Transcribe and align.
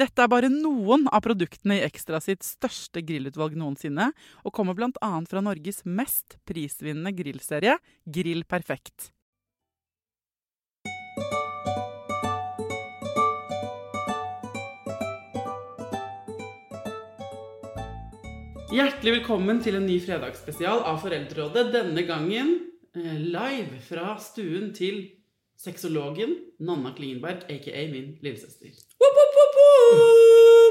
Dette 0.00 0.22
er 0.24 0.30
bare 0.32 0.48
noen 0.48 1.02
av 1.12 1.20
produktene 1.26 1.76
i 1.76 1.82
Ekstra 1.84 2.22
sitt 2.24 2.40
største 2.46 3.02
grillutvalg 3.04 3.52
noensinne, 3.58 4.06
og 4.48 4.54
kommer 4.56 4.72
bl.a. 4.78 5.10
fra 5.28 5.42
Norges 5.44 5.82
mest 5.84 6.38
prisvinnende 6.48 7.12
grillserie, 7.12 7.74
Grill 8.08 8.46
Perfekt. 8.48 9.10
Hjertelig 18.70 19.18
velkommen 19.18 19.60
til 19.60 19.76
en 19.76 19.84
ny 19.84 19.98
fredagsspesial 20.00 20.80
av 20.88 21.02
Foreldrerådet. 21.04 21.66
Denne 21.74 22.06
gangen 22.08 22.54
eh, 22.96 23.18
live 23.20 23.82
fra 23.84 24.14
stuen 24.22 24.70
til 24.72 25.02
sexologen 25.60 26.38
Nanna 26.62 26.94
Klingenberg, 26.96 27.44
aka 27.52 27.84
min 27.92 28.14
lillesøster. 28.24 28.89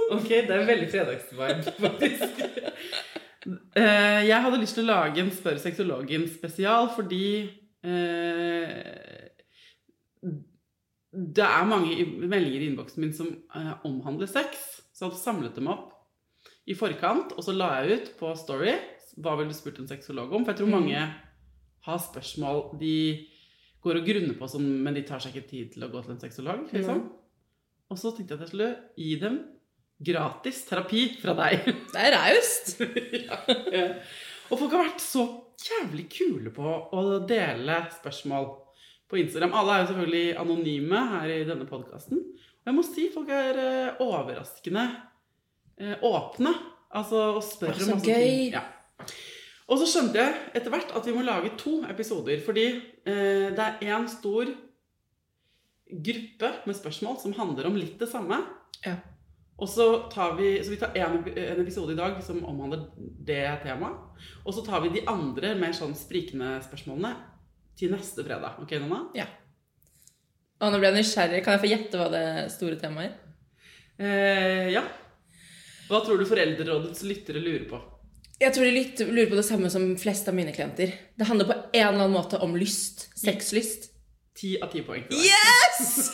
Ok, 0.10 0.30
det 0.30 0.50
er 0.56 0.66
veldig 0.70 0.90
fredagsvibe, 0.94 1.74
faktisk. 1.86 2.40
Eh, 3.50 4.26
jeg 4.28 4.36
hadde 4.44 4.58
lyst 4.60 4.76
til 4.76 4.84
å 4.84 4.90
lage 4.90 5.22
en 5.24 5.30
Spør 5.32 5.56
sexologen 5.64 6.26
spesial 6.28 6.90
fordi 6.92 7.48
eh, 7.88 9.30
det 11.10 11.46
er 11.46 11.70
mange 11.70 11.96
meldinger 12.20 12.60
i 12.60 12.68
innboksen 12.68 13.02
min 13.02 13.14
som 13.16 13.30
eh, 13.56 13.72
omhandler 13.88 14.28
sex. 14.30 14.60
Så 14.92 15.06
jeg 15.06 15.08
hadde 15.14 15.22
samlet 15.22 15.56
dem 15.58 15.72
opp 15.72 15.96
i 16.70 16.76
forkant, 16.78 17.32
og 17.40 17.48
så 17.48 17.56
la 17.56 17.72
jeg 17.80 17.96
ut 17.96 18.12
på 18.20 18.34
Story 18.38 18.76
hva 19.24 19.38
ville 19.40 19.56
du 19.56 19.58
spurt 19.58 19.80
en 19.82 19.90
sexolog 19.90 20.36
om. 20.36 20.44
For 20.44 20.52
jeg 20.54 20.60
tror 20.62 20.70
Mm. 20.70 20.76
mange 20.76 21.08
har 21.88 22.04
spørsmål 22.04 22.78
de 22.84 22.94
går 23.82 24.02
og 24.02 24.06
grunner 24.12 24.36
på, 24.36 24.52
sånn, 24.52 24.68
men 24.84 24.94
de 25.00 25.08
tar 25.08 25.24
seg 25.24 25.34
ikke 25.34 25.50
tid 25.50 25.74
til 25.74 25.88
å 25.88 25.92
gå 25.96 26.04
til 26.04 26.18
en 26.18 26.22
sexolog. 26.28 26.68
Liksom. 26.76 27.06
Og 27.90 27.98
så 27.98 28.12
tenkte 28.14 28.36
jeg 28.36 28.40
at 28.40 28.46
jeg 28.46 28.54
skulle 28.54 28.72
gi 29.00 29.14
dem 29.22 29.40
gratis 30.10 30.64
terapi 30.70 31.04
fra 31.22 31.36
deg. 31.38 31.70
Det 31.94 32.02
er 32.06 32.16
raust. 32.16 32.74
ja. 32.80 33.40
ja. 33.78 33.86
Og 34.50 34.58
folk 34.58 34.74
har 34.74 34.88
vært 34.88 35.04
så 35.04 35.26
jævlig 35.60 36.08
kule 36.14 36.52
på 36.56 36.66
å 36.66 37.04
dele 37.30 37.84
spørsmål 38.00 38.48
på 39.10 39.20
Instagram. 39.22 39.54
Alle 39.58 39.76
er 39.76 39.84
jo 39.84 39.90
selvfølgelig 39.92 40.38
anonyme 40.42 41.04
her 41.14 41.34
i 41.34 41.46
denne 41.48 41.68
podkasten. 41.70 42.22
Og 42.22 42.70
jeg 42.70 42.78
må 42.78 42.86
si 42.86 43.08
folk 43.14 43.30
er 43.34 43.60
eh, 43.62 44.02
overraskende 44.06 44.86
eh, 45.82 45.96
åpne. 46.06 46.54
Altså 46.98 47.26
og 47.36 47.44
spør 47.46 47.76
om 47.76 47.92
masse 47.96 48.06
ting. 48.06 48.56
Ja. 48.56 48.64
Og 49.70 49.78
så 49.82 49.86
skjønte 49.90 50.18
jeg 50.18 50.38
etter 50.58 50.74
hvert 50.74 50.96
at 50.98 51.06
vi 51.06 51.14
må 51.14 51.22
lage 51.26 51.54
to 51.60 51.80
episoder. 51.90 52.42
Fordi 52.46 52.66
eh, 52.70 53.50
det 53.54 53.66
er 53.66 53.86
én 53.94 54.10
stor 54.10 54.50
gruppe 55.90 56.52
med 56.66 56.78
spørsmål 56.78 57.18
som 57.22 57.34
handler 57.38 57.70
om 57.70 57.78
litt 57.80 57.98
det 58.02 58.10
samme. 58.12 58.42
Ja. 58.86 58.98
Og 59.60 59.68
så 59.68 59.88
tar 60.12 60.38
vi, 60.38 60.54
så 60.64 60.72
vi 60.72 60.80
tar 60.80 60.96
en, 60.96 61.20
en 61.28 61.62
episode 61.62 61.94
i 61.94 62.00
dag 62.00 62.22
som 62.24 62.40
omhandler 62.48 62.86
det 63.28 63.44
temaet. 63.66 64.24
Og 64.46 64.56
så 64.56 64.64
tar 64.64 64.86
vi 64.86 64.94
de 64.94 65.04
andre 65.10 65.52
mer 65.60 65.76
sånn 65.76 65.98
sprikende 65.98 66.58
spørsmålene 66.64 67.12
til 67.80 67.92
neste 67.92 68.24
fredag. 68.24 68.62
Ok, 68.64 68.78
Nonna? 68.80 69.02
Ja. 69.18 69.28
Og 70.60 70.72
nå 70.72 70.80
ble 70.80 70.92
jeg 70.92 71.00
nysgjerrig. 71.02 71.44
Kan 71.44 71.56
jeg 71.56 71.64
få 71.64 71.72
gjette 71.72 72.00
hva 72.00 72.08
det 72.14 72.26
store 72.56 72.80
temaet 72.80 73.10
er? 73.10 73.36
Eh, 74.00 74.72
ja. 74.76 74.84
Hva 75.90 76.04
tror 76.06 76.20
du 76.20 76.28
Foreldrerådets 76.30 77.04
lyttere 77.08 77.44
lurer 77.44 77.68
på? 77.68 77.80
Jeg 78.40 78.56
tror 78.56 78.70
de 78.72 79.08
lurer 79.12 79.30
på 79.32 79.36
det 79.40 79.48
samme 79.48 79.72
som 79.72 79.90
flest 80.00 80.28
av 80.32 80.36
mine 80.38 80.54
klienter. 80.56 80.94
Det 81.20 81.28
handler 81.28 81.50
på 81.50 81.56
en 81.58 81.82
eller 81.82 81.98
annen 81.98 82.16
måte 82.16 82.40
om 82.44 82.56
lyst. 82.56 83.10
Sexlyst. 83.20 83.89
Ti 84.40 84.54
av 84.64 84.70
ti 84.72 84.82
poeng. 84.88 85.04
Yes! 85.12 86.14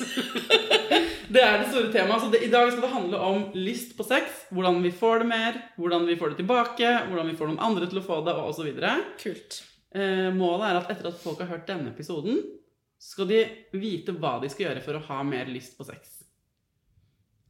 Det 1.36 1.42
er 1.42 1.58
det 1.60 1.70
store 1.72 1.90
temaet. 1.94 2.22
Så 2.22 2.30
det, 2.32 2.40
I 2.46 2.52
dag 2.54 2.70
skal 2.72 2.84
det 2.86 2.92
handle 2.94 3.20
om 3.28 3.46
lyst 3.58 3.96
på 3.98 4.06
sex. 4.08 4.44
Hvordan 4.54 4.78
vi 4.84 4.92
får 4.94 5.24
det 5.24 5.28
mer, 5.30 5.58
hvordan 5.78 6.06
vi 6.08 6.16
får 6.20 6.32
det 6.34 6.38
tilbake, 6.44 6.92
hvordan 7.10 7.32
vi 7.32 7.38
får 7.40 7.50
noen 7.50 7.64
andre 7.66 7.90
til 7.92 8.00
å 8.00 8.06
få 8.06 8.20
det, 8.26 8.36
og 8.38 8.52
osv. 8.54 8.70
Kult. 9.22 9.58
Eh, 9.96 10.30
målet 10.36 10.68
er 10.70 10.80
at 10.80 10.92
etter 10.94 11.10
at 11.10 11.20
folk 11.22 11.42
har 11.44 11.50
hørt 11.52 11.68
denne 11.70 11.92
episoden, 11.94 12.40
skal 13.02 13.28
de 13.30 13.42
vite 13.76 14.16
hva 14.16 14.38
de 14.42 14.50
skal 14.54 14.70
gjøre 14.70 14.84
for 14.86 14.98
å 14.98 15.04
ha 15.10 15.20
mer 15.28 15.50
lyst 15.52 15.76
på 15.78 15.86
sex. 15.88 16.22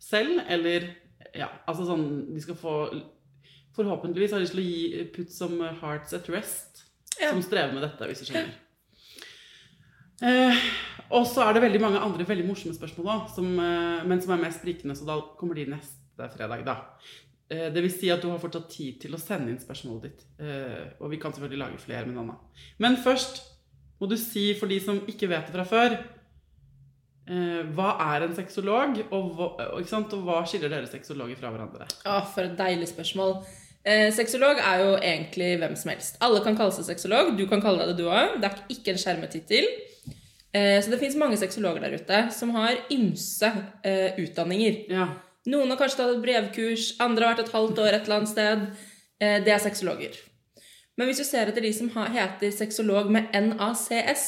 Selv, 0.01 0.41
eller 0.51 0.91
Ja, 1.35 1.47
altså 1.67 1.87
sånn 1.87 2.03
De 2.35 2.41
skal 2.43 2.55
få 2.59 2.73
Forhåpentligvis 3.75 4.31
har 4.31 4.39
de 4.39 4.45
lyst 4.45 4.53
til 4.53 4.61
å 4.61 4.65
gi 4.67 5.05
put 5.15 5.31
some 5.33 5.69
hearts 5.81 6.13
at 6.15 6.29
rest, 6.31 6.83
Ja. 7.19 7.31
som 7.31 7.41
strever 7.43 7.73
med 7.75 7.83
dette, 7.83 8.07
hvis 8.07 8.21
du 8.23 8.29
skjønner. 8.29 8.53
Eh, 10.23 10.65
og 11.11 11.25
så 11.27 11.43
er 11.43 11.55
det 11.55 11.65
veldig 11.65 11.81
mange 11.83 11.99
andre 11.99 12.25
veldig 12.27 12.47
morsomme 12.47 12.75
spørsmål 12.77 13.11
òg, 13.11 13.35
eh, 13.43 14.05
men 14.07 14.21
som 14.23 14.33
er 14.35 14.43
mest 14.45 14.61
sprikende, 14.61 14.95
så 14.95 15.07
da 15.07 15.19
kommer 15.39 15.57
de 15.57 15.67
neste 15.73 16.29
fredag, 16.35 16.63
da. 16.67 16.77
Eh, 17.49 17.67
det 17.73 17.83
vil 17.83 17.93
si 17.93 18.09
at 18.09 18.23
du 18.23 18.29
har 18.31 18.39
fortsatt 18.41 18.69
tid 18.71 19.01
til 19.03 19.13
å 19.13 19.21
sende 19.21 19.51
inn 19.51 19.61
spørsmålet 19.61 20.07
ditt. 20.07 20.23
Eh, 20.39 20.95
og 20.99 21.11
vi 21.11 21.19
kan 21.21 21.35
selvfølgelig 21.35 21.61
lage 21.61 21.83
flere 21.83 22.07
med 22.07 22.15
Nanna. 22.17 22.39
Men 22.81 22.97
først 22.97 23.43
må 24.01 24.09
du 24.09 24.17
si, 24.17 24.53
for 24.59 24.71
de 24.71 24.79
som 24.81 25.03
ikke 25.05 25.29
vet 25.29 25.51
det 25.51 25.53
fra 25.53 25.67
før, 25.67 25.97
eh, 27.29 27.61
hva 27.75 27.91
er 28.15 28.25
en 28.25 28.35
sexolog, 28.35 28.97
og 29.11 29.29
hva, 29.37 29.51
og, 29.75 29.93
og 29.93 30.25
hva 30.25 30.41
skiller 30.47 30.73
dere 30.73 30.89
sexologer 30.89 31.37
fra 31.39 31.53
hverandre? 31.53 31.87
Å, 32.07 32.23
for 32.33 32.47
et 32.47 32.57
deilig 32.57 32.89
spørsmål. 32.95 33.37
Eh, 33.85 34.09
sexolog 34.15 34.57
er 34.57 34.81
jo 34.81 34.93
egentlig 34.97 35.51
hvem 35.61 35.75
som 35.77 35.91
helst. 35.93 36.17
Alle 36.25 36.41
kan 36.41 36.57
kalle 36.57 36.73
seg 36.73 36.87
sexolog. 36.87 37.35
Du 37.37 37.45
kan 37.51 37.61
kalle 37.61 37.83
deg 37.83 37.93
det, 37.93 38.01
du 38.01 38.09
òg. 38.09 38.39
Det 38.41 38.49
er 38.49 38.63
ikke 38.73 38.95
en 38.95 39.01
skjermet 39.03 39.35
tittel. 39.35 39.67
Eh, 39.69 39.94
så 40.83 40.91
det 40.91 41.01
fins 41.01 41.17
mange 41.19 41.37
sexologer 41.39 41.83
der 41.83 41.97
ute 41.99 42.19
som 42.31 42.53
har 42.55 42.77
ymse 42.93 43.49
eh, 43.83 44.15
utdanninger. 44.21 44.85
Ja. 44.93 45.09
Noen 45.51 45.69
har 45.69 45.79
kanskje 45.79 45.99
tatt 45.99 46.15
et 46.15 46.23
brevkurs, 46.23 46.93
andre 47.03 47.27
har 47.27 47.35
vært 47.35 47.45
et 47.45 47.53
halvt 47.53 47.81
år 47.83 47.91
et 47.91 48.07
eller 48.07 48.21
annet 48.21 48.31
sted. 48.31 48.65
Eh, 49.21 49.37
det 49.45 49.53
er 49.53 49.61
sexologer. 49.61 50.17
Men 50.95 51.09
hvis 51.09 51.19
du 51.21 51.27
ser 51.27 51.51
etter 51.51 51.65
de 51.65 51.71
som 51.75 51.91
har, 51.97 52.11
heter 52.15 52.53
sexolog 52.55 53.11
med 53.11 53.33
NACS 53.35 54.25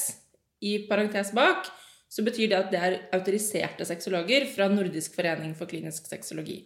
i 0.68 0.78
parentes 0.90 1.32
bak, 1.38 1.70
så 2.12 2.24
betyr 2.24 2.52
det 2.52 2.58
at 2.60 2.72
det 2.72 2.82
er 2.84 2.98
autoriserte 3.16 3.88
sexologer 3.88 4.46
fra 4.52 4.68
Nordisk 4.72 5.16
forening 5.18 5.56
for 5.58 5.70
klinisk 5.70 6.10
sexologi. 6.10 6.64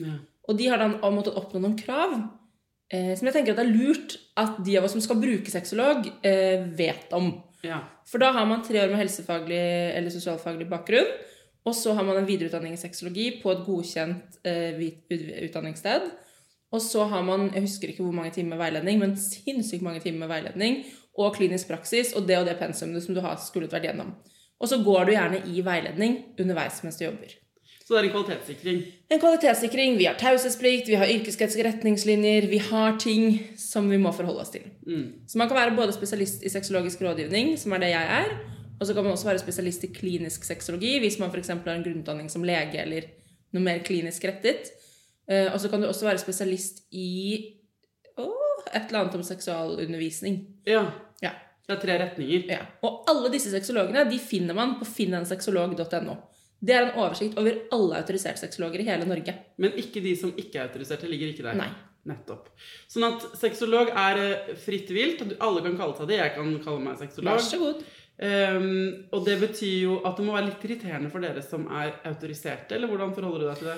ja. 0.00 0.18
Og 0.48 0.56
de 0.56 0.64
har 0.72 0.80
da 0.80 1.10
måttet 1.12 1.36
oppnå 1.36 1.60
noen 1.60 1.74
krav 1.76 2.14
eh, 2.88 3.12
som 3.18 3.26
jeg 3.28 3.34
tenker 3.34 3.52
at 3.52 3.58
det 3.60 3.66
er 3.66 3.74
lurt 3.74 4.14
at 4.40 4.62
de 4.64 4.78
av 4.78 4.86
oss 4.86 4.94
som 4.96 5.02
skal 5.04 5.20
bruke 5.20 5.52
sexolog, 5.52 6.08
eh, 6.24 6.64
vet 6.78 7.12
om. 7.12 7.34
Ja. 7.66 7.80
For 8.06 8.22
da 8.22 8.30
har 8.36 8.46
man 8.46 8.62
tre 8.66 8.80
år 8.84 8.92
med 8.92 9.00
helsefaglig 9.00 9.58
eller 9.96 10.14
sosialfaglig 10.14 10.68
bakgrunn, 10.70 11.10
og 11.66 11.74
så 11.76 11.92
har 11.96 12.06
man 12.06 12.20
en 12.20 12.28
videreutdanning 12.28 12.76
i 12.76 12.80
sexologi 12.80 13.28
på 13.42 13.50
et 13.52 13.64
godkjent 13.66 14.38
eh, 14.46 14.78
utdanningssted. 15.48 16.06
Og 16.72 16.82
så 16.84 17.04
har 17.08 17.24
man 17.24 17.48
jeg 17.54 17.64
husker 17.64 17.92
ikke 17.92 18.04
hvor 18.04 18.14
mange 18.16 18.32
timer 18.36 18.54
med 18.54 18.62
veiledning, 18.62 19.00
men 19.02 19.16
sinnssykt 19.20 19.84
mange 19.84 20.00
timer 20.04 20.26
med 20.26 20.32
veiledning 20.32 20.82
og 21.18 21.34
klinisk 21.36 21.70
praksis 21.70 22.14
og 22.16 22.28
det 22.28 22.38
og 22.38 22.46
det 22.46 22.58
pensumet 22.60 23.04
som 23.04 23.16
du 23.16 23.22
har 23.24 23.38
skulle 23.42 23.70
vært 23.72 23.88
gjennom. 23.88 24.14
Og 24.58 24.70
så 24.70 24.80
går 24.84 25.06
du 25.06 25.14
gjerne 25.14 25.42
i 25.50 25.62
veiledning 25.64 26.18
underveis 26.38 26.82
mens 26.84 26.98
du 27.00 27.06
jobber. 27.06 27.34
Så 27.88 27.94
det 27.94 28.00
er 28.02 28.06
en 28.10 28.12
kvalitetssikring. 28.12 28.80
En 29.08 29.20
kvalitetssikring, 29.22 29.94
vi 29.96 30.04
har 30.04 30.16
taushetsplikt, 30.20 30.90
vi 30.92 30.96
har 31.00 31.08
yrkeskretsige 31.08 31.64
retningslinjer, 31.64 32.44
vi 32.50 32.58
har 32.60 32.98
ting 33.00 33.38
som 33.56 33.88
vi 33.88 33.96
må 33.96 34.12
forholde 34.12 34.42
oss 34.44 34.52
til. 34.52 34.66
Mm. 34.84 35.06
Så 35.24 35.40
man 35.40 35.48
kan 35.48 35.56
være 35.56 35.76
både 35.78 35.94
spesialist 35.96 36.44
i 36.44 36.52
sexologisk 36.52 37.00
rådgivning, 37.00 37.54
som 37.56 37.72
er 37.72 37.80
det 37.86 37.88
jeg 37.94 38.18
er, 38.18 38.34
og 38.76 38.84
så 38.86 38.92
kan 38.92 39.08
man 39.08 39.16
også 39.16 39.30
være 39.30 39.40
spesialist 39.40 39.88
i 39.88 39.92
klinisk 39.94 40.44
sexologi 40.44 40.98
hvis 41.00 41.16
man 41.18 41.32
f.eks. 41.32 41.48
har 41.48 41.72
en 41.72 41.86
grunnutdanning 41.86 42.28
som 42.30 42.44
lege 42.44 42.76
eller 42.84 43.08
noe 43.56 43.64
mer 43.64 43.80
klinisk 43.80 44.28
rettet. 44.28 44.68
Eh, 45.30 45.48
Og 45.48 45.56
så 45.60 45.72
kan 45.72 45.80
du 45.80 45.88
også 45.88 46.10
være 46.10 46.20
spesialist 46.20 46.84
i 46.92 47.54
et 48.74 48.88
eller 48.88 49.00
annet 49.00 49.14
om 49.16 49.22
seksualundervisning. 49.24 50.42
Ja. 50.66 50.90
Ja. 51.24 51.30
Det 51.64 51.76
er 51.76 51.80
tre 51.80 51.98
retninger. 52.04 52.44
Ja. 52.52 52.64
Og 52.84 53.08
alle 53.08 53.32
disse 53.32 53.50
sexologene 53.52 54.04
de 54.10 54.18
finner 54.20 54.56
man 54.56 54.76
på 54.78 54.84
finnensexolog.no. 54.88 56.14
Det 56.58 56.74
er 56.74 56.86
en 56.86 56.96
oversikt 56.98 57.36
over 57.38 57.60
alle 57.74 58.00
autoriserte 58.00 58.42
sexologer 58.42 58.82
i 58.82 58.88
hele 58.88 59.06
Norge. 59.06 59.34
Men 59.62 59.76
ikke 59.78 60.02
de 60.02 60.14
som 60.18 60.32
ikke 60.34 60.58
er 60.58 60.66
autoriserte, 60.66 61.10
ligger 61.10 61.30
ikke 61.32 61.46
der. 61.46 61.58
Nei. 61.60 61.70
Nettopp. 62.08 62.48
Sånn 62.88 63.04
at 63.04 63.24
sexolog 63.36 63.90
er 63.92 64.20
eh, 64.22 64.52
fritt 64.58 64.90
vilt. 64.94 65.22
Alle 65.44 65.62
kan 65.64 65.76
kalle 65.76 65.96
seg 65.98 66.08
det. 66.08 66.20
Jeg 66.22 66.34
kan 66.38 66.54
kalle 66.64 66.82
meg 66.84 67.00
sexolog. 67.00 67.30
Vær 67.34 67.44
så 67.44 67.60
god. 67.60 67.82
Um, 68.18 69.04
og 69.14 69.22
det 69.28 69.36
betyr 69.38 69.76
jo 69.84 69.98
at 70.08 70.16
det 70.18 70.24
må 70.26 70.34
være 70.34 70.48
litt 70.48 70.64
irriterende 70.66 71.10
for 71.12 71.22
dere 71.22 71.42
som 71.44 71.68
er 71.70 72.00
autoriserte, 72.08 72.74
eller 72.74 72.90
hvordan 72.90 73.12
forholder 73.14 73.44
du 73.44 73.46
deg 73.46 73.60
til 73.60 73.68
det? 73.70 73.76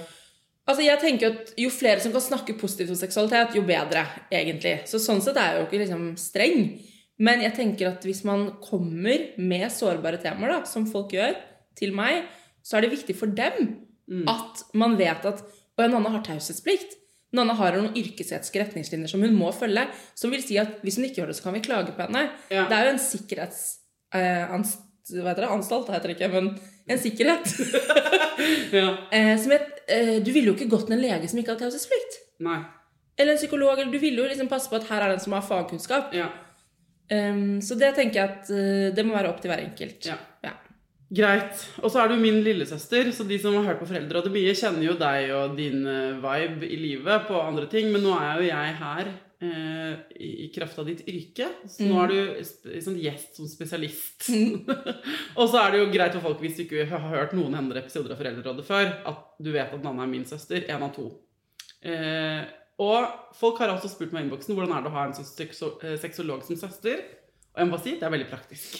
Altså, 0.70 0.84
jeg 0.86 1.00
tenker 1.02 1.34
at 1.34 1.52
Jo 1.60 1.68
flere 1.74 2.00
som 2.00 2.14
kan 2.14 2.24
snakke 2.24 2.56
positivt 2.56 2.94
om 2.94 2.96
seksualitet, 2.96 3.58
jo 3.58 3.66
bedre, 3.68 4.06
egentlig. 4.32 4.78
Så 4.88 5.02
Sånn 5.02 5.20
sett 5.24 5.36
er 5.36 5.52
jeg 5.52 5.60
jo 5.60 5.68
ikke 5.68 5.82
liksom 5.82 6.08
streng. 6.20 6.64
Men 7.20 7.44
jeg 7.44 7.56
tenker 7.58 7.90
at 7.90 8.04
hvis 8.06 8.22
man 8.24 8.46
kommer 8.64 9.26
med 9.36 9.66
sårbare 9.74 10.22
temaer, 10.22 10.54
da, 10.54 10.60
som 10.68 10.86
folk 10.88 11.12
gjør, 11.12 11.36
til 11.76 11.92
meg, 11.96 12.24
så 12.70 12.78
er 12.78 12.87
det 12.87 12.94
viktig 12.94 13.17
for 13.19 13.34
dem 13.34 13.72
at 14.31 14.62
man 14.78 14.96
vet 14.99 15.26
at 15.26 15.43
Og 15.78 15.87
Nanna 15.88 16.11
har 16.12 16.20
taushetsplikt. 16.26 16.96
Nanna 17.32 17.55
har 17.56 17.76
noen 17.78 17.94
yrkesetiske 17.96 18.58
retningslinjer 18.61 19.08
som 19.08 19.22
hun 19.25 19.37
må 19.38 19.49
følge, 19.55 19.87
som 20.19 20.32
vil 20.34 20.43
si 20.44 20.58
at 20.61 20.82
hvis 20.84 20.99
hun 20.99 21.06
ikke 21.06 21.22
gjør 21.22 21.31
det, 21.31 21.37
så 21.38 21.46
kan 21.46 21.55
vi 21.56 21.62
klage 21.64 21.94
på 21.96 22.05
henne. 22.05 22.26
Ja. 22.52 22.67
Det 22.69 22.76
er 22.76 22.88
jo 22.88 22.94
en 22.96 23.00
sikkerhets... 23.00 23.61
Eh, 24.12 24.50
hva 24.50 25.31
heter 25.31 25.46
det? 25.46 25.52
Anstalt 25.55 25.88
det 25.88 25.94
heter 25.96 26.11
det 26.11 26.17
ikke, 26.19 26.31
men 26.34 26.50
en 26.90 27.02
sikkerhet. 27.06 27.55
Ja. 28.73 28.94
Eh, 29.12 29.34
som 29.37 29.52
et, 29.52 29.82
eh, 29.93 30.14
du 30.25 30.31
ville 30.32 30.49
jo 30.49 30.55
ikke 30.55 30.70
gått 30.73 30.87
til 30.88 30.94
en 30.96 31.02
lege 31.02 31.28
som 31.28 31.37
ikke 31.40 31.52
har 31.52 31.58
taushetsplikt. 31.61 32.14
Eller 33.20 33.34
en 33.34 33.40
psykolog. 33.40 33.75
eller 33.78 33.93
Du 33.93 33.99
ville 34.00 34.23
jo 34.23 34.28
liksom 34.31 34.49
passe 34.49 34.70
på 34.70 34.78
at 34.78 34.87
her 34.88 35.05
er 35.05 35.12
den 35.12 35.20
som 35.20 35.34
har 35.37 35.44
fagkunnskap. 35.44 36.14
Ja. 36.16 36.31
Um, 37.11 37.58
så 37.61 37.76
det 37.76 37.90
tenker 37.99 38.20
jeg 38.20 38.31
at 38.31 38.50
uh, 38.55 38.87
det 38.96 39.05
må 39.05 39.12
være 39.16 39.28
opp 39.28 39.43
til 39.43 39.52
hver 39.52 39.61
enkelt. 39.61 40.08
Ja. 40.08 40.16
Ja. 40.46 40.55
Greit. 41.10 41.64
Og 41.82 41.90
så 41.90 42.04
er 42.04 42.12
du 42.12 42.20
min 42.20 42.38
lillesøster, 42.46 43.08
så 43.10 43.24
de 43.26 43.38
som 43.42 43.56
har 43.58 43.72
hørt 43.72 43.80
på 43.82 43.88
Foreldrerådet 43.88 44.30
mye, 44.30 44.52
kjenner 44.54 44.84
jo 44.84 44.94
deg 44.98 45.32
og 45.34 45.56
din 45.58 45.82
eh, 45.90 46.20
vibe 46.22 46.68
i 46.70 46.78
livet 46.78 47.26
på 47.26 47.40
andre 47.42 47.66
ting, 47.72 47.90
men 47.90 48.04
nå 48.06 48.12
er 48.14 48.38
jo 48.38 48.46
jeg 48.46 48.76
her 48.78 49.10
eh, 49.10 49.96
i, 50.22 50.46
kraft 50.54 50.78
av 50.78 50.86
ditt 50.86 51.02
yrke. 51.10 51.48
Så 51.66 51.88
nå 51.90 51.98
er 52.04 52.14
du 52.14 52.78
sånn 52.86 53.00
gjest 53.02 53.40
som 53.40 53.50
spesialist. 53.50 54.30
og 55.40 55.50
så 55.50 55.64
er 55.64 55.74
det 55.74 55.82
jo 55.82 55.90
greit 55.90 56.14
for 56.14 56.28
folk, 56.28 56.44
hvis 56.44 56.60
du 56.60 56.62
ikke 56.68 56.86
har 56.92 57.08
hørt 57.08 57.34
noen 57.34 57.58
andre 57.58 57.82
episoder 57.82 58.14
av 58.14 58.22
Foreldrerådet 58.22 58.68
før, 58.70 58.94
at 59.10 59.26
du 59.42 59.50
vet 59.50 59.74
at 59.74 59.82
Nanna 59.82 60.06
er 60.06 60.14
min 60.14 60.28
søster. 60.30 60.62
En 60.70 60.86
av 60.86 60.94
to. 60.94 61.10
Eh, 61.82 62.46
og 62.80 63.34
folk 63.36 63.58
har 63.60 63.74
også 63.74 63.90
spurt 63.90 64.14
meg 64.14 64.22
i 64.22 64.28
innboksen 64.28 64.54
hvordan 64.54 64.78
er 64.78 64.86
det 64.86 64.92
å 64.92 64.94
ha 64.94 65.08
en 65.08 65.18
sekso- 65.18 65.74
sexolog 66.00 66.46
som 66.46 66.56
søster. 66.62 67.02
Og 67.50 67.58
jeg 67.58 67.67
må 67.67 67.75
bare 67.75 67.82
si, 67.82 67.93
det 67.99 68.06
er 68.06 68.12
veldig 68.14 68.29
praktisk. 68.31 68.75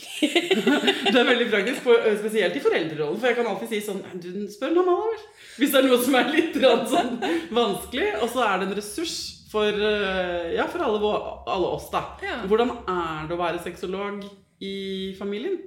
det 1.13 1.19
er 1.19 1.27
veldig 1.27 1.47
praktisk, 1.51 1.89
øh, 1.91 2.13
spesielt 2.21 2.55
i 2.57 2.63
foreldrerollen. 2.63 3.19
For 3.19 3.31
jeg 3.31 3.39
kan 3.41 3.49
alltid 3.51 3.73
si 3.73 3.81
sånn 3.83 4.03
Du 4.23 4.29
spør 4.53 4.77
mamma, 4.77 4.95
vel. 5.09 5.25
Hvis 5.59 5.73
det 5.75 5.81
er 5.81 5.89
noe 5.89 5.99
som 6.05 6.19
er 6.21 6.31
litt 6.31 6.59
sånn 6.93 7.17
vanskelig. 7.57 8.13
Og 8.23 8.31
så 8.31 8.45
er 8.47 8.61
det 8.61 8.69
en 8.69 8.77
ressurs 8.79 9.17
for, 9.51 9.75
øh, 9.75 10.53
ja, 10.55 10.69
for 10.71 10.87
alle, 10.87 11.15
alle 11.51 11.73
oss, 11.75 11.89
da. 11.91 12.05
Ja. 12.23 12.39
Hvordan 12.47 12.71
er 12.87 13.27
det 13.27 13.35
å 13.35 13.41
være 13.41 13.63
sexolog 13.65 14.23
i 14.63 14.77
familien? 15.19 15.59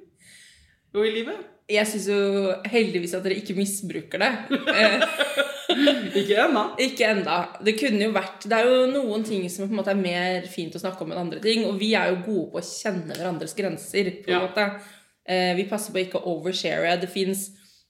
Og 0.96 1.04
i 1.04 1.12
livet? 1.12 1.50
Jeg 1.72 1.90
syns 1.90 2.08
jo 2.12 2.54
heldigvis 2.72 3.16
at 3.18 3.26
dere 3.26 3.40
ikke 3.42 3.58
misbruker 3.58 4.24
det. 4.24 4.32
Ikke 6.20 6.38
ennå. 6.46 6.64
ikke 6.80 7.06
enda. 7.10 7.38
Det 7.64 7.74
kunne 7.80 8.04
jo 8.08 8.12
vært 8.16 8.46
Det 8.50 8.58
er 8.60 8.68
jo 8.70 8.86
noen 8.92 9.24
ting 9.28 9.48
som 9.50 9.68
på 9.68 9.74
en 9.74 9.80
måte 9.82 9.92
er 9.94 10.00
mer 10.02 10.48
fint 10.52 10.74
å 10.76 10.82
snakke 10.82 11.02
om 11.06 11.12
enn 11.12 11.22
andre 11.26 11.40
ting. 11.44 11.66
Og 11.70 11.80
vi 11.80 11.94
er 11.96 12.10
jo 12.12 12.22
gode 12.26 12.52
på 12.54 12.62
å 12.62 12.66
kjenne 12.68 13.16
hverandres 13.18 13.56
grenser. 13.58 14.12
på 14.24 14.30
en 14.32 14.34
Ja. 14.36 14.48
måte. 14.48 14.68
Eh, 15.26 15.54
vi 15.56 15.64
passer 15.70 15.94
på 15.94 16.00
ikke 16.04 16.20
å 16.22 16.38
overshare. 16.38 17.00
Det 17.02 17.10
fins 17.10 17.50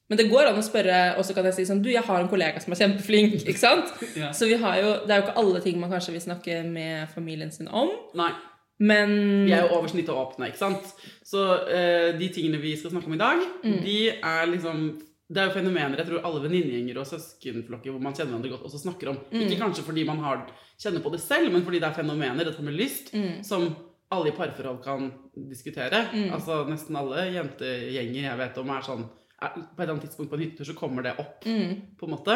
Men 0.09 0.17
det 0.17 0.29
går 0.29 0.47
an 0.49 0.57
å 0.59 0.61
spørre, 0.61 1.17
og 1.17 1.23
så 1.25 1.33
kan 1.33 1.45
jeg 1.45 1.53
si 1.55 1.63
sånn 1.65 1.81
Du, 1.81 1.89
jeg 1.89 2.03
har 2.03 2.19
en 2.19 2.27
kollega 2.29 2.59
som 2.61 2.73
er 2.73 2.77
kjempeflink. 2.77 3.45
Ikke 3.47 3.57
sant? 3.57 3.85
Ja. 4.19 4.31
Så 4.31 4.45
vi 4.47 4.55
har 4.61 4.75
jo 4.81 4.91
Det 5.07 5.11
er 5.11 5.21
jo 5.21 5.27
ikke 5.27 5.37
alle 5.37 5.61
ting 5.61 5.79
man 5.79 5.89
kanskje 5.89 6.11
vil 6.11 6.21
snakke 6.21 6.63
med 6.65 7.07
familien 7.15 7.51
sin 7.51 7.67
om. 7.69 7.89
Nei. 8.13 8.31
Men 8.79 9.45
Vi 9.45 9.51
er 9.53 9.61
jo 9.67 9.77
over 9.77 9.87
snittet 9.87 10.09
åpne, 10.09 10.49
ikke 10.51 10.57
sant? 10.59 10.83
Så 11.23 11.39
eh, 11.71 12.11
de 12.19 12.27
tingene 12.29 12.59
vi 12.61 12.75
skal 12.75 12.91
snakke 12.91 13.07
om 13.07 13.13
i 13.13 13.17
dag, 13.21 13.39
Mm. 13.63 13.83
de 13.83 14.09
er 14.09 14.45
liksom 14.51 15.01
Det 15.29 15.39
er 15.39 15.47
jo 15.47 15.53
fenomener 15.55 15.97
jeg 15.97 16.07
tror 16.09 16.25
alle 16.27 16.41
venninnegjenger 16.43 16.97
og 16.99 17.07
søskenflokker 17.07 17.93
hvor 17.93 18.01
man 18.03 18.13
kjenner 18.13 18.33
hverandre 18.35 18.51
godt, 18.51 18.65
også 18.67 18.81
snakker 18.83 19.09
om. 19.13 19.17
Mm. 19.31 19.41
Ikke 19.45 19.59
kanskje 19.61 19.85
fordi 19.87 20.03
man 20.05 20.19
har, 20.19 20.43
kjenner 20.77 21.01
på 21.05 21.11
det 21.13 21.21
selv, 21.23 21.51
men 21.53 21.63
fordi 21.63 21.79
det 21.79 21.87
er 21.89 21.95
fenomener, 22.01 22.43
dette 22.45 22.61
med 22.65 22.75
lyst, 22.77 23.13
Mm. 23.13 23.43
som 23.43 23.75
alle 24.11 24.29
i 24.29 24.35
parforhold 24.35 24.83
kan 24.83 25.11
diskutere. 25.49 26.03
Altså 26.35 26.65
Nesten 26.69 26.95
alle 26.99 27.23
jentegjenger 27.33 28.21
jeg 28.27 28.37
vet 28.37 28.57
om, 28.61 28.69
er 28.69 28.81
sånn 28.85 29.07
er, 29.41 29.49
På 29.55 29.59
et 29.81 29.81
eller 29.81 29.93
annet 29.95 30.03
tidspunkt 30.05 30.29
på 30.29 30.35
en 30.37 30.43
hyttetur 30.43 30.65
så 30.69 30.75
kommer 30.77 31.03
det 31.03 31.15
opp. 31.19 31.43
Mm. 31.45 31.95
på 31.97 32.05
en 32.05 32.11
måte. 32.13 32.35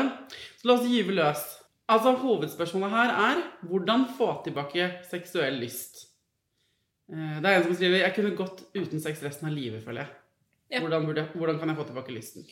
Så 0.58 0.66
la 0.68 0.74
oss 0.74 0.88
gyve 0.90 1.14
løs. 1.14 1.44
Altså, 1.88 2.16
Hovedspørsmålet 2.20 2.90
her 2.92 3.14
er 3.30 3.44
hvordan 3.70 4.08
få 4.18 4.44
tilbake 4.44 5.04
seksuell 5.12 5.60
lyst. 5.62 6.08
Eh, 7.12 7.40
Det 7.42 7.46
er 7.46 7.58
en 7.60 7.64
som 7.64 7.76
skriver 7.76 8.00
jeg 8.02 8.16
kunne 8.16 8.36
gått 8.36 8.64
uten 8.76 9.00
sex 9.00 9.22
resten 9.24 9.48
av 9.48 9.54
livet, 9.56 9.84
føler 9.86 10.02
jeg. 10.04 10.10
Ja. 10.72 10.80
Hvordan, 10.82 11.06
burde, 11.08 11.28
hvordan 11.36 11.60
kan 11.60 11.70
jeg 11.70 11.78
få 11.78 11.86
tilbake 11.88 12.12
lysten? 12.12 12.44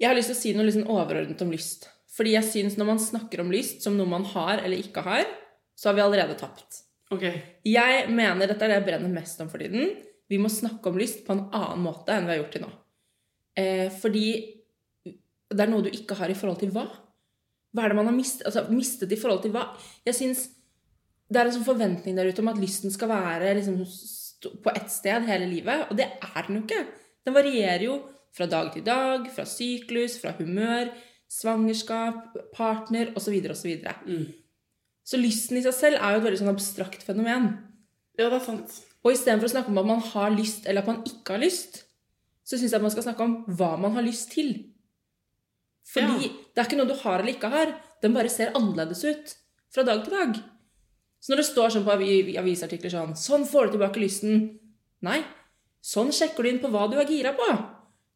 Jeg 0.00 0.08
har 0.08 0.16
lyst 0.16 0.32
til 0.32 0.38
å 0.38 0.40
si 0.40 0.52
noe 0.56 0.66
liksom 0.66 0.88
overordnet 0.88 1.42
om 1.44 1.50
lyst. 1.52 1.88
Fordi 2.10 2.34
jeg 2.34 2.48
syns 2.48 2.76
når 2.80 2.88
man 2.88 3.02
snakker 3.02 3.42
om 3.42 3.52
lyst 3.52 3.84
som 3.84 3.96
noe 3.98 4.08
man 4.08 4.24
har 4.32 4.62
eller 4.64 4.80
ikke 4.80 5.04
har, 5.06 5.26
så 5.76 5.90
har 5.90 5.98
vi 5.98 6.04
allerede 6.04 6.38
tapt. 6.40 6.82
Okay. 7.10 7.42
Jeg 7.66 8.06
mener, 8.12 8.46
dette 8.46 8.64
er 8.64 8.72
det 8.72 8.78
jeg 8.78 8.86
brenner 8.86 9.12
mest 9.12 9.40
om 9.42 9.50
for 9.50 9.62
tiden, 9.62 9.94
vi 10.30 10.38
må 10.38 10.50
snakke 10.52 10.90
om 10.90 10.98
lyst 11.00 11.24
på 11.26 11.34
en 11.34 11.48
annen 11.48 11.82
måte 11.82 12.14
enn 12.14 12.28
vi 12.28 12.34
har 12.34 12.40
gjort 12.42 12.52
til 12.54 12.64
nå. 12.64 12.70
Eh, 13.58 13.88
fordi 13.90 14.26
det 15.50 15.64
er 15.64 15.70
noe 15.72 15.84
du 15.84 15.90
ikke 15.90 16.16
har 16.20 16.30
i 16.30 16.36
forhold 16.38 16.60
til 16.60 16.70
hva? 16.74 16.86
Hva 17.74 17.84
er 17.84 17.92
det 17.92 17.98
man 17.98 18.08
har 18.10 18.14
mistet, 18.14 18.46
altså, 18.46 18.64
mistet 18.70 19.12
i 19.14 19.18
forhold 19.18 19.42
til 19.42 19.54
hva? 19.54 19.66
Jeg 20.06 20.16
synes 20.18 20.46
det 21.30 21.38
er 21.38 21.50
en 21.50 21.56
sånn 21.58 21.66
forventning 21.66 22.16
der 22.18 22.30
ute 22.30 22.42
om 22.42 22.50
at 22.50 22.58
lysten 22.58 22.94
skal 22.94 23.10
være 23.10 23.52
liksom, 23.58 23.82
på 24.64 24.72
ett 24.74 24.90
sted 24.90 25.26
hele 25.28 25.46
livet, 25.50 25.86
og 25.90 25.98
det 25.98 26.08
er 26.10 26.46
den 26.46 26.58
jo 26.58 26.64
ikke. 26.64 26.80
Den 27.26 27.36
varierer 27.36 27.84
jo 27.86 27.98
fra 28.36 28.46
dag 28.46 28.72
til 28.72 28.84
dag, 28.86 29.26
fra 29.34 29.44
syklus, 29.48 30.18
fra 30.22 30.32
humør, 30.38 30.92
svangerskap, 31.30 32.36
partner 32.54 33.12
osv. 33.18 33.34
osv. 33.50 33.72
Mm. 34.06 34.26
Så 35.04 35.18
lysten 35.18 35.58
i 35.58 35.62
seg 35.64 35.74
selv 35.74 35.98
er 36.00 36.14
jo 36.14 36.20
et 36.20 36.26
veldig 36.28 36.40
sånn 36.42 36.52
abstrakt 36.54 37.02
fenomen. 37.06 37.50
Ja, 38.18 38.28
det 38.28 38.38
er 38.40 38.44
sant. 38.44 38.80
Og 39.02 39.14
istedenfor 39.14 39.48
å 39.48 39.54
snakke 39.54 39.72
om 39.72 39.78
at 39.80 39.86
man 39.88 40.02
har 40.12 40.30
lyst, 40.34 40.66
eller 40.68 40.82
at 40.82 40.90
man 40.90 41.02
ikke 41.08 41.34
har 41.36 41.42
lyst, 41.42 41.84
så 42.44 42.58
syns 42.58 42.70
jeg 42.74 42.78
at 42.80 42.84
man 42.84 42.92
skal 42.92 43.06
snakke 43.06 43.24
om 43.24 43.36
hva 43.56 43.76
man 43.80 43.94
har 43.96 44.04
lyst 44.04 44.32
til. 44.34 44.52
Fordi 45.90 46.26
Ja. 46.26 46.32
det 46.54 46.58
er 46.58 46.68
ikke 46.68 46.76
noe 46.78 46.86
du 46.90 46.94
har 46.94 47.18
eller 47.20 47.32
ikke 47.32 47.50
har. 47.50 47.74
Den 48.02 48.14
bare 48.14 48.28
ser 48.28 48.52
annerledes 48.54 49.04
ut 49.04 49.36
fra 49.72 49.82
dag 49.82 50.04
til 50.04 50.12
dag. 50.12 50.36
Så 51.20 51.30
når 51.32 51.36
det 51.36 51.46
står 51.46 51.68
sånn 51.70 51.84
på 51.84 51.92
avi- 51.96 52.36
avisartikler 52.38 52.90
sånn 52.90 53.12
'Sånn 53.16 53.46
får 53.46 53.66
du 53.66 53.78
tilbake 53.78 54.00
lysten.' 54.00 54.58
Nei. 55.02 55.24
Sånn 55.82 56.12
sjekker 56.12 56.42
du 56.42 56.48
inn 56.48 56.58
på 56.60 56.70
hva 56.70 56.90
du 56.90 56.98
er 56.98 57.04
gira 57.06 57.32
på. 57.32 57.69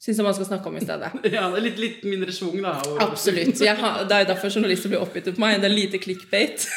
Syns 0.05 0.19
jeg 0.21 0.25
man 0.27 0.35
skal 0.37 0.49
snakke 0.51 0.69
om 0.69 0.75
i 0.77 0.83
stedet. 0.85 1.09
Ja, 1.33 1.47
det 1.49 1.61
er 1.61 1.65
litt, 1.65 1.79
litt 1.81 2.03
mindre 2.05 2.33
schwung, 2.35 2.59
da. 2.61 2.75
Og... 2.85 2.99
Absolutt. 3.01 3.61
Har, 3.81 4.03
det 4.05 4.17
er 4.17 4.25
jo 4.27 4.31
derfor 4.35 4.53
journalister 4.53 4.93
blir 4.93 5.01
oppgitt 5.01 5.31
på 5.31 5.41
meg. 5.41 5.63
Det 5.63 5.71
er 5.71 5.77
lite 5.77 6.01
clickbait. 6.03 6.67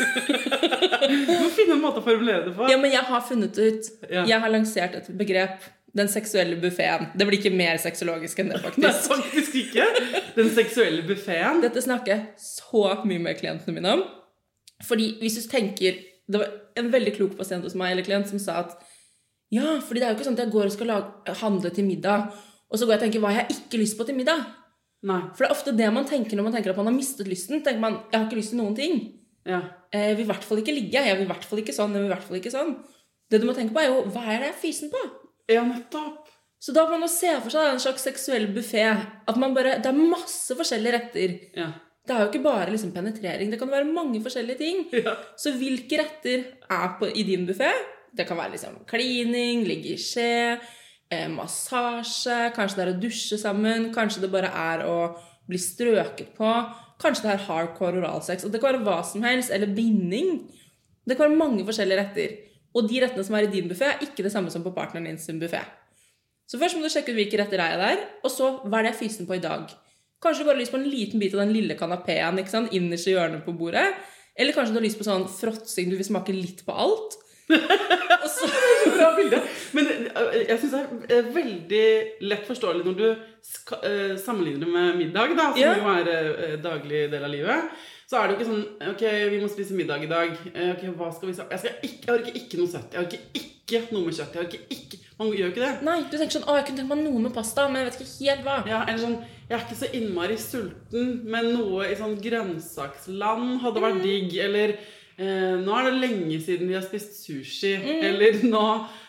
Du 1.08 1.30
må 1.40 1.48
finne 1.56 1.78
en 1.78 1.82
måte 1.84 2.02
å 2.02 2.04
formulere 2.04 2.48
det 2.48 2.54
på. 2.58 2.66
Ja, 2.68 2.76
men 2.82 2.92
jeg 2.92 3.04
har 3.08 3.22
funnet 3.24 3.56
ut 3.56 3.86
Ja. 4.10 4.26
Jeg 4.28 4.40
har 4.44 4.52
lansert 4.52 4.96
et 4.98 5.10
begrep. 5.20 5.66
Den 5.98 6.10
seksuelle 6.12 6.58
buffeen. 6.62 7.08
Det 7.18 7.26
blir 7.28 7.40
ikke 7.40 7.54
mer 7.56 7.80
sexologisk 7.82 8.42
enn 8.44 8.52
det, 8.52 8.60
faktisk. 8.62 8.84
Nei, 8.84 9.22
faktisk 9.24 9.56
ikke. 9.62 9.86
Den 10.36 10.52
seksuelle 10.54 11.06
buffeen. 11.08 11.62
Dette 11.64 11.84
snakker 11.84 12.14
jeg 12.14 12.26
så 12.44 12.84
mye 13.08 13.24
med 13.24 13.40
klientene 13.40 13.76
mine 13.78 13.96
om. 13.98 14.04
Fordi 14.86 15.16
hvis 15.24 15.40
du 15.40 15.48
tenker 15.50 16.04
Det 16.28 16.42
var 16.42 16.52
en 16.78 16.92
veldig 16.92 17.14
klok 17.16 17.38
pasient 17.40 17.64
hos 17.64 17.76
meg, 17.80 17.94
eller 17.94 18.06
klient, 18.06 18.28
som 18.30 18.40
sa 18.42 18.60
at 18.66 18.76
ja, 19.56 19.78
fordi 19.80 20.02
det 20.02 20.08
er 20.08 20.12
jo 20.12 20.18
ikke 20.18 20.26
sånn 20.28 20.36
at 20.36 20.42
jeg 20.44 20.52
går 20.52 20.66
og 20.68 20.74
skal 20.74 20.90
lage, 20.92 21.36
handle 21.40 21.70
til 21.72 21.86
middag, 21.88 22.34
og 22.72 22.78
så 22.80 22.86
går 22.86 22.94
jeg 22.96 23.00
og 23.00 23.06
tenker 23.06 23.24
hva 23.24 23.32
har 23.34 23.46
jeg 23.46 23.58
ikke 23.58 23.80
lyst 23.82 23.98
på 24.00 24.06
til 24.08 24.18
middag. 24.18 24.42
Nei. 25.08 25.20
For 25.38 25.46
det 25.46 25.48
er 25.50 25.56
ofte 25.56 25.74
det 25.78 25.88
man 25.94 26.08
tenker 26.10 26.36
når 26.40 26.48
man 26.50 26.56
tenker 26.58 26.74
at 26.74 26.80
man 26.82 26.90
har 26.90 26.96
mistet 26.98 27.28
lysten. 27.30 27.62
tenker 27.64 27.80
man, 27.84 28.00
jeg 28.12 28.20
har 28.20 28.26
ikke 28.28 28.40
lyst 28.42 28.52
til 28.56 28.60
noen 28.62 28.76
ting. 28.76 28.98
Ja. 29.48 29.62
Eh, 29.94 30.10
Jeg 30.10 30.18
vil 30.18 30.26
i 30.26 30.32
hvert 30.32 30.44
fall 30.44 30.60
ikke 30.64 30.74
ligge. 30.76 31.04
Jeg 31.06 31.16
vil 31.20 31.28
i 31.28 31.32
hvert 31.32 31.46
fall 31.48 31.62
ikke 31.62 31.76
sånn. 31.78 31.94
Jeg 31.96 32.02
vil 32.04 32.10
i 32.10 32.14
hvert 32.16 32.26
fall 32.28 32.40
ikke 32.42 32.52
sånn. 32.56 32.74
Det 33.30 33.40
du 33.42 33.46
må 33.48 33.54
tenke 33.56 33.76
på, 33.76 33.80
er 33.84 33.92
jo 33.92 34.02
hva 34.12 34.24
er 34.26 34.40
det 34.42 34.50
jeg 34.50 34.56
er 34.56 34.62
fysen 34.64 34.92
på? 34.92 35.04
ja, 35.48 35.62
nettopp. 35.64 36.26
Så 36.60 36.74
da 36.74 36.88
må 36.90 36.98
man 37.00 37.08
se 37.12 37.30
for 37.40 37.54
seg 37.54 37.70
en 37.76 37.80
slags 37.80 38.04
seksuell 38.04 38.48
buffé. 38.52 38.82
At 39.30 39.38
man 39.40 39.54
bare, 39.56 39.78
det 39.80 39.86
er 39.92 40.00
masse 40.00 40.56
forskjellige 40.58 40.96
retter. 40.98 41.36
Ja. 41.56 41.68
Det 42.08 42.16
er 42.16 42.24
jo 42.24 42.30
ikke 42.32 42.42
bare 42.44 42.72
liksom 42.74 42.92
penetrering. 42.96 43.52
Det 43.54 43.60
kan 43.62 43.70
være 43.72 43.86
mange 43.88 44.20
forskjellige 44.26 44.58
ting. 44.60 44.82
Ja. 45.06 45.14
Så 45.40 45.54
hvilke 45.60 46.00
retter 46.02 46.44
er 46.68 46.90
på, 47.00 47.08
i 47.14 47.24
din 47.28 47.46
buffé? 47.48 47.70
Det 48.18 48.26
kan 48.28 48.40
være 48.40 48.56
liksom 48.58 48.80
klining, 48.90 49.64
ligge 49.70 49.94
i 49.94 50.00
skje, 50.02 50.58
eh, 51.14 51.28
massasje, 51.32 52.38
kanskje 52.56 52.80
det 52.80 52.86
er 52.86 52.92
å 52.94 53.00
dusje 53.02 53.40
sammen, 53.42 53.90
kanskje 53.96 54.26
det 54.26 54.34
bare 54.34 54.52
er 54.52 54.86
å 54.88 54.98
bli 55.48 55.60
strøket 55.62 56.34
på, 56.38 56.52
kanskje 57.02 57.28
det 57.28 57.34
er 57.36 57.46
hardcore 57.48 58.02
oralsex. 58.02 58.46
Og 58.46 58.54
det 58.54 58.62
kan 58.62 58.76
være 58.76 58.86
hva 58.86 59.00
som 59.08 59.24
helst, 59.26 59.54
eller 59.54 59.72
binding. 59.74 60.42
Det 61.08 61.16
kan 61.16 61.30
være 61.30 61.40
mange 61.40 61.66
forskjellige 61.68 62.02
retter. 62.02 62.38
Og 62.76 62.88
de 62.90 63.02
rettene 63.02 63.26
som 63.26 63.38
er 63.38 63.48
i 63.48 63.52
din 63.52 63.70
buffé, 63.70 63.94
er 63.94 64.06
ikke 64.06 64.26
det 64.26 64.34
samme 64.34 64.52
som 64.54 64.66
på 64.66 64.76
partneren 64.76 65.08
din 65.10 65.22
sin 65.22 65.40
buffé. 65.42 65.64
Så 66.48 66.60
først 66.60 66.78
må 66.78 66.86
du 66.86 66.92
sjekke 66.92 67.12
ut 67.12 67.20
hvilke 67.20 67.40
retter 67.42 67.60
er 67.60 67.74
jeg 67.74 67.82
der, 67.84 68.04
og 68.24 68.32
så 68.32 68.52
hva 68.64 68.80
er 68.80 68.88
det 68.88 68.94
jeg 68.94 68.96
er 68.96 69.02
fysen 69.02 69.28
på 69.28 69.36
i 69.36 69.44
dag. 69.44 69.72
Kanskje 70.24 70.44
du 70.44 70.48
bare 70.48 70.56
har 70.56 70.64
lyst 70.64 70.74
på 70.74 70.80
en 70.80 70.90
liten 70.90 71.22
bit 71.22 71.36
av 71.36 71.44
den 71.44 71.54
lille 71.54 71.76
kanapeen 71.78 72.40
innerst 72.72 73.10
i 73.10 73.14
hjørnet 73.14 73.44
på 73.46 73.54
bordet. 73.54 73.86
Eller 74.38 74.54
kanskje 74.54 74.74
du 74.74 74.80
har 74.80 74.86
lyst 74.86 75.00
på 75.00 75.06
sånn 75.06 75.28
fråtsing, 75.30 75.90
du 75.90 75.98
vil 75.98 76.08
smake 76.08 76.34
litt 76.34 76.64
på 76.66 76.74
alt. 76.74 77.18
og 78.24 78.30
så, 78.32 78.50
Bra 78.92 79.12
bilde. 79.16 79.42
Men 79.78 79.92
eh, 79.92 80.40
jeg 80.50 80.60
syns 80.62 80.74
det 81.08 81.18
er 81.18 81.30
veldig 81.36 81.84
lett 82.28 82.48
forståelig 82.48 82.88
når 82.88 82.98
du 82.98 83.06
eh, 83.12 84.16
sammenligner 84.20 84.66
det 84.66 84.74
med 84.74 84.98
middag, 85.04 85.36
da, 85.38 85.52
som 85.54 85.62
yeah. 85.62 85.78
jo 85.80 85.94
er 85.94 86.12
eh, 86.14 86.58
daglig 86.64 87.06
del 87.14 87.28
av 87.28 87.34
livet. 87.34 87.78
Så 88.08 88.16
er 88.16 88.30
det 88.30 88.36
jo 88.36 88.40
ikke 88.40 88.52
sånn 88.54 88.92
Ok, 88.94 89.02
vi 89.34 89.40
må 89.42 89.50
spise 89.52 89.76
middag 89.76 90.06
i 90.06 90.10
dag. 90.12 90.36
Eh, 90.54 90.72
ok, 90.76 90.86
hva 90.96 91.12
skal 91.12 91.30
vi 91.30 91.36
Jeg, 91.36 91.60
skal 91.60 91.82
ikke, 91.84 92.04
jeg 92.06 92.14
orker 92.14 92.40
ikke 92.40 92.60
noe 92.62 92.72
søtt. 92.72 92.94
Jeg 92.96 93.04
orker 93.04 93.42
ikke 93.42 93.82
noe 93.92 94.06
med 94.06 94.16
kjøtt. 94.16 94.38
Jeg 94.38 94.46
orker 94.46 94.76
ikke 94.78 95.00
Man 95.18 95.32
gjør 95.34 95.48
jo 95.48 95.52
ikke 95.52 95.64
det. 95.66 95.72
nei, 95.84 95.98
du 96.06 96.14
tenker 96.14 96.38
sånn 96.38 96.46
Å, 96.48 96.56
jeg 96.60 96.68
kunne 96.70 96.80
tenkt 96.84 96.94
meg 96.94 97.02
noe 97.04 97.24
med 97.26 97.34
pasta, 97.36 97.66
men 97.68 97.82
jeg 97.82 97.90
vet 97.90 97.98
ikke 97.98 98.30
helt 98.30 98.46
hva. 98.46 98.56
Ja, 98.70 98.84
eller 98.86 99.02
sånn 99.02 99.18
Jeg 99.50 99.58
er 99.58 99.66
ikke 99.66 99.80
så 99.82 99.90
innmari 100.00 100.38
sulten, 100.40 101.10
men 101.28 101.50
noe 101.56 101.90
i 101.90 101.98
sånn 102.00 102.16
grønnsaksland 102.24 103.60
hadde 103.64 103.84
vært 103.84 104.02
digg. 104.04 104.38
Eller 104.44 104.78
eh, 105.18 105.56
nå 105.62 105.74
er 105.78 105.90
det 105.90 105.98
lenge 106.02 106.40
siden 106.44 106.70
vi 106.70 106.78
har 106.78 106.86
spist 106.86 107.18
sushi. 107.24 107.74
Eller 108.08 108.40
nå 108.46 108.64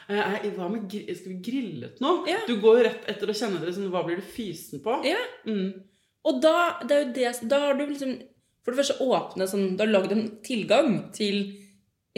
eh, 0.08 0.48
Hva 0.56 0.70
med 0.72 0.88
Skal 0.90 1.34
vi 1.34 1.38
grillet 1.44 2.00
noe? 2.04 2.24
Ja. 2.30 2.40
Du 2.48 2.56
går 2.62 2.80
jo 2.80 2.86
rett 2.88 3.06
etter 3.12 3.30
å 3.30 3.36
kjenne 3.36 3.60
det. 3.62 3.74
Sånn, 3.76 3.90
hva 3.92 4.04
blir 4.06 4.20
du 4.20 4.26
fysen 4.26 4.82
på? 4.84 4.98
Ja. 5.08 5.20
Mm. 5.48 5.84
Og 6.28 6.42
da, 6.42 6.56
det 6.84 6.96
er 6.96 7.04
jo 7.04 7.12
det, 7.16 7.30
da 7.50 7.62
har 7.68 7.78
du 7.78 7.86
liksom 7.86 8.16
For 8.64 8.74
det 8.74 8.82
første 8.82 9.04
åpnet 9.04 9.52
sånn 9.52 9.76
Du 9.78 9.84
har 9.84 9.92
lagd 9.92 10.12
en 10.12 10.26
tilgang 10.44 10.98
til 11.16 11.38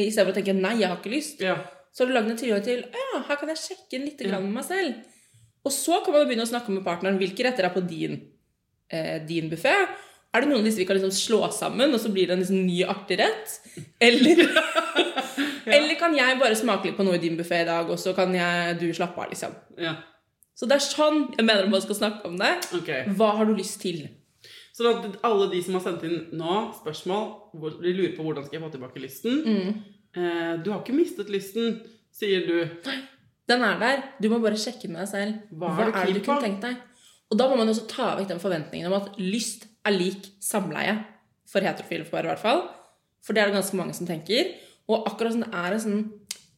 I 0.01 0.09
stedet 0.09 0.31
for 0.31 0.33
å 0.33 0.39
tenke 0.39 0.55
'nei, 0.57 0.79
jeg 0.81 0.89
har 0.89 0.97
ikke 0.97 1.13
lyst', 1.13 1.43
Ja. 1.45 1.59
så 1.93 2.03
har 2.03 2.09
du 2.09 2.15
lagd 2.17 2.31
en 2.33 2.39
tilgang 2.41 2.63
til 2.65 2.79
'ja, 2.81 3.21
her 3.29 3.37
kan 3.37 3.51
jeg 3.53 3.61
sjekke 3.61 3.99
inn 3.99 4.07
litt 4.07 4.23
med 4.25 4.55
meg 4.55 4.65
selv'. 4.65 4.95
Og 5.67 5.73
så 5.73 5.99
kan 6.05 6.15
man 6.15 6.25
begynne 6.29 6.47
å 6.47 6.49
snakke 6.49 6.73
med 6.73 6.87
partneren 6.87 7.19
hvilke 7.21 7.45
retter 7.45 7.67
er 7.69 7.75
på 7.75 7.83
din, 7.87 8.15
eh, 8.89 9.19
din 9.27 9.51
buffé. 9.51 9.75
Er 10.31 10.45
det 10.45 10.51
noen 10.51 10.61
av 10.63 10.67
disse 10.69 10.79
vi 10.79 10.87
kan 10.87 10.95
liksom 10.99 11.11
slå 11.15 11.41
sammen, 11.51 11.91
og 11.95 11.99
så 12.03 12.11
blir 12.15 12.29
det 12.31 12.37
en 12.37 12.43
liksom 12.45 12.61
ny, 12.67 12.85
artig 12.87 13.19
rett? 13.19 13.57
Eller, 14.01 14.45
eller 15.77 15.97
kan 15.99 16.15
jeg 16.15 16.39
bare 16.39 16.59
smake 16.59 16.87
litt 16.91 16.97
på 17.01 17.07
noe 17.07 17.19
i 17.19 17.23
din 17.23 17.37
buffé 17.39 17.65
i 17.65 17.69
dag, 17.69 17.91
og 17.91 17.99
så 17.99 18.15
kan 18.15 18.33
jeg, 18.37 18.77
du 18.79 18.87
slappe 18.95 19.19
av, 19.25 19.33
liksom? 19.35 19.57
ja. 19.81 19.97
Så 20.61 20.67
det 20.69 20.77
er 20.77 20.83
sånn 20.85 21.21
jeg 21.39 21.45
mener 21.49 21.71
man 21.73 21.81
skal 21.81 21.97
snakke 21.97 22.29
om 22.29 22.35
det. 22.37 22.51
Okay. 22.77 23.07
Hva 23.17 23.31
har 23.39 23.47
du 23.49 23.55
lyst 23.57 23.79
til? 23.81 24.03
Så 24.77 24.85
da, 24.85 25.09
alle 25.25 25.47
de 25.55 25.61
som 25.65 25.79
har 25.79 25.81
sendt 25.87 26.03
inn 26.05 26.19
nå 26.37 26.57
spørsmål, 26.77 27.23
de 27.81 27.93
lurer 27.97 28.13
på 28.13 28.27
hvordan 28.27 28.45
skal 28.45 28.59
jeg 28.59 28.65
få 28.67 28.69
tilbake 28.75 29.01
lysten 29.01 29.39
Mm. 29.47 29.71
eh, 30.21 30.53
Du 30.61 30.69
har 30.75 30.83
ikke 30.83 30.99
mistet 30.99 31.33
lysten, 31.33 31.79
sier 32.13 32.45
du. 32.45 32.59
Den 33.49 33.65
er 33.65 33.81
der. 33.81 34.03
Du 34.21 34.29
må 34.29 34.37
bare 34.45 34.61
sjekke 34.61 34.91
med 34.93 35.01
deg 35.01 35.09
selv. 35.15 35.41
Hva 35.57 35.73
Hva, 35.73 35.87
er 35.87 35.91
du 35.95 35.97
er 35.97 36.13
det 36.13 36.19
du 36.19 36.25
kunne 36.29 36.45
tenkt 36.45 36.67
deg? 36.69 36.77
Og 37.33 37.41
da 37.41 37.49
må 37.49 37.57
man 37.57 37.73
også 37.73 37.89
ta 37.89 38.11
vekk 38.21 38.29
den 38.35 38.45
forventningen 38.45 38.93
om 38.93 38.99
at 39.01 39.17
lyst 39.17 39.65
er 39.87 39.97
lik 39.97 40.31
samleie. 40.43 40.99
For 41.51 41.65
heterofile 41.65 42.07
par, 42.07 42.25
i 42.25 42.31
hvert 42.31 42.43
fall. 42.43 42.65
For 43.25 43.35
det 43.35 43.43
er 43.43 43.51
det 43.51 43.59
ganske 43.59 43.79
mange 43.79 43.97
som 43.97 44.09
tenker. 44.09 44.55
Og 44.91 45.07
akkurat 45.09 45.37
det 45.39 45.51
er 45.51 45.77
en 45.77 45.83
sånn 45.83 46.03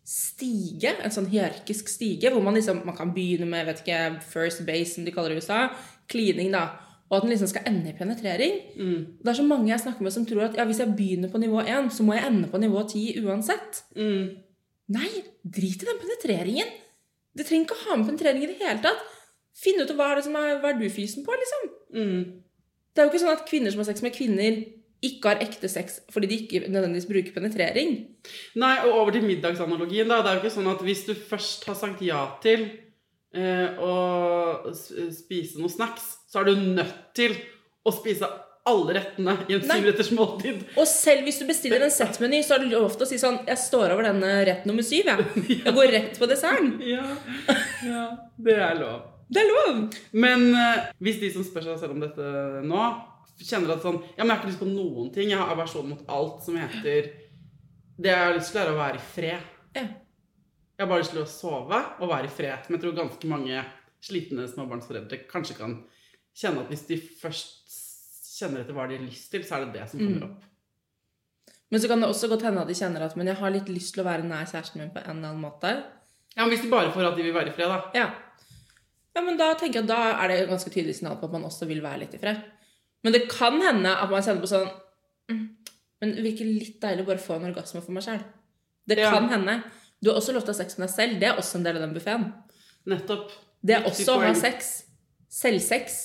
stige, 0.02 0.96
en 0.98 1.14
sånn 1.14 1.28
hierarkisk 1.30 1.90
stige, 1.90 2.32
hvor 2.34 2.42
man 2.44 2.56
liksom 2.58 2.82
man 2.86 2.96
kan 2.98 3.12
begynne 3.14 3.46
med 3.48 3.68
vet 3.68 3.82
ikke, 3.84 4.00
first 4.32 4.64
base, 4.66 4.96
som 4.96 5.06
de 5.06 5.14
kaller 5.14 5.32
det 5.32 5.38
i 5.38 5.44
USA, 5.44 5.60
klining, 6.10 6.50
da. 6.54 6.66
Og 7.08 7.18
at 7.18 7.26
den 7.26 7.34
liksom 7.34 7.50
skal 7.50 7.66
ende 7.68 7.92
i 7.92 7.96
penetrering. 7.96 8.54
Mm. 8.74 9.00
Det 9.20 9.30
er 9.30 9.38
så 9.38 9.44
mange 9.46 9.68
jeg 9.68 9.82
snakker 9.84 10.04
med 10.04 10.14
som 10.14 10.24
tror 10.26 10.46
at 10.46 10.56
ja, 10.56 10.64
hvis 10.68 10.80
jeg 10.80 10.94
begynner 10.96 11.32
på 11.32 11.40
nivå 11.42 11.60
1, 11.60 11.90
så 11.92 12.06
må 12.06 12.16
jeg 12.16 12.24
ende 12.28 12.48
på 12.48 12.60
nivå 12.60 12.82
10 12.88 13.20
uansett. 13.26 13.82
Mm. 13.96 14.30
Nei, 14.96 15.10
drit 15.44 15.84
i 15.84 15.88
den 15.88 16.00
penetreringen. 16.00 16.70
Du 17.36 17.44
trenger 17.44 17.68
ikke 17.68 17.76
å 17.76 17.84
ha 17.84 17.98
med 17.98 18.08
penetrering 18.08 18.46
i 18.46 18.48
det 18.48 18.58
hele 18.60 18.80
tatt. 18.84 19.04
Finn 19.56 19.80
ut 19.80 19.92
hva 19.92 20.08
er 20.08 20.18
det 20.18 20.24
som 20.24 20.38
er, 20.40 20.56
hva 20.62 20.72
er 20.72 20.80
du 20.80 20.88
fysen 20.92 21.26
på, 21.26 21.36
liksom. 21.36 21.68
Mm. 21.92 22.24
Det 22.92 23.00
er 23.02 23.06
jo 23.08 23.12
ikke 23.12 23.22
sånn 23.24 23.34
at 23.36 23.48
kvinner 23.48 23.72
som 23.72 23.80
har 23.82 23.88
sex 23.88 24.04
med 24.04 24.14
kvinner, 24.16 24.62
ikke 25.02 25.32
har 25.32 25.40
ekte 25.42 25.66
sex 25.70 25.96
fordi 26.14 26.28
de 26.30 26.36
ikke 26.44 26.60
nødvendigvis 26.68 27.08
bruker 27.10 27.34
penetrering. 27.34 27.96
Nei, 28.60 28.74
og 28.86 29.00
over 29.00 29.16
til 29.16 29.24
middagsanalogien. 29.26 30.06
da. 30.08 30.20
Det 30.22 30.30
er 30.30 30.38
jo 30.38 30.42
ikke 30.44 30.56
sånn 30.58 30.70
at 30.70 30.84
hvis 30.86 31.04
du 31.08 31.14
først 31.16 31.66
har 31.66 31.78
sagt 31.78 32.04
ja 32.06 32.20
til 32.44 32.68
eh, 33.34 33.80
å 33.82 34.70
spise 34.72 35.58
noen 35.58 35.72
snacks, 35.72 36.06
så 36.30 36.42
er 36.42 36.52
du 36.52 36.64
nødt 36.78 37.10
til 37.18 37.34
å 37.82 37.90
spise 37.94 38.28
alle 38.62 38.94
rettene 38.94 39.32
i 39.50 39.56
en 39.56 39.64
syvretters 39.66 40.12
måltid. 40.14 40.60
Og 40.78 40.86
selv 40.86 41.26
hvis 41.26 41.40
du 41.42 41.48
bestiller 41.48 41.82
en 41.82 41.90
settmeny, 41.90 42.44
så 42.46 42.54
er 42.54 42.62
det 42.62 42.70
lov 42.76 42.94
til 42.94 43.02
å 43.02 43.08
si 43.10 43.18
sånn 43.18 43.40
Jeg 43.48 43.58
står 43.58 43.90
over 43.96 44.06
denne 44.06 44.28
rett 44.46 44.68
nummer 44.70 44.86
syv, 44.86 45.08
jeg. 45.10 45.48
Jeg 45.64 45.74
går 45.74 45.90
rett 45.96 46.20
på 46.20 46.28
desserten. 46.30 46.76
Ja, 46.92 47.02
ja, 47.82 48.04
det 48.38 48.54
er 48.62 48.78
lov. 48.78 49.00
Det 49.32 49.40
er 49.40 49.48
lov. 49.48 49.78
Men 50.12 50.42
eh, 50.58 50.90
hvis 51.00 51.20
de 51.22 51.30
som 51.32 51.44
spør 51.46 51.64
seg 51.70 51.78
selv 51.80 51.94
om 51.96 52.02
dette 52.02 52.26
nå, 52.68 52.82
kjenner 53.42 53.72
at 53.74 53.82
sånn 53.86 53.96
Ja, 54.16 54.22
men 54.22 54.28
jeg 54.28 54.36
har 54.36 54.40
ikke 54.42 54.50
lyst 54.52 54.60
på 54.62 54.68
noen 54.70 55.08
ting. 55.14 55.30
Jeg 55.32 55.40
har 55.40 55.52
aversjon 55.54 55.88
mot 55.88 56.02
alt 56.12 56.42
som 56.44 56.58
heter 56.60 57.08
Det 57.96 58.10
jeg 58.12 58.18
har 58.26 58.36
lyst 58.36 58.52
til, 58.52 58.60
er 58.62 58.72
å 58.74 58.76
være 58.78 59.00
i 59.00 59.06
fred. 59.14 59.48
Ja. 59.76 59.86
Jeg 60.76 60.84
har 60.84 60.90
bare 60.90 61.02
lyst 61.04 61.14
til 61.14 61.22
å 61.22 61.28
sove 61.30 61.78
og 62.02 62.08
være 62.10 62.28
i 62.28 62.32
fred. 62.32 62.68
Men 62.68 62.76
jeg 62.78 62.84
tror 62.84 62.96
ganske 63.00 63.28
mange 63.30 63.64
slitne 64.02 64.48
småbarnsforeldre 64.50 65.20
kanskje 65.30 65.56
kan 65.58 65.76
kjenne 66.34 66.64
at 66.64 66.70
hvis 66.72 66.86
de 66.88 66.96
først 67.22 67.76
kjenner 68.38 68.62
etter 68.64 68.74
hva 68.74 68.88
de 68.90 68.96
har 68.98 69.04
lyst 69.04 69.28
til, 69.30 69.44
så 69.46 69.58
er 69.60 69.66
det 69.68 69.76
det 69.76 69.84
som 69.92 70.00
kommer 70.00 70.22
Mm. 70.24 70.30
opp. 70.30 70.48
Men 71.70 71.80
så 71.80 71.88
kan 71.88 72.00
det 72.02 72.08
også 72.10 72.28
godt 72.28 72.42
hende 72.42 72.60
at 72.60 72.68
de 72.68 72.74
kjenner 72.74 73.00
at 73.06 73.14
Men 73.16 73.26
jeg 73.30 73.36
har 73.36 73.50
litt 73.50 73.68
lyst 73.68 73.94
til 73.94 74.02
å 74.02 74.08
være 74.08 74.24
nær 74.28 74.44
kjæresten 74.50 74.76
min 74.82 74.90
på 74.90 75.00
en 75.04 75.16
eller 75.18 75.28
annen 75.30 75.40
måte. 75.44 75.70
Ja, 76.36 76.42
men 76.44 76.50
Hvis 76.50 76.62
de 76.64 76.70
bare 76.70 76.90
får 76.92 77.06
at 77.12 77.16
de 77.16 77.22
vil 77.22 77.32
være 77.34 77.48
i 77.48 77.52
fred, 77.56 77.68
da. 77.68 77.90
Ja. 77.94 78.10
Ja, 79.14 79.22
men 79.22 79.36
da 79.38 79.50
tenker 79.54 79.80
jeg 79.80 79.84
at 79.84 79.90
da 79.92 80.00
er 80.24 80.28
det 80.32 80.36
et 80.42 80.48
ganske 80.52 80.70
tydelig 80.72 80.94
signal 80.98 81.18
på 81.20 81.26
at 81.28 81.32
man 81.36 81.44
også 81.44 81.66
vil 81.68 81.82
være 81.84 81.98
litt 82.04 82.14
i 82.14 82.20
fred. 82.22 82.40
Men 83.04 83.12
det 83.16 83.24
kan 83.30 83.58
hende 83.60 83.90
at 83.98 84.10
man 84.10 84.22
kjenner 84.22 84.40
på 84.44 84.50
sånn 84.50 84.68
mm, 85.30 85.42
Men 86.02 86.12
det 86.16 86.22
virker 86.24 86.46
litt 86.48 86.80
deilig 86.82 87.04
å 87.04 87.08
bare 87.12 87.22
få 87.22 87.36
en 87.36 87.48
orgasme 87.50 87.82
for 87.82 87.92
meg 87.94 88.02
sjøl. 88.06 88.22
Det 88.88 88.98
Ja. 88.98 89.10
kan 89.14 89.28
hende. 89.30 89.62
Du 90.02 90.10
har 90.10 90.16
også 90.18 90.32
lov 90.34 90.42
til 90.42 90.50
å 90.50 90.56
ha 90.56 90.60
sex 90.64 90.78
med 90.78 90.88
deg 90.88 90.94
selv. 90.94 91.20
Det 91.20 91.28
er 91.28 91.36
også 91.38 91.56
en 91.60 91.62
del 91.68 91.76
av 91.76 91.82
den 91.84 91.94
buffeen. 91.94 92.24
Nettopp. 92.86 93.30
Det 93.62 93.76
er 93.76 93.82
Viktig 93.84 93.92
også 93.92 94.16
å 94.16 94.20
ha 94.20 94.32
poeng. 94.32 94.40
sex. 94.40 94.72
Selvsex. 95.30 96.00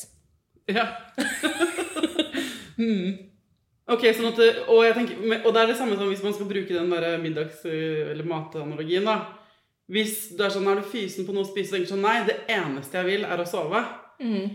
Ja. 0.69 0.85
mm. 2.77 3.17
Ok, 3.87 4.03
sånn 4.13 4.27
at, 4.33 4.39
og, 4.67 4.81
jeg 4.83 4.95
tenker, 4.97 5.19
og 5.47 5.53
det 5.55 5.61
er 5.61 5.69
det 5.71 5.77
samme 5.79 5.95
som 5.97 6.09
hvis 6.11 6.23
man 6.25 6.33
skal 6.35 6.49
bruke 6.49 6.75
den 6.75 6.89
der 6.91 7.17
middags- 7.23 7.63
eller 7.65 8.23
matanalogien. 8.27 9.05
da. 9.07 9.15
Hvis 9.87 10.15
du 10.35 10.41
er 10.43 10.51
sånn, 10.51 10.67
er 10.67 10.81
du 10.81 10.87
fysen 10.91 11.27
på 11.27 11.31
noe 11.35 11.45
å 11.45 11.47
spise 11.47 11.71
og 11.71 11.77
tenker 11.77 11.93
sånn 11.93 12.03
Nei, 12.03 12.17
det 12.27 12.41
eneste 12.51 12.97
jeg 12.99 13.07
vil, 13.07 13.21
er 13.23 13.39
å 13.39 13.45
sove. 13.47 13.83
Mm. 14.19 14.49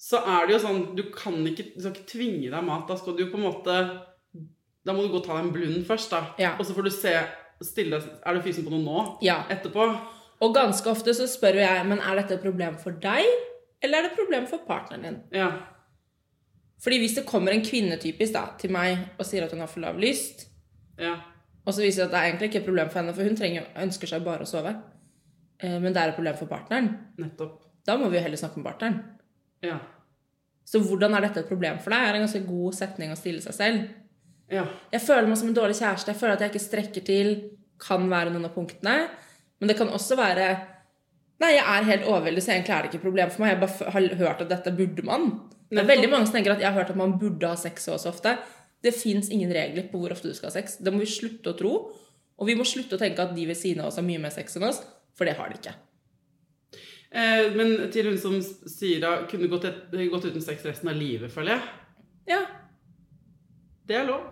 Så 0.00 0.22
er 0.22 0.46
det 0.46 0.54
jo 0.54 0.60
sånn 0.62 0.78
Du 0.96 1.02
kan 1.12 1.34
ikke, 1.44 1.66
du 1.74 1.82
skal 1.82 1.92
ikke 1.92 2.08
tvinge 2.14 2.48
deg 2.48 2.64
mat. 2.64 2.86
Da 2.88 2.96
skal 2.96 3.18
du 3.18 3.26
på 3.28 3.36
en 3.36 3.44
måte 3.44 3.74
Da 4.86 4.94
må 4.96 5.04
du 5.04 5.10
gå 5.12 5.20
og 5.20 5.26
ta 5.26 5.36
deg 5.36 5.48
en 5.48 5.52
blund 5.52 5.82
først, 5.88 6.14
da. 6.14 6.22
Ja. 6.40 6.54
Og 6.56 6.64
så 6.64 6.76
får 6.76 6.88
du 6.88 6.92
se 6.94 7.12
stille 7.66 8.00
Er 8.00 8.38
du 8.38 8.40
fysen 8.46 8.64
på 8.64 8.72
noe 8.72 8.80
nå? 8.86 9.02
Ja. 9.26 9.42
Etterpå? 9.52 9.90
Og 10.40 10.54
ganske 10.56 10.88
ofte 10.88 11.12
så 11.12 11.26
spør 11.28 11.58
jo 11.58 11.66
jeg 11.66 11.88
men 11.90 12.00
er 12.00 12.16
dette 12.16 12.38
et 12.38 12.44
problem 12.44 12.78
for 12.80 12.96
deg, 12.96 13.26
eller 13.84 13.98
er 13.98 14.06
det 14.06 14.14
et 14.14 14.20
problem 14.22 14.46
for 14.48 14.64
partneren 14.64 15.02
din. 15.04 15.18
Ja. 15.36 15.50
Fordi 16.80 16.96
hvis 17.02 17.18
det 17.18 17.26
kommer 17.28 17.52
en 17.52 17.60
kvinne 17.64 17.98
typisk 18.00 18.32
da, 18.32 18.46
til 18.56 18.72
meg 18.72 19.18
og 19.18 19.26
sier 19.28 19.44
at 19.44 19.52
hun 19.52 19.60
har 19.60 19.68
for 19.68 19.84
lav 19.84 20.00
lyst, 20.00 20.46
Ja. 21.00 21.18
Og 21.64 21.74
så 21.74 21.84
viser 21.84 22.02
det 22.02 22.08
at 22.08 22.14
det 22.14 22.20
er 22.20 22.28
egentlig 22.30 22.50
ikke 22.50 22.60
et 22.62 22.68
problem 22.68 22.90
for 22.90 23.00
henne, 23.02 23.14
for 23.14 23.28
hun 23.28 23.38
trenger, 23.38 23.70
ønsker 23.84 24.10
seg 24.10 24.26
bare 24.26 24.46
å 24.46 24.48
sove, 24.48 24.74
eh, 25.62 25.78
men 25.78 25.92
det 25.92 26.02
er 26.02 26.12
et 26.12 26.18
problem 26.18 26.36
for 26.40 26.50
partneren, 26.50 26.92
Nettopp. 27.20 27.56
da 27.86 27.96
må 28.00 28.10
vi 28.10 28.18
jo 28.18 28.24
heller 28.26 28.40
snakke 28.40 28.60
med 28.60 28.68
partneren. 28.70 29.00
Ja. 29.64 29.78
Så 30.70 30.80
hvordan 30.84 31.14
er 31.16 31.26
dette 31.26 31.42
et 31.42 31.50
problem 31.50 31.80
for 31.82 31.90
deg, 31.90 32.06
er 32.06 32.18
en 32.18 32.26
ganske 32.26 32.44
god 32.46 32.76
setning 32.78 33.10
å 33.12 33.18
stille 33.18 33.42
seg 33.42 33.56
selv. 33.56 33.88
Ja. 34.50 34.64
Jeg 34.92 35.02
føler 35.02 35.28
meg 35.30 35.38
som 35.38 35.50
en 35.50 35.56
dårlig 35.56 35.78
kjæreste. 35.78 36.12
Jeg 36.12 36.20
føler 36.20 36.36
at 36.36 36.44
jeg 36.44 36.52
ikke 36.52 36.62
strekker 36.64 37.06
til. 37.06 37.32
Kan 37.80 38.08
være 38.10 38.32
noen 38.34 38.48
av 38.48 38.54
punktene. 38.54 38.94
Men 39.60 39.70
det 39.70 39.78
kan 39.78 39.90
også 39.92 40.18
være 40.20 40.50
Nei, 41.40 41.54
jeg 41.54 41.64
er 41.64 41.86
helt 41.88 42.02
overveldet, 42.04 42.44
så 42.44 42.50
egentlig 42.52 42.74
er 42.74 42.82
det 42.82 42.88
ikke 42.90 42.98
et 42.98 43.04
problem 43.06 43.30
for 43.32 43.40
meg. 43.40 43.54
Jeg 43.54 43.60
bare 43.62 43.92
har 43.94 44.08
hørt 44.18 44.42
at 44.44 44.50
dette 44.50 44.72
burde 44.76 45.04
man. 45.08 45.22
Det 45.70 45.78
er 45.80 45.86
veldig 45.88 46.10
mange 46.12 46.26
som 46.28 46.34
tenker 46.34 46.52
at 46.52 46.60
jeg 46.60 46.68
har 46.68 46.76
hørt 46.76 46.90
at 46.92 46.98
man 47.00 47.14
burde 47.16 47.48
ha 47.48 47.56
sex 47.56 47.86
så 47.86 47.94
og 47.94 48.02
så 48.02 48.10
ofte. 48.10 48.34
Det 48.80 48.94
fins 48.96 49.28
ingen 49.32 49.52
regler 49.52 49.90
på 49.90 50.00
hvor 50.00 50.14
ofte 50.14 50.30
du 50.30 50.36
skal 50.36 50.48
ha 50.48 50.56
sex. 50.56 50.78
Det 50.80 50.92
må 50.92 51.02
vi 51.02 51.10
slutte 51.10 51.52
å 51.52 51.58
tro. 51.58 51.74
Og 52.40 52.48
vi 52.48 52.56
må 52.56 52.64
slutte 52.64 52.96
å 52.96 53.00
tenke 53.00 53.22
at 53.22 53.34
de 53.36 53.44
ved 53.48 53.58
siden 53.58 53.82
av 53.82 53.90
oss 53.90 54.00
har 54.00 54.06
mye 54.06 54.20
mer 54.22 54.32
sex 54.32 54.56
enn 54.56 54.64
oss, 54.70 54.80
for 55.16 55.28
det 55.28 55.36
har 55.36 55.50
de 55.52 55.58
ikke. 55.60 55.74
Eh, 57.10 57.50
men 57.52 57.74
til 57.92 58.08
hun 58.08 58.18
som 58.22 58.36
sier 58.40 59.02
da 59.02 59.16
kunne 59.28 59.50
gått, 59.50 59.66
et, 59.68 59.96
gått 60.12 60.28
uten 60.30 60.44
sex 60.44 60.64
resten 60.64 60.88
av 60.88 60.96
livet, 60.96 61.32
føler 61.34 61.56
jeg. 61.56 61.72
Ja. 62.32 62.44
Det 63.90 63.98
er 63.98 64.06
lov. 64.08 64.24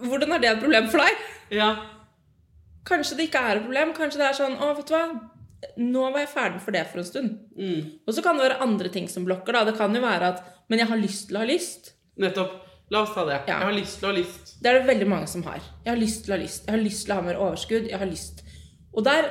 Hvordan 0.00 0.32
er 0.32 0.40
det 0.40 0.52
et 0.54 0.62
problem 0.62 0.88
for 0.88 1.04
deg? 1.04 1.26
Ja. 1.58 1.74
Kanskje 2.88 3.18
det 3.18 3.28
ikke 3.28 3.42
er 3.44 3.58
et 3.58 3.66
problem. 3.66 3.92
Kanskje 3.96 4.22
det 4.22 4.30
er 4.30 4.38
sånn 4.38 4.56
Å, 4.56 4.70
vet 4.78 4.88
du 4.88 4.94
hva. 4.94 5.04
Nå 5.76 6.06
var 6.14 6.22
jeg 6.22 6.32
ferdig 6.32 6.62
for 6.64 6.72
det 6.72 6.86
for 6.88 7.02
en 7.02 7.08
stund. 7.08 7.34
Mm. 7.58 8.00
Og 8.08 8.16
så 8.16 8.24
kan 8.24 8.38
det 8.38 8.46
være 8.46 8.62
andre 8.64 8.88
ting 8.94 9.10
som 9.12 9.26
blokker. 9.26 9.52
da. 9.52 9.66
Det 9.68 9.76
kan 9.76 9.92
jo 9.92 10.00
være 10.00 10.32
at 10.32 10.46
Men 10.70 10.80
jeg 10.80 10.88
har 10.88 11.02
lyst 11.02 11.28
til 11.28 11.36
å 11.36 11.42
ha 11.42 11.50
lyst. 11.50 11.92
Nettopp. 12.22 12.69
La 12.90 13.04
oss 13.04 13.12
ta 13.14 13.24
det. 13.28 13.42
Ja. 13.46 13.60
Jeg 13.60 13.68
har 13.68 13.76
lyst 13.76 14.00
til 14.00 14.08
å 14.08 14.10
ha 14.10 14.16
lyst. 14.16 14.54
Det 14.60 14.70
er 14.70 14.80
det 14.80 14.88
veldig 14.88 15.06
mange 15.10 15.28
som 15.30 15.44
har. 15.46 15.60
Jeg 15.84 15.92
har 15.92 16.00
lyst 16.00 16.24
til 16.24 16.32
å 16.32 16.36
ha 16.36 16.40
lyst. 16.42 16.64
Jeg 16.66 16.74
har 16.74 16.82
lyst 16.82 17.04
til 17.06 17.14
å 17.14 17.18
ha 17.20 17.26
mer 17.26 17.38
overskudd. 17.38 17.86
Jeg 17.90 18.00
har 18.02 18.10
lyst. 18.10 18.42
Og 18.92 19.06
der 19.06 19.30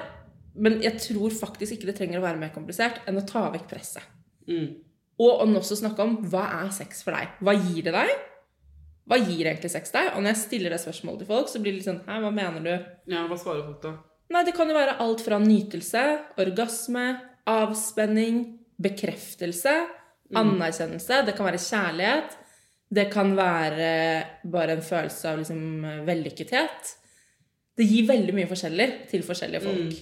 Men 0.60 0.82
jeg 0.82 0.98
tror 1.00 1.32
faktisk 1.32 1.76
ikke 1.76 1.88
det 1.88 1.94
trenger 1.96 2.20
å 2.20 2.24
være 2.24 2.40
mer 2.42 2.50
komplisert 2.52 3.06
enn 3.08 3.16
å 3.16 3.22
ta 3.24 3.46
vekk 3.54 3.68
presset. 3.70 4.04
Mm. 4.50 4.82
Og 5.22 5.44
å 5.44 5.46
også 5.60 5.78
snakke 5.80 6.04
om 6.04 6.18
hva 6.28 6.42
er 6.66 6.72
sex 6.76 7.04
for 7.06 7.16
deg? 7.16 7.38
Hva 7.40 7.54
gir 7.54 7.86
det 7.86 7.94
deg? 7.94 8.10
Hva 9.08 9.18
gir 9.22 9.46
egentlig 9.46 9.72
sex 9.72 9.94
deg? 9.94 10.10
Og 10.16 10.24
når 10.24 10.34
jeg 10.34 10.42
stiller 10.42 10.74
det 10.74 10.82
spørsmålet 10.82 11.24
til 11.24 11.30
folk, 11.30 11.48
så 11.48 11.62
blir 11.62 11.74
det 11.74 11.80
litt 11.80 11.88
sånn 11.88 12.02
Hæ, 12.10 12.18
hva 12.26 12.34
mener 12.34 12.66
du? 12.66 12.74
Ja, 13.14 13.24
hva 13.30 13.38
svarer 13.40 13.64
folk 13.70 13.80
da? 13.86 13.94
Nei, 14.34 14.44
det 14.46 14.56
kan 14.58 14.70
jo 14.70 14.76
være 14.78 14.98
alt 15.06 15.24
fra 15.26 15.40
nytelse, 15.42 16.04
orgasme, 16.44 17.06
avspenning, 17.50 18.44
bekreftelse, 18.78 19.78
anerkjennelse. 20.38 21.24
Det 21.26 21.34
kan 21.38 21.48
være 21.48 21.62
kjærlighet. 21.64 22.36
Det 22.90 23.06
kan 23.14 23.36
være 23.38 23.90
bare 24.50 24.78
en 24.78 24.86
følelse 24.86 25.30
av 25.30 25.42
liksom 25.42 26.06
vellykkethet. 26.08 26.96
Det 27.78 27.86
gir 27.88 28.08
veldig 28.10 28.34
mye 28.36 28.50
forskjellig 28.50 28.88
til 29.12 29.26
forskjellige 29.28 29.62
folk. 29.64 30.00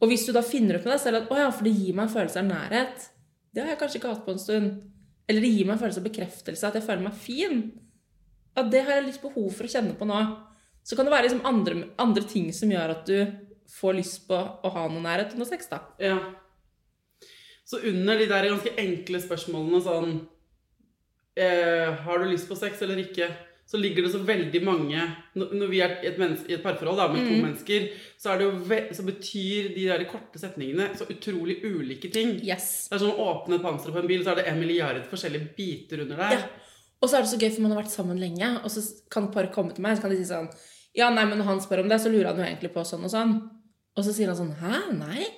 Og 0.00 0.08
hvis 0.08 0.22
du 0.24 0.32
da 0.32 0.42
finner 0.46 0.78
opp 0.78 0.86
med 0.86 0.94
deg 0.94 1.02
selv 1.02 1.20
at 1.20 1.32
å 1.32 1.40
ja, 1.40 1.50
for 1.52 1.66
det 1.66 1.74
gir 1.76 1.96
meg 1.96 2.06
en 2.06 2.14
følelse 2.14 2.40
av 2.40 2.48
nærhet, 2.48 3.08
det 3.50 3.64
har 3.64 3.72
jeg 3.72 3.80
kanskje 3.82 4.00
ikke 4.00 4.12
hatt 4.14 4.24
på 4.24 4.32
en 4.36 4.40
stund. 4.40 4.70
Eller 5.28 5.44
det 5.44 5.50
gir 5.52 5.66
meg 5.66 5.76
en 5.76 5.82
følelse 5.82 6.00
av 6.00 6.06
bekreftelse, 6.06 6.70
at 6.70 6.78
jeg 6.78 6.86
føler 6.86 7.04
meg 7.04 7.18
fin. 7.20 7.60
At 8.58 8.70
det 8.72 8.84
har 8.86 8.96
jeg 8.96 9.08
litt 9.10 9.22
behov 9.22 9.50
for 9.54 9.66
å 9.66 9.72
kjenne 9.74 9.98
på 9.98 10.08
nå. 10.08 10.20
Så 10.86 10.96
kan 10.96 11.06
det 11.06 11.12
være 11.12 11.28
liksom 11.28 11.44
andre, 11.46 11.82
andre 12.00 12.24
ting 12.26 12.48
som 12.56 12.72
gjør 12.72 12.94
at 12.94 13.10
du 13.10 13.18
får 13.70 13.98
lyst 13.98 14.24
på 14.30 14.38
å 14.38 14.72
ha 14.74 14.86
noe 14.90 15.04
nærhet 15.04 15.36
under 15.36 15.46
sex, 15.46 15.68
da. 15.70 15.82
Ja. 16.02 16.16
Så 17.68 17.82
under 17.86 18.18
de 18.18 18.26
der 18.30 18.48
ganske 18.50 18.72
enkle 18.80 19.20
spørsmålene 19.22 19.82
sånn 19.84 20.16
eh, 21.40 21.94
Har 22.04 22.20
du 22.20 22.28
lyst 22.30 22.48
på 22.48 22.58
sex 22.58 22.82
eller 22.84 23.00
ikke? 23.02 23.30
Så 23.70 23.78
ligger 23.78 24.02
det 24.02 24.10
så 24.10 24.18
veldig 24.26 24.60
mange 24.66 25.02
Når 25.38 25.68
vi 25.70 25.78
er 25.84 25.92
i 26.02 26.08
et, 26.08 26.16
menneske, 26.18 26.48
i 26.50 26.56
et 26.56 26.62
parforhold 26.62 26.98
da, 26.98 27.06
med 27.12 27.22
to 27.22 27.36
mennesker, 27.38 27.84
så, 28.18 28.34
ve 28.66 28.80
så 28.96 29.04
betyr 29.06 29.70
de 29.76 29.84
der 29.86 30.02
korte 30.10 30.40
setningene 30.42 30.88
så 30.98 31.06
utrolig 31.06 31.60
ulike 31.62 32.10
ting. 32.10 32.34
Yes. 32.42 32.88
Det 32.90 32.98
er 32.98 33.04
som 33.04 33.14
å 33.14 33.28
åpne 33.30 33.60
panseret 33.62 33.94
på 33.94 34.02
en 34.02 34.10
bil, 34.10 34.24
så 34.26 34.32
er 34.32 34.40
det 34.40 34.48
en 34.50 34.58
milliard 34.58 34.98
forskjellige 35.12 35.52
biter 35.54 36.02
under 36.02 36.18
der. 36.18 36.34
Ja. 36.34 36.74
Og 37.00 37.08
så 37.08 37.16
er 37.16 37.24
det 37.24 37.30
så 37.30 37.38
gøy, 37.38 37.48
for 37.54 37.64
man 37.64 37.72
har 37.72 37.80
vært 37.80 37.94
sammen 37.94 38.18
lenge, 38.20 38.50
og 38.58 38.74
så 38.74 38.82
kan 39.12 39.28
et 39.28 39.36
par 39.38 39.48
komme 39.54 39.72
til 39.76 39.86
meg, 39.86 39.96
så 39.96 40.04
kan 40.04 40.12
de 40.12 40.18
si 40.18 40.26
sånn 40.28 40.50
Ja, 40.98 41.08
nei, 41.14 41.24
men 41.30 41.38
når 41.38 41.52
han 41.52 41.62
spør 41.62 41.84
om 41.84 41.92
det, 41.92 42.00
så 42.02 42.10
lurer 42.10 42.32
han 42.32 42.42
jo 42.42 42.48
egentlig 42.48 42.72
på 42.74 42.84
sånn 42.84 43.06
og 43.06 43.14
sånn. 43.14 43.36
Og 43.94 44.06
så 44.06 44.16
sier 44.16 44.32
han 44.32 44.38
sånn 44.38 44.56
Hæ? 44.58 44.82
Nei? 44.98 45.30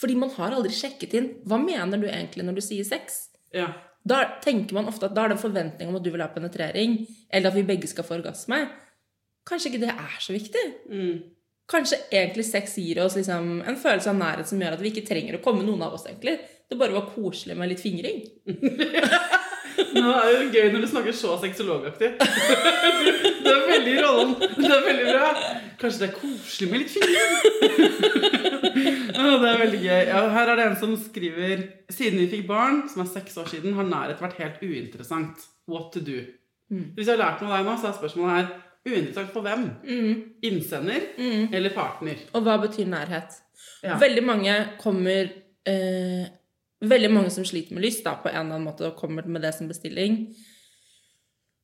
Fordi 0.00 0.20
man 0.20 0.36
har 0.36 0.52
aldri 0.52 0.74
sjekket 0.74 1.16
inn. 1.16 1.32
Hva 1.48 1.56
mener 1.62 2.00
du 2.00 2.06
egentlig 2.10 2.44
når 2.46 2.58
du 2.58 2.62
sier 2.66 2.86
sex? 2.86 3.24
Ja. 3.54 3.70
Da 4.04 4.24
tenker 4.44 4.76
man 4.76 4.88
ofte 4.90 5.08
at 5.08 5.14
da 5.16 5.24
er 5.24 5.32
det 5.32 5.38
en 5.38 5.44
forventning 5.46 5.90
om 5.90 5.96
at 5.96 6.04
du 6.04 6.10
vil 6.12 6.20
ha 6.20 6.28
penetrering, 6.32 6.98
eller 7.32 7.50
at 7.50 7.56
vi 7.56 7.68
begge 7.68 7.88
skal 7.88 8.04
få 8.04 8.18
orgasme. 8.18 8.58
Kanskje 9.48 9.72
ikke 9.72 9.84
det 9.86 9.94
er 9.94 10.18
så 10.20 10.34
viktig. 10.34 10.64
Mm. 10.92 11.14
Kanskje 11.70 12.02
egentlig 12.12 12.44
sex 12.44 12.76
gir 12.76 13.00
oss 13.00 13.16
liksom 13.16 13.62
en 13.64 13.80
følelse 13.80 14.12
av 14.12 14.18
nærhet 14.18 14.50
som 14.50 14.60
gjør 14.60 14.76
at 14.76 14.84
vi 14.84 14.92
ikke 14.92 15.06
trenger 15.08 15.38
å 15.38 15.44
komme 15.44 15.64
noen 15.64 15.86
av 15.86 15.96
oss, 15.96 16.04
egentlig. 16.10 16.36
Det 16.68 16.76
bare 16.80 16.96
var 16.96 17.08
koselig 17.14 17.56
med 17.56 17.72
litt 17.72 17.80
fingring. 17.80 18.20
Nå 19.94 20.10
er 20.14 20.36
det 20.38 20.48
gøy 20.54 20.68
når 20.74 20.84
du 20.84 20.88
snakker 20.90 21.16
så 21.16 21.36
sexologaktig. 21.42 22.12
Du, 23.04 23.10
du 23.44 23.48
er 23.50 23.64
veldig 23.68 23.92
i 23.92 24.00
rollen. 24.00 24.30
Det 24.40 24.68
er 24.70 24.84
veldig 24.86 25.06
bra. 25.10 25.30
Kanskje 25.80 26.00
det 26.00 26.06
er 26.08 26.14
koselig 26.16 26.68
med 26.70 26.80
litt 26.80 26.92
fingring? 26.94 27.32
Det 29.14 29.50
er 29.50 29.58
veldig 29.60 29.80
gøy. 29.82 30.02
Ja, 30.08 30.22
her 30.32 30.52
er 30.52 30.60
det 30.60 30.66
en 30.70 30.78
som 30.80 30.94
skriver 31.00 31.64
Siden 31.92 32.20
vi 32.22 32.28
fikk 32.32 32.46
barn, 32.48 32.84
som 32.90 33.02
er 33.04 33.10
seks 33.12 33.36
år 33.42 33.50
siden, 33.52 33.74
har 33.76 33.88
nærhet 33.88 34.22
vært 34.24 34.38
helt 34.40 34.62
uinteressant. 34.64 35.44
What 35.70 35.90
to 35.94 36.00
do? 36.04 36.22
Hvis 36.72 37.06
jeg 37.06 37.14
har 37.16 37.20
lært 37.20 37.42
noe 37.44 37.52
av 37.52 37.60
deg 37.60 37.68
nå, 37.68 37.74
så 37.82 37.90
er 37.90 37.98
spørsmålet 37.98 38.38
her 38.38 38.46
uinteressant 38.88 39.34
for 39.34 39.44
hvem? 39.46 39.66
Innsender 40.48 41.10
eller 41.54 41.74
partner? 41.76 42.24
Og 42.34 42.46
hva 42.46 42.56
betyr 42.64 42.88
nærhet? 42.90 43.36
Ja. 43.84 43.98
Veldig 44.00 44.24
mange 44.24 44.56
kommer 44.80 45.28
eh, 45.68 46.24
Veldig 46.82 47.10
mange 47.12 47.30
som 47.32 47.46
sliter 47.46 47.76
med 47.76 47.84
lyst 47.84 48.02
da, 48.04 48.16
på 48.20 48.28
en 48.28 48.34
eller 48.34 48.58
annen 48.58 48.66
måte 48.66 48.88
og 48.88 48.98
kommer 48.98 49.26
med 49.30 49.44
det 49.44 49.54
som 49.56 49.70
bestilling, 49.70 50.26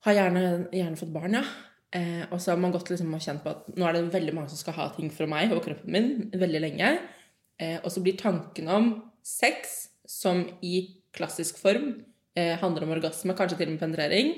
har 0.06 0.16
gjerne, 0.16 0.44
gjerne 0.72 0.96
fått 0.96 1.12
barn, 1.12 1.36
ja. 1.40 1.44
Eh, 1.90 2.22
og 2.30 2.38
så 2.38 2.52
har 2.52 2.60
man 2.62 2.70
gått 2.70 2.92
liksom 2.92 3.10
og 3.16 3.22
kjent 3.24 3.42
på 3.42 3.50
at 3.50 3.72
nå 3.74 3.86
er 3.88 3.96
det 3.96 4.12
veldig 4.14 4.34
mange 4.36 4.52
som 4.52 4.60
skal 4.60 4.76
ha 4.76 4.86
ting 4.94 5.08
fra 5.10 5.26
meg 5.26 5.50
og 5.50 5.64
kroppen 5.64 5.90
min 5.90 6.12
veldig 6.38 6.60
lenge. 6.62 6.92
Eh, 7.60 7.76
og 7.82 7.90
så 7.92 8.02
blir 8.04 8.18
tanken 8.20 8.70
om 8.70 8.92
sex, 9.26 9.88
som 10.10 10.44
i 10.66 11.02
klassisk 11.14 11.58
form 11.60 11.92
eh, 12.38 12.56
handler 12.58 12.86
om 12.86 12.94
orgasme, 12.96 13.34
kanskje 13.38 13.58
til 13.58 13.68
og 13.68 13.74
med 13.74 13.82
penetrering, 13.82 14.32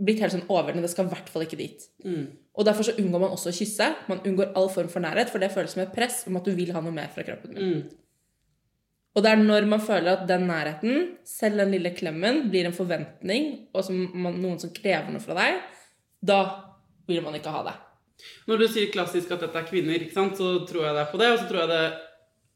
blitt 0.00 0.22
helt 0.24 0.36
sånn 0.36 0.46
overveldende. 0.46 0.86
Det 0.86 0.92
skal 0.92 1.08
i 1.08 1.12
hvert 1.12 1.32
fall 1.32 1.44
ikke 1.44 1.58
dit. 1.60 1.88
Og 2.56 2.68
derfor 2.68 2.86
så 2.86 2.94
unngår 3.00 3.24
man 3.24 3.34
også 3.34 3.50
å 3.50 3.56
kysse. 3.56 3.88
Man 4.08 4.22
unngår 4.28 4.54
all 4.56 4.70
form 4.72 4.88
for 4.92 5.04
nærhet, 5.04 5.32
for 5.32 5.42
det 5.42 5.50
føles 5.52 5.74
som 5.74 5.82
et 5.84 5.92
press 5.96 6.22
om 6.28 6.38
at 6.40 6.48
du 6.48 6.52
vil 6.56 6.72
ha 6.76 6.80
noe 6.84 6.94
mer 6.96 7.12
fra 7.12 7.24
kroppen 7.26 7.56
din. 7.56 7.74
Mm. 7.74 8.01
Og 9.12 9.24
det 9.24 9.30
er 9.32 9.42
når 9.42 9.66
man 9.68 9.82
føler 9.84 10.14
at 10.14 10.26
den 10.28 10.46
nærheten, 10.48 11.08
selv 11.28 11.60
den 11.60 11.74
lille 11.74 11.92
klemmen, 11.92 12.46
blir 12.52 12.68
en 12.68 12.76
forventning, 12.76 13.48
og 13.76 13.84
som 13.84 13.98
man, 14.14 14.38
noen 14.40 14.60
som 14.62 14.72
krever 14.72 15.12
noe 15.12 15.20
fra 15.20 15.36
deg, 15.36 15.58
da 16.24 16.38
vil 17.10 17.20
man 17.24 17.36
ikke 17.36 17.52
ha 17.52 17.64
det. 17.66 17.74
Når 18.48 18.62
du 18.62 18.66
sier 18.70 18.92
klassisk 18.94 19.34
at 19.34 19.42
dette 19.44 19.58
er 19.58 19.68
kvinner, 19.68 20.06
sant, 20.14 20.38
så 20.38 20.62
tror 20.68 20.86
jeg 20.86 20.96
det 20.96 21.02
er 21.04 21.12
på 21.12 21.20
det. 21.20 21.30
Og 21.34 21.40
så 21.42 21.48
tror 21.50 21.64
jeg 21.64 21.72
det 21.72 21.84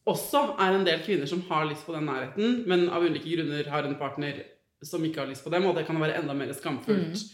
også 0.06 0.42
er 0.62 0.76
en 0.76 0.86
del 0.86 1.02
kvinner 1.04 1.28
som 1.28 1.42
har 1.48 1.66
lyst 1.68 1.86
på 1.86 1.96
den 1.96 2.06
nærheten, 2.08 2.62
men 2.70 2.86
av 2.94 3.04
ulike 3.04 3.26
grunner 3.26 3.72
har 3.72 3.88
en 3.88 3.98
partner 3.98 4.44
som 4.86 5.04
ikke 5.04 5.24
har 5.24 5.30
lyst 5.30 5.44
på 5.44 5.52
dem, 5.52 5.66
og 5.66 5.76
det 5.76 5.86
kan 5.88 5.98
være 6.00 6.20
enda 6.20 6.36
mer 6.36 6.52
skamfullt. 6.54 7.24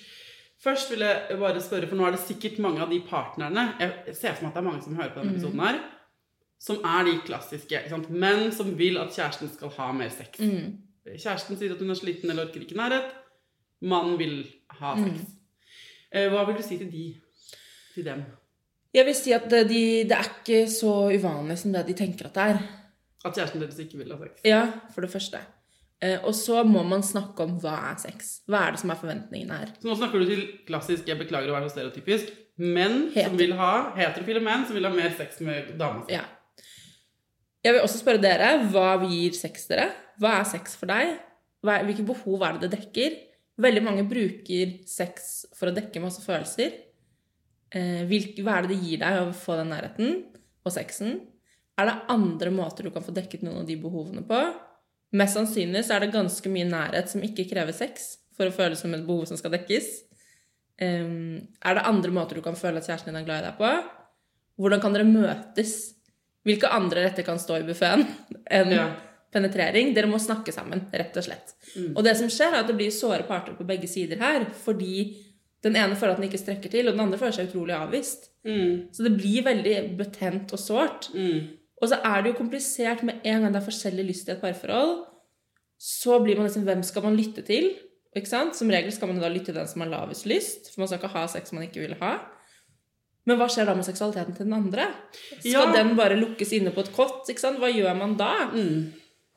Først 0.62 0.92
vil 0.92 1.02
jeg 1.02 1.38
bare 1.40 1.60
spørre, 1.60 1.88
for 1.90 1.98
nå 1.98 2.06
er 2.06 2.14
det 2.14 2.22
sikkert 2.22 2.60
mange 2.62 2.78
av 2.84 2.90
de 2.92 3.00
partnerne 3.02 3.64
Jeg 3.80 4.14
ser 4.14 4.36
for 4.36 4.44
meg 4.44 4.52
at 4.52 4.54
det 4.54 4.60
er 4.60 4.68
mange 4.68 4.84
som 4.84 4.94
hører 4.94 5.10
på 5.10 5.20
denne 5.20 5.34
episoden 5.34 5.62
her, 5.64 5.80
som 6.62 6.78
er 6.86 7.08
de 7.08 7.16
klassiske. 7.26 7.80
Menn 8.10 8.52
som 8.54 8.70
vil 8.78 9.00
at 9.02 9.14
kjæresten 9.14 9.50
skal 9.50 9.72
ha 9.78 9.88
mer 9.96 10.12
sex. 10.14 10.38
Kjæresten 10.38 11.58
sier 11.58 11.74
at 11.74 11.82
hun 11.82 11.90
er 11.90 11.98
sliten 11.98 12.30
eller 12.30 12.46
orker 12.46 12.62
ikke 12.62 12.78
nærhet. 12.78 13.08
Mannen 13.82 14.14
vil 14.20 14.36
ha 14.78 14.92
sex. 15.00 15.24
Mm. 16.12 16.28
Hva 16.34 16.44
vil 16.46 16.60
du 16.60 16.62
si 16.62 16.78
til 16.78 16.92
de? 16.92 17.06
Til 17.96 18.06
dem? 18.06 18.22
Jeg 18.94 19.08
vil 19.08 19.16
si 19.16 19.32
at 19.32 19.48
det, 19.50 19.64
de, 19.70 19.82
det 20.04 20.14
er 20.14 20.28
ikke 20.28 20.60
så 20.70 20.92
uvanlig 21.10 21.56
som 21.62 21.72
det 21.74 21.86
de 21.88 21.96
tenker 21.98 22.28
at 22.28 22.36
det 22.36 22.44
er. 22.52 22.62
At 23.24 23.34
kjæresten 23.34 23.64
deres 23.64 23.80
ikke 23.82 23.98
vil 24.02 24.12
ha 24.14 24.20
sex? 24.20 24.44
Ja, 24.46 24.62
for 24.94 25.04
det 25.06 25.10
første. 25.10 25.40
Eh, 26.02 26.18
og 26.26 26.34
så 26.34 26.62
må 26.66 26.82
man 26.86 27.02
snakke 27.06 27.44
om 27.46 27.56
hva 27.62 27.74
er 27.92 27.98
sex. 28.02 28.36
Hva 28.50 28.66
er 28.66 28.74
det 28.74 28.82
som 28.82 28.92
er 28.94 29.00
forventningene 29.00 29.58
her? 29.62 29.74
Så 29.80 29.88
nå 29.88 29.96
snakker 29.98 30.22
du 30.22 30.30
til 30.30 30.44
klassisk, 30.68 31.06
jeg 31.10 31.18
beklager 31.20 31.50
å 31.50 31.56
være 31.56 31.70
så 31.70 31.76
stereotypisk, 31.76 32.30
menn 32.62 33.08
Heter. 33.14 33.30
som 33.30 33.38
vil 33.40 33.54
ha, 33.58 33.72
heterofile 33.96 34.42
menn 34.44 34.66
som 34.68 34.76
vil 34.78 34.86
ha 34.86 34.92
mer 34.94 35.14
sex 35.18 35.38
med 35.46 35.74
dama 35.80 36.02
si. 36.04 36.16
Ja. 36.18 36.24
Jeg 37.62 37.76
vil 37.76 37.84
også 37.84 38.00
spørre 38.00 38.22
dere, 38.22 38.54
hva 38.72 38.96
gir 39.06 39.36
sex 39.38 39.68
dere? 39.70 39.90
Hva 40.20 40.40
er 40.40 40.48
sex 40.50 40.74
for 40.78 40.90
deg? 40.90 41.14
Hvilke 41.62 42.06
behov 42.06 42.42
er 42.42 42.56
det 42.56 42.66
det 42.66 42.78
dekker? 42.78 43.18
Veldig 43.62 43.82
mange 43.86 44.06
bruker 44.08 44.78
sex 44.88 45.44
for 45.54 45.70
å 45.70 45.76
dekke 45.76 46.02
masse 46.02 46.24
følelser. 46.24 46.74
Eh, 47.72 48.02
hva 48.42 48.56
er 48.56 48.66
det 48.66 48.74
det 48.74 48.80
gir 48.82 49.02
deg 49.04 49.20
å 49.20 49.36
få 49.36 49.60
den 49.60 49.70
nærheten 49.72 50.18
og 50.66 50.74
sexen? 50.74 51.20
Er 51.78 51.88
det 51.88 52.00
andre 52.12 52.52
måter 52.52 52.84
du 52.84 52.92
kan 52.92 53.04
få 53.04 53.14
dekket 53.14 53.44
noen 53.46 53.62
av 53.62 53.70
de 53.70 53.78
behovene 53.80 54.24
på? 54.26 54.42
Mest 55.16 55.38
sannsynlig 55.38 55.84
så 55.86 55.96
er 55.96 56.04
det 56.04 56.14
ganske 56.16 56.52
mye 56.52 56.68
nærhet 56.68 57.10
som 57.12 57.24
ikke 57.24 57.46
krever 57.50 57.76
sex 57.76 58.16
for 58.36 58.48
å 58.48 58.54
føles 58.54 58.80
som 58.80 58.92
et 58.96 59.06
behov 59.06 59.28
som 59.28 59.38
skal 59.38 59.54
dekkes. 59.54 59.88
Um, 60.82 61.40
er 61.62 61.76
det 61.76 61.86
andre 61.86 62.12
måter 62.16 62.38
du 62.38 62.44
kan 62.44 62.56
føle 62.58 62.80
at 62.80 62.88
kjæresten 62.88 63.12
din 63.12 63.20
er 63.20 63.26
glad 63.26 63.42
i 63.42 63.50
deg 63.50 63.58
på? 63.60 63.72
Hvordan 64.60 64.82
kan 64.82 64.96
dere 64.96 65.08
møtes? 65.08 65.76
Hvilke 66.44 66.68
andre 66.74 67.04
retter 67.06 67.22
kan 67.26 67.38
stå 67.38 67.60
i 67.60 67.66
buffeen 67.66 68.06
enn 68.50 68.70
Ja. 68.74 68.86
penetrering? 69.32 69.94
Dere 69.94 70.06
må 70.10 70.18
snakke 70.18 70.52
sammen, 70.52 70.86
rett 70.92 71.16
og 71.16 71.22
slett. 71.24 71.54
Og 71.96 72.02
det 72.04 72.16
som 72.18 72.28
skjer, 72.28 72.52
er 72.52 72.60
at 72.60 72.66
det 72.66 72.76
blir 72.76 72.90
såre 72.90 73.22
parter 73.26 73.54
på 73.54 73.64
begge 73.66 73.88
sider 73.88 74.18
her, 74.18 74.44
fordi 74.64 75.28
Den 75.62 75.76
ene 75.76 75.94
føler 75.94 76.10
at 76.16 76.18
den 76.18 76.26
ikke 76.28 76.40
strekker 76.42 76.68
til, 76.72 76.88
og 76.88 76.94
den 76.96 77.00
andre 77.04 77.16
føler 77.20 77.32
seg 77.36 77.46
utrolig 77.52 77.70
avvist. 77.78 78.24
Så 78.90 79.04
det 79.04 79.12
blir 79.16 79.44
veldig 79.46 79.96
betent 79.96 80.50
og 80.52 80.58
sårt. 80.58 81.06
Og 81.80 81.88
så 81.88 82.00
er 82.04 82.22
det 82.22 82.32
jo 82.32 82.38
komplisert 82.42 83.04
med 83.04 83.20
en 83.24 83.42
gang 83.42 83.52
det 83.52 83.62
er 83.62 83.70
forskjellig 83.70 84.06
lyst 84.08 84.28
i 84.28 84.32
et 84.32 84.40
parforhold. 84.40 85.04
Så 85.78 86.18
blir 86.24 86.34
man 86.36 86.46
liksom 86.48 86.64
Hvem 86.66 86.82
skal 86.82 87.02
man 87.04 87.16
lytte 87.16 87.42
til? 87.46 87.76
Som 88.52 88.68
regel 88.70 88.90
skal 88.90 89.06
man 89.08 89.20
da 89.20 89.28
lytte 89.28 89.52
til 89.52 89.54
den 89.54 89.68
som 89.68 89.82
har 89.82 89.88
lavest 89.90 90.26
lyst, 90.26 90.74
for 90.74 90.80
man 90.80 90.88
skal 90.88 90.98
ikke 90.98 91.14
ha 91.14 91.26
sex 91.28 91.52
man 91.52 91.62
ikke 91.62 91.80
vil 91.86 91.94
ha. 92.00 92.18
Men 93.26 93.38
hva 93.38 93.46
skjer 93.50 93.68
da 93.68 93.74
med 93.78 93.86
seksualiteten 93.86 94.34
til 94.36 94.48
den 94.48 94.56
andre? 94.56 94.88
Skal 95.38 95.52
Ja. 95.52 95.72
den 95.72 95.94
bare 95.96 96.16
lukkes 96.18 96.52
inne 96.52 96.72
på 96.74 96.80
et 96.80 96.92
kott? 96.92 97.26
Hva 97.28 97.70
gjør 97.70 97.96
man 97.98 98.16
da? 98.16 98.50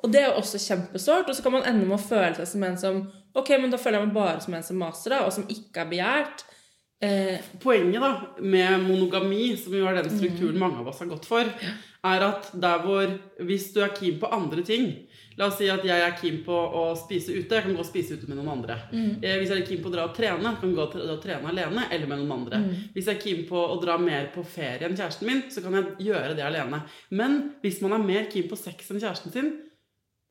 Og 0.03 0.11
det 0.11 0.21
er 0.21 0.31
jo 0.31 0.41
også 0.41 0.57
kjempesårt. 0.61 1.29
Og 1.29 1.35
så 1.35 1.43
kan 1.43 1.51
man 1.51 1.63
ende 1.63 1.85
med 1.85 1.99
å 1.99 2.01
føle 2.09 2.35
seg 2.35 2.47
som 2.47 2.63
en 2.63 2.77
som 2.77 3.11
Ok, 3.35 3.49
men 3.59 3.69
da 3.69 3.75
føler 3.77 3.99
jeg 3.99 4.07
meg 4.07 4.15
bare 4.15 4.41
som 4.41 4.53
en 4.53 4.63
som 4.63 4.77
maser, 4.79 5.09
da, 5.09 5.25
og 5.25 5.33
som 5.33 5.43
ikke 5.51 5.81
er 5.81 5.89
begjært. 5.91 6.43
Eh, 7.03 7.41
Poenget 7.59 7.99
da, 7.99 8.11
med 8.39 8.79
monogami, 8.85 9.57
som 9.59 9.73
jo 9.73 9.85
er 9.89 9.97
den 10.01 10.07
strukturen 10.17 10.57
mange 10.57 10.79
av 10.79 10.87
oss 10.87 10.99
har 10.99 11.09
gått 11.11 11.25
for, 11.27 11.43
er 11.43 12.23
at 12.29 12.47
der 12.53 12.79
hvor 12.85 13.19
Hvis 13.43 13.73
du 13.73 13.81
er 13.83 13.89
keen 13.89 14.19
på 14.21 14.31
andre 14.31 14.63
ting 14.63 15.07
La 15.35 15.49
oss 15.49 15.57
si 15.59 15.67
at 15.67 15.83
jeg 15.83 15.99
er 15.99 16.13
keen 16.15 16.37
på 16.45 16.55
å 16.55 16.85
spise 16.95 17.33
ute. 17.35 17.57
Jeg 17.57 17.65
kan 17.65 17.75
gå 17.75 17.83
og 17.83 17.87
spise 17.87 18.15
ute 18.15 18.29
med 18.29 18.39
noen 18.39 18.53
andre. 18.53 18.77
Mm. 18.93 19.09
Hvis 19.19 19.51
jeg 19.51 19.59
er 19.59 19.67
keen 19.67 19.81
på 19.83 19.91
å 19.91 19.95
dra 19.95 20.05
og 20.07 20.15
trene, 20.15 20.53
kan 20.61 20.71
jeg 20.71 20.77
gå 20.77 20.85
og 20.85 21.21
trene 21.23 21.51
alene 21.51 21.87
eller 21.89 22.11
med 22.11 22.21
noen 22.21 22.35
andre. 22.37 22.61
Hvis 22.95 23.09
jeg 23.09 23.17
er 23.17 23.23
keen 23.23 23.43
på 23.49 23.59
å 23.59 23.75
dra 23.81 23.97
mer 23.99 24.29
på 24.35 24.45
ferie 24.47 24.87
enn 24.87 24.95
kjæresten 24.95 25.27
min, 25.27 25.43
så 25.51 25.63
kan 25.65 25.75
jeg 25.75 26.09
gjøre 26.09 26.37
det 26.37 26.45
alene. 26.47 26.85
Men 27.11 27.39
hvis 27.65 27.81
man 27.83 27.97
er 27.97 28.07
mer 28.07 28.29
keen 28.31 28.47
på 28.51 28.59
sex 28.59 28.93
enn 28.93 29.03
kjæresten 29.03 29.35
sin, 29.35 29.51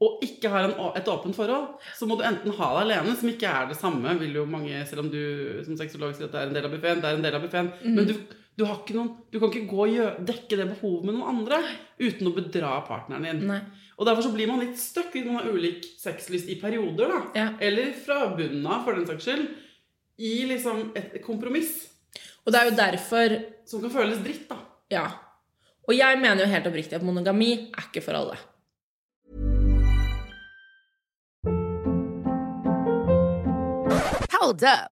og 0.04 0.24
ikke 0.26 0.50
har 0.50 0.66
en, 0.66 0.74
et 0.98 1.08
åpent 1.08 1.36
forhold, 1.36 1.76
så 1.96 2.08
må 2.08 2.16
du 2.18 2.24
enten 2.26 2.54
ha 2.56 2.70
det 2.74 2.80
alene, 2.82 3.14
som 3.18 3.28
ikke 3.30 3.50
er 3.50 3.68
det 3.70 3.76
samme, 3.78 4.16
vil 4.20 4.40
jo 4.40 4.46
mange, 4.48 4.80
selv 4.88 5.04
om 5.04 5.12
du 5.12 5.20
som 5.66 5.78
sexolog 5.78 6.16
sier 6.16 6.26
at 6.26 6.34
det 6.34 6.40
er 6.40 6.50
en 6.50 6.56
del 6.56 6.66
av 6.66 6.74
buffeen, 6.74 7.04
det 7.04 7.10
er 7.10 7.20
en 7.20 7.24
del 7.24 7.38
av 7.38 7.44
buffeen, 7.44 7.70
men 7.86 8.08
du, 8.08 8.16
du, 8.58 8.64
har 8.66 8.80
ikke 8.80 8.96
noen, 8.98 9.12
du 9.30 9.38
kan 9.38 9.52
ikke 9.52 9.70
gå 9.70 9.80
og 9.86 9.94
gjøre, 9.94 10.26
dekke 10.32 10.58
det 10.60 10.68
behovet 10.72 11.08
med 11.08 11.16
noen 11.16 11.30
andre 11.36 11.62
uten 12.02 12.30
å 12.30 12.34
bedra 12.36 12.74
partneren 12.88 13.28
din. 13.28 13.46
nei. 13.52 13.62
Og 13.94 14.06
derfor 14.08 14.26
så 14.26 14.32
blir 14.34 14.50
man 14.50 14.62
litt 14.62 14.78
stuck 14.80 15.12
hvis 15.14 15.26
man 15.28 15.38
har 15.38 15.50
ulik 15.50 15.84
sexlyst 16.00 16.48
i 16.50 16.58
perioder, 16.60 17.10
da. 17.10 17.20
Ja. 17.38 17.48
Eller 17.62 17.92
fra 17.94 18.26
bunnen 18.34 18.66
av, 18.66 18.82
for 18.86 18.98
den 18.98 19.06
saks 19.06 19.26
skyld. 19.26 19.44
I 20.18 20.34
liksom 20.46 20.92
et 20.94 21.16
kompromiss 21.24 21.88
Og 22.46 22.52
det 22.54 22.60
er 22.60 22.68
jo 22.68 22.74
derfor 22.78 23.32
som 23.66 23.80
kan 23.82 23.90
føles 23.90 24.20
dritt, 24.22 24.46
da. 24.50 24.58
Ja. 24.92 25.06
Og 25.88 25.96
jeg 25.96 26.20
mener 26.20 26.44
jo 26.44 26.50
helt 26.50 26.66
oppriktig 26.70 26.98
at 26.98 27.06
monogami 27.06 27.52
er 27.74 27.88
ikke 27.88 28.04
for 28.04 28.18
alle. 28.18 28.38
Hold 34.34 34.62
up. 34.62 34.93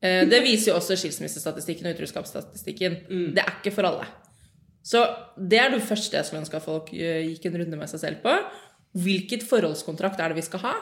Det 0.00 0.40
viser 0.44 0.70
jo 0.72 0.78
også 0.78 0.96
skilsmissestatistikken 0.96 1.90
og 1.90 1.98
utroskapsstatistikken. 1.98 2.94
Det 3.36 3.42
er 3.42 3.58
ikke 3.58 3.74
for 3.74 3.88
alle. 3.90 4.06
Så 4.82 5.02
det 5.36 5.58
er 5.60 5.74
det 5.74 5.82
første 5.84 6.16
jeg 6.16 6.24
skulle 6.24 6.40
ønske 6.40 6.56
at 6.56 6.64
folk 6.64 6.88
eh, 6.96 7.26
gikk 7.34 7.50
en 7.50 7.58
runde 7.60 7.76
med 7.76 7.90
seg 7.90 8.00
selv 8.00 8.22
på. 8.24 8.32
Hvilket 8.96 9.44
forholdskontrakt 9.46 10.20
er 10.24 10.32
det 10.32 10.40
vi 10.40 10.46
skal 10.46 10.62
ha? 10.64 10.72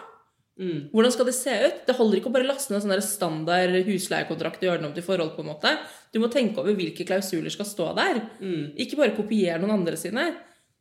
Hvordan 0.93 1.13
skal 1.15 1.27
det 1.29 1.35
se 1.37 1.53
ut? 1.67 1.83
Det 1.87 1.95
holder 1.99 2.19
ikke 2.19 2.31
å 2.31 2.35
bare 2.35 2.47
laste 2.49 2.73
ned 2.73 2.83
sånn 2.83 3.03
standard 3.05 3.75
husleiekontrakt 3.87 4.63
og 4.63 4.69
gjøre 4.69 4.81
den 4.81 4.89
om 4.89 4.95
til 4.97 5.05
forhold. 5.07 5.35
på 5.37 5.43
en 5.45 5.51
måte. 5.53 5.75
Du 6.15 6.19
må 6.23 6.31
tenke 6.31 6.63
over 6.63 6.75
hvilke 6.79 7.07
klausuler 7.07 7.51
skal 7.51 7.67
stå 7.69 7.91
der. 7.99 8.23
Ikke 8.79 8.99
bare 8.99 9.15
kopiere 9.19 9.59
noen 9.63 9.77
andre 9.81 9.97
sine. 9.97 10.25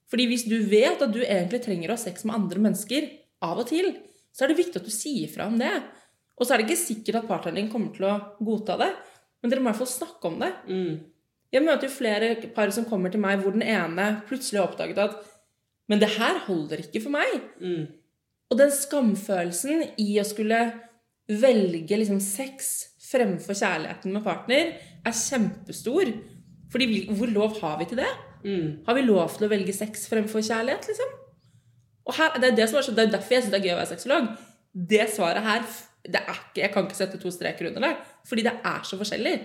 Fordi 0.09 0.25
hvis 0.29 0.47
du 0.47 0.55
vet 0.71 1.01
at 1.01 1.11
du 1.13 1.19
egentlig 1.21 1.61
trenger 1.65 1.89
å 1.91 1.97
ha 1.97 2.01
sex 2.01 2.23
med 2.25 2.37
andre 2.37 2.59
mennesker 2.63 3.09
av 3.43 3.59
og 3.59 3.67
til, 3.69 3.91
så 4.33 4.45
er 4.45 4.53
det 4.53 4.61
viktig 4.61 4.79
at 4.79 4.87
du 4.87 4.93
sier 4.93 5.27
fra 5.33 5.45
om 5.49 5.57
det. 5.59 5.73
Og 6.37 6.45
så 6.45 6.53
er 6.53 6.61
det 6.61 6.67
ikke 6.69 6.79
sikkert 6.85 7.15
at 7.23 7.27
partneren 7.29 7.55
din 7.57 7.69
kommer 7.71 7.93
til 7.95 8.05
å 8.05 8.15
godta 8.45 8.77
det, 8.77 8.91
men 9.41 9.49
dere 9.51 9.59
må 9.61 9.69
i 9.69 9.71
hvert 9.71 9.81
fall 9.81 9.89
snakke 9.93 10.29
om 10.29 10.39
det. 10.39 10.51
Jeg 11.53 11.63
møter 11.63 11.87
jo 11.87 11.93
flere 11.95 12.29
par 12.53 12.69
som 12.75 12.85
kommer 12.85 13.09
til 13.13 13.21
meg 13.23 13.39
hvor 13.41 13.53
den 13.55 13.63
ene 13.63 14.21
plutselig 14.27 14.59
har 14.59 14.67
oppdaget 14.69 14.97
at 14.99 15.17
Men 15.89 15.99
det 15.99 16.09
her 16.17 16.39
holder 16.45 16.81
ikke 16.83 16.99
for 17.01 17.09
meg. 17.15 17.41
Og 18.51 18.57
den 18.59 18.69
skamfølelsen 18.71 19.85
i 19.97 20.17
å 20.19 20.25
skulle 20.27 20.73
velge 21.27 21.97
liksom 21.97 22.19
sex 22.19 22.89
fremfor 23.07 23.55
kjærligheten 23.55 24.11
med 24.11 24.23
partner 24.23 24.73
er 25.05 25.11
kjempestor. 25.15 26.11
Fordi 26.71 26.85
vi- 26.85 27.07
hvor 27.15 27.27
lov 27.31 27.59
har 27.61 27.77
vi 27.79 27.85
til 27.85 27.97
det? 27.97 28.11
Har 28.85 28.93
vi 28.95 29.01
lov 29.01 29.37
til 29.37 29.47
å 29.47 29.49
velge 29.49 29.73
sex 29.73 30.07
fremfor 30.09 30.41
kjærlighet, 30.43 30.87
liksom? 30.87 31.09
Og 32.05 32.13
her, 32.15 32.29
det, 32.39 32.51
er 32.51 32.55
det, 32.55 32.69
som 32.69 32.77
er 32.79 32.81
så, 32.83 32.91
det 32.95 33.07
er 33.07 33.11
derfor 33.17 33.29
jeg 33.33 33.43
syns 33.43 33.51
det 33.51 33.59
er 33.61 33.67
gøy 33.67 33.73
å 33.75 33.79
være 33.81 33.95
sexolog. 33.95 34.37
Det 34.75 35.09
svaret 35.09 35.43
her 35.43 35.59
er 35.59 35.65
ikke, 36.07 36.61
Jeg 36.61 36.71
kan 36.73 36.85
ikke 36.85 36.97
sette 36.97 37.17
to 37.21 37.31
streker 37.31 37.67
under 37.67 37.87
det, 37.87 37.95
fordi 38.27 38.43
det 38.47 38.53
er 38.65 38.83
så 38.83 38.97
forskjellig. 38.97 39.35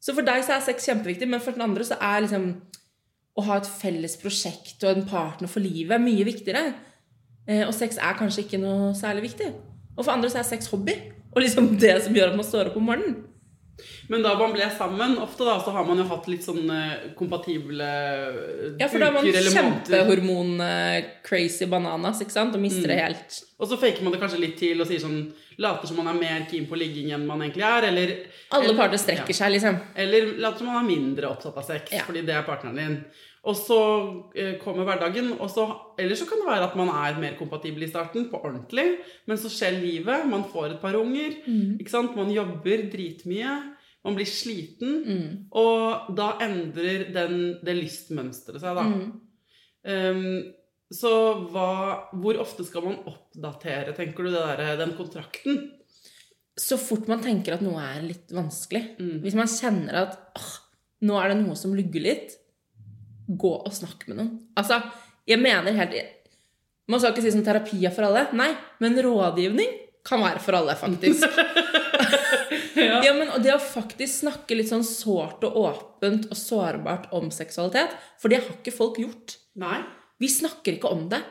Så 0.00 0.14
for 0.14 0.26
deg 0.26 0.44
så 0.44 0.56
er 0.56 0.64
sex 0.64 0.84
kjempeviktig, 0.84 1.28
men 1.28 1.40
for 1.40 1.56
den 1.56 1.64
andre 1.64 1.84
så 1.84 1.96
er 2.00 2.24
liksom 2.24 2.48
å 3.34 3.44
ha 3.48 3.58
et 3.58 3.68
felles 3.68 4.16
prosjekt 4.20 4.84
og 4.84 4.92
en 4.92 5.06
partner 5.08 5.50
for 5.50 5.64
livet 5.64 6.02
mye 6.02 6.26
viktigere. 6.26 6.74
Eh, 7.48 7.64
og 7.66 7.74
sex 7.74 7.98
er 7.98 8.16
kanskje 8.18 8.44
ikke 8.44 8.60
noe 8.62 8.92
særlig 8.96 9.30
viktig. 9.30 9.50
Og 9.96 10.04
for 10.04 10.12
andre 10.14 10.30
så 10.30 10.40
er 10.40 10.48
sex 10.48 10.68
hobby. 10.72 10.94
Og 11.34 11.42
liksom 11.42 11.72
det 11.82 11.96
som 12.04 12.14
gjør 12.14 12.32
at 12.32 12.38
man 12.38 12.46
står 12.46 12.70
opp 12.70 12.78
om 12.80 12.86
morgenen. 12.90 13.16
Men 14.08 14.22
da 14.22 14.36
man 14.38 14.52
ble 14.54 14.68
sammen, 14.78 15.16
ofte 15.18 15.42
da, 15.48 15.56
så 15.64 15.72
har 15.74 15.84
man 15.88 15.98
jo 15.98 16.04
hatt 16.06 16.28
litt 16.30 16.44
sånn 16.46 16.68
eh, 16.70 17.08
kompatible 17.18 17.82
Ja, 18.78 18.86
for 18.86 18.98
da 19.02 19.08
er 19.08 19.12
man 19.16 19.26
kjempehormon-crazy 19.26 21.66
bananas 21.70 22.20
ikke 22.22 22.34
sant? 22.36 22.54
og 22.54 22.60
mister 22.62 22.88
det 22.92 22.98
helt. 23.00 23.40
Og 23.58 23.66
så 23.70 23.76
faker 23.80 24.02
man 24.04 24.12
det 24.14 24.20
kanskje 24.22 24.40
litt 24.42 24.56
til 24.60 24.80
og 24.82 24.86
sier 24.90 25.00
sånn 25.02 25.20
Later 25.62 25.86
som 25.86 25.96
man 26.00 26.08
er 26.10 26.16
mer 26.18 26.46
keen 26.50 26.64
på 26.66 26.74
ligging 26.78 27.12
enn 27.14 27.26
man 27.28 27.42
egentlig 27.44 27.62
er. 27.62 27.84
Eller, 27.92 28.08
Alle 28.58 28.72
parter 28.74 28.98
strekker 28.98 29.30
ja. 29.30 29.36
seg, 29.38 29.52
liksom. 29.54 29.76
Eller 29.94 30.32
later 30.42 30.58
som 30.64 30.70
man 30.72 30.80
er 30.80 30.88
mindre 30.88 31.28
opptatt 31.30 31.60
av 31.60 31.64
sex, 31.68 31.92
Ja. 31.94 32.02
fordi 32.08 32.24
det 32.26 32.34
er 32.34 32.42
partneren 32.42 32.80
din. 32.80 32.96
Og 33.44 33.56
så 33.58 33.78
eh, 34.32 34.54
kommer 34.62 34.86
hverdagen, 34.88 35.34
og 35.36 35.50
så 35.52 35.66
Eller 36.00 36.16
så 36.16 36.26
kan 36.26 36.40
det 36.40 36.48
være 36.48 36.68
at 36.70 36.76
man 36.76 36.88
er 36.88 37.20
mer 37.20 37.36
kompatibel 37.38 37.84
i 37.84 37.90
starten, 37.90 38.30
på 38.30 38.40
ordentlig, 38.40 38.98
men 39.28 39.38
så 39.38 39.50
skjer 39.52 39.76
livet. 39.78 40.24
Man 40.26 40.46
får 40.50 40.72
et 40.72 40.80
par 40.82 40.96
unger, 40.98 41.36
ikke 41.78 41.92
sant? 41.92 42.16
man 42.16 42.32
jobber 42.34 42.88
dritmye. 42.90 43.52
Man 44.04 44.16
blir 44.18 44.28
sliten, 44.28 44.98
og 45.56 46.10
da 46.16 46.34
endrer 46.44 47.06
den, 47.14 47.38
det 47.64 47.76
lystmønsteret 47.78 48.60
seg, 48.60 48.76
da. 48.76 48.82
Um, 49.84 50.42
så 50.92 51.12
hva, 51.52 51.70
hvor 52.20 52.36
ofte 52.42 52.66
skal 52.68 52.84
man 52.84 52.98
oppdatere, 53.08 53.94
tenker 53.96 54.26
du, 54.26 54.34
det 54.34 54.42
der, 54.44 54.76
den 54.82 54.92
kontrakten? 54.98 55.62
Så 56.60 56.76
fort 56.78 57.08
man 57.10 57.22
tenker 57.24 57.56
at 57.56 57.64
noe 57.64 57.80
er 57.80 58.04
litt 58.04 58.34
vanskelig, 58.34 58.82
hvis 59.24 59.38
man 59.38 59.50
kjenner 59.50 60.02
at 60.04 60.20
åh, 60.36 60.52
nå 61.08 61.16
er 61.18 61.32
det 61.32 61.40
noe 61.40 61.56
som 61.58 61.72
lugger 61.74 62.04
litt, 62.04 62.36
gå 63.26 63.54
og 63.56 63.72
snakk 63.72 64.06
med 64.08 64.20
noen. 64.20 64.34
Altså, 64.58 64.80
jeg 65.28 65.40
mener 65.40 65.72
helt 65.72 65.96
Man 66.90 67.00
skal 67.00 67.14
ikke 67.14 67.24
si 67.24 67.32
sånn 67.32 67.46
terapi 67.46 67.78
er 67.88 67.94
for 67.96 68.04
alle. 68.04 68.26
Nei, 68.36 68.50
men 68.84 68.98
rådgivning 69.00 69.70
kan 70.04 70.20
være 70.20 70.42
for 70.44 70.58
alle, 70.58 70.76
faktisk. 70.76 71.24
Ja, 72.74 73.12
men 73.14 73.30
Det 73.42 73.52
å 73.54 73.60
faktisk 73.62 74.24
snakke 74.24 74.56
litt 74.58 74.68
sånn 74.70 74.84
sårt 74.86 75.44
og 75.46 75.56
åpent 75.62 76.26
og 76.28 76.38
sårbart 76.38 77.06
om 77.14 77.30
seksualitet, 77.34 77.94
for 78.20 78.32
det 78.32 78.40
har 78.42 78.56
ikke 78.58 78.74
folk 78.74 78.98
gjort. 79.00 79.36
Nei. 79.60 79.78
Vi 80.20 80.30
snakker 80.30 80.76
ikke 80.76 80.90
om 80.92 81.06
det. 81.12 81.22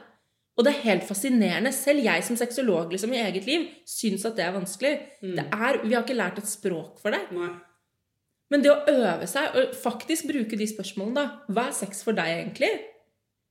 Og 0.53 0.65
det 0.65 0.73
er 0.73 0.85
helt 0.85 1.05
fascinerende. 1.07 1.71
Selv 1.73 2.03
jeg 2.05 2.25
som 2.25 2.37
sexolog 2.37 2.91
liksom, 2.93 3.13
i 3.15 3.21
eget 3.23 3.47
liv 3.49 3.67
syns 3.89 4.25
at 4.29 4.37
det 4.37 4.45
er 4.45 4.55
vanskelig. 4.55 4.93
Det 5.21 5.45
er, 5.45 5.79
vi 5.83 5.95
har 5.95 6.03
ikke 6.03 6.17
lært 6.17 6.41
et 6.41 6.49
språk 6.49 6.99
for 7.01 7.15
det. 7.15 7.23
Nei. 7.33 7.51
Men 8.53 8.61
det 8.61 8.69
å 8.69 8.81
øve 8.91 9.25
seg 9.29 9.55
og 9.57 9.71
faktisk 9.81 10.27
bruke 10.29 10.57
de 10.59 10.67
spørsmålene, 10.69 11.15
da 11.17 11.53
Hva 11.55 11.67
er 11.71 11.77
sex 11.77 12.03
for 12.05 12.13
deg, 12.17 12.29
egentlig? 12.43 12.69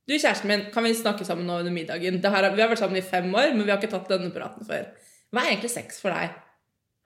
Du, 0.07 0.13
kjæresten 0.15 0.47
min, 0.51 0.63
kan 0.71 0.83
vi 0.83 0.93
snakke 0.95 1.25
sammen 1.27 1.47
nå 1.47 1.57
under 1.61 1.71
middagen? 1.75 2.21
Det 2.23 2.31
her, 2.31 2.47
vi 2.55 2.63
har 2.63 2.71
vært 2.71 2.81
sammen 2.81 2.99
i 2.99 3.03
fem 3.07 3.27
år, 3.31 3.51
men 3.55 3.63
vi 3.65 3.71
har 3.71 3.79
ikke 3.79 3.91
tatt 3.93 4.09
denne 4.11 4.31
praten 4.35 4.65
før. 4.67 4.89
Hva 5.31 5.43
er 5.43 5.53
egentlig 5.53 5.71
sex 5.75 5.99
for 6.03 6.11
deg? 6.15 6.33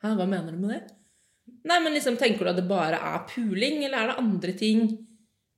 Hæ, 0.03 0.13
hva 0.17 0.25
mener 0.29 0.53
du 0.53 0.61
med 0.61 0.73
det? 0.75 0.79
Nei, 1.67 1.77
men 1.83 1.93
liksom, 1.95 2.17
Tenker 2.19 2.45
du 2.47 2.51
at 2.51 2.57
det 2.59 2.65
bare 2.69 2.97
er 3.01 3.21
puling, 3.29 3.83
eller 3.85 3.97
er 4.03 4.11
det 4.11 4.17
andre 4.23 4.55
ting? 4.57 4.87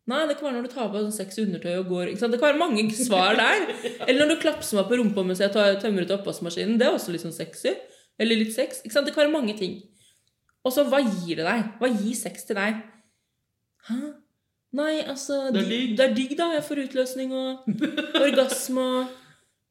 Nei, 0.10 0.24
det 0.30 0.36
kan 0.40 0.48
være 0.50 0.58
når 0.58 0.68
du 0.68 0.74
tar 0.74 0.88
på 0.90 1.02
sånn 1.04 1.14
sexy 1.16 1.44
undertøy 1.46 1.74
og 1.84 1.90
går? 1.92 2.12
Det 2.18 2.40
kan 2.42 2.48
være 2.48 2.60
mange 2.62 2.86
svar 2.98 3.36
der. 3.38 3.68
Eller 4.08 4.24
når 4.24 4.32
du 4.32 4.42
klapser 4.42 4.80
meg 4.80 4.88
på 4.90 4.98
rumpa 4.98 5.22
mens 5.28 5.42
jeg 5.44 5.52
tar- 5.54 5.76
tømmer 5.84 6.08
ut 6.08 6.14
oppvaskmaskinen. 6.16 6.80
Det 6.82 6.88
er 6.88 6.96
også 6.98 7.14
litt 7.14 7.22
sånn 7.22 7.36
sexy. 7.36 7.76
Eller 8.18 8.40
litt 8.42 8.56
sex. 8.56 8.82
Det 8.82 9.14
kan 9.14 9.22
være 9.22 9.34
mange 9.36 9.54
ting. 9.60 9.76
Og 10.70 10.74
så, 10.76 10.86
hva 10.90 11.02
gir 11.02 11.42
det 11.42 11.46
deg? 11.50 11.68
Hva 11.82 11.90
gir 11.92 12.16
sex 12.18 12.46
til 12.48 12.60
deg? 12.60 12.80
Hæ? 13.90 14.00
Nei, 14.78 15.00
altså 15.02 15.48
Det 15.50 15.64
er 15.64 15.70
digg-. 15.72 15.94
Det 15.98 16.06
er 16.06 16.14
digg, 16.14 16.34
da. 16.38 16.52
Jeg 16.54 16.66
får 16.68 16.84
utløsning 16.86 17.32
og 17.34 17.70
orgasme 18.26 18.84
og 18.86 19.14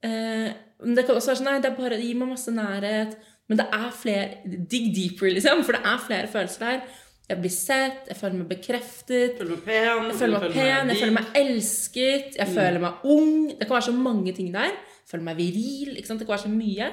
eh, 0.03 0.49
Men 0.83 0.97
det 0.99 1.05
kan 1.07 1.15
også 1.19 1.31
være 1.33 1.39
sånn 1.41 1.49
Nei, 1.53 1.59
det 1.63 1.71
er 1.71 1.77
bare, 1.79 1.99
det 1.99 2.07
gir 2.09 2.19
meg 2.19 2.33
masse 2.35 2.55
nærhet. 2.55 3.15
Men 3.49 3.61
det 3.61 3.69
er 3.79 3.91
flere 3.95 4.57
Dig 4.73 4.89
deeper, 4.97 5.31
liksom. 5.37 5.63
For 5.67 5.79
det 5.79 5.85
er 5.87 6.03
flere 6.09 6.31
følelser 6.33 6.67
der. 6.67 6.83
Jeg 7.29 7.43
blir 7.43 7.53
sett, 7.53 8.07
jeg 8.09 8.17
føler 8.17 8.39
meg 8.41 8.49
bekreftet. 8.55 9.35
Føler 9.39 9.53
meg 9.55 9.65
pen. 9.67 10.07
Jeg 10.09 10.17
føler 10.17 10.41
meg 10.41 10.55
pen, 10.55 10.93
jeg 10.95 11.01
føler 11.03 11.17
meg 11.19 11.35
elsket, 11.43 12.39
jeg 12.41 12.49
føler 12.57 12.79
meg 12.81 13.03
ung. 13.05 13.35
Det 13.53 13.67
kan 13.67 13.77
være 13.77 13.87
så 13.91 13.97
mange 14.09 14.33
ting 14.33 14.49
der. 14.55 14.71
Jeg 14.73 15.11
føler 15.13 15.27
meg 15.27 15.37
viril. 15.37 15.91
ikke 15.99 16.09
sant? 16.09 16.23
Det 16.23 16.27
kan 16.29 16.35
være 16.39 16.47
så 16.47 16.53
mye. 16.55 16.89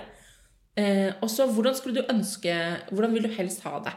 Eh, 0.76 1.12
og 1.24 1.30
så 1.32 1.46
hvordan 1.48 1.76
skulle 1.78 2.02
du 2.02 2.10
ønske 2.12 2.52
Hvordan 2.92 3.14
vil 3.16 3.24
du 3.24 3.30
helst 3.32 3.62
ha 3.64 3.78
det 3.86 3.94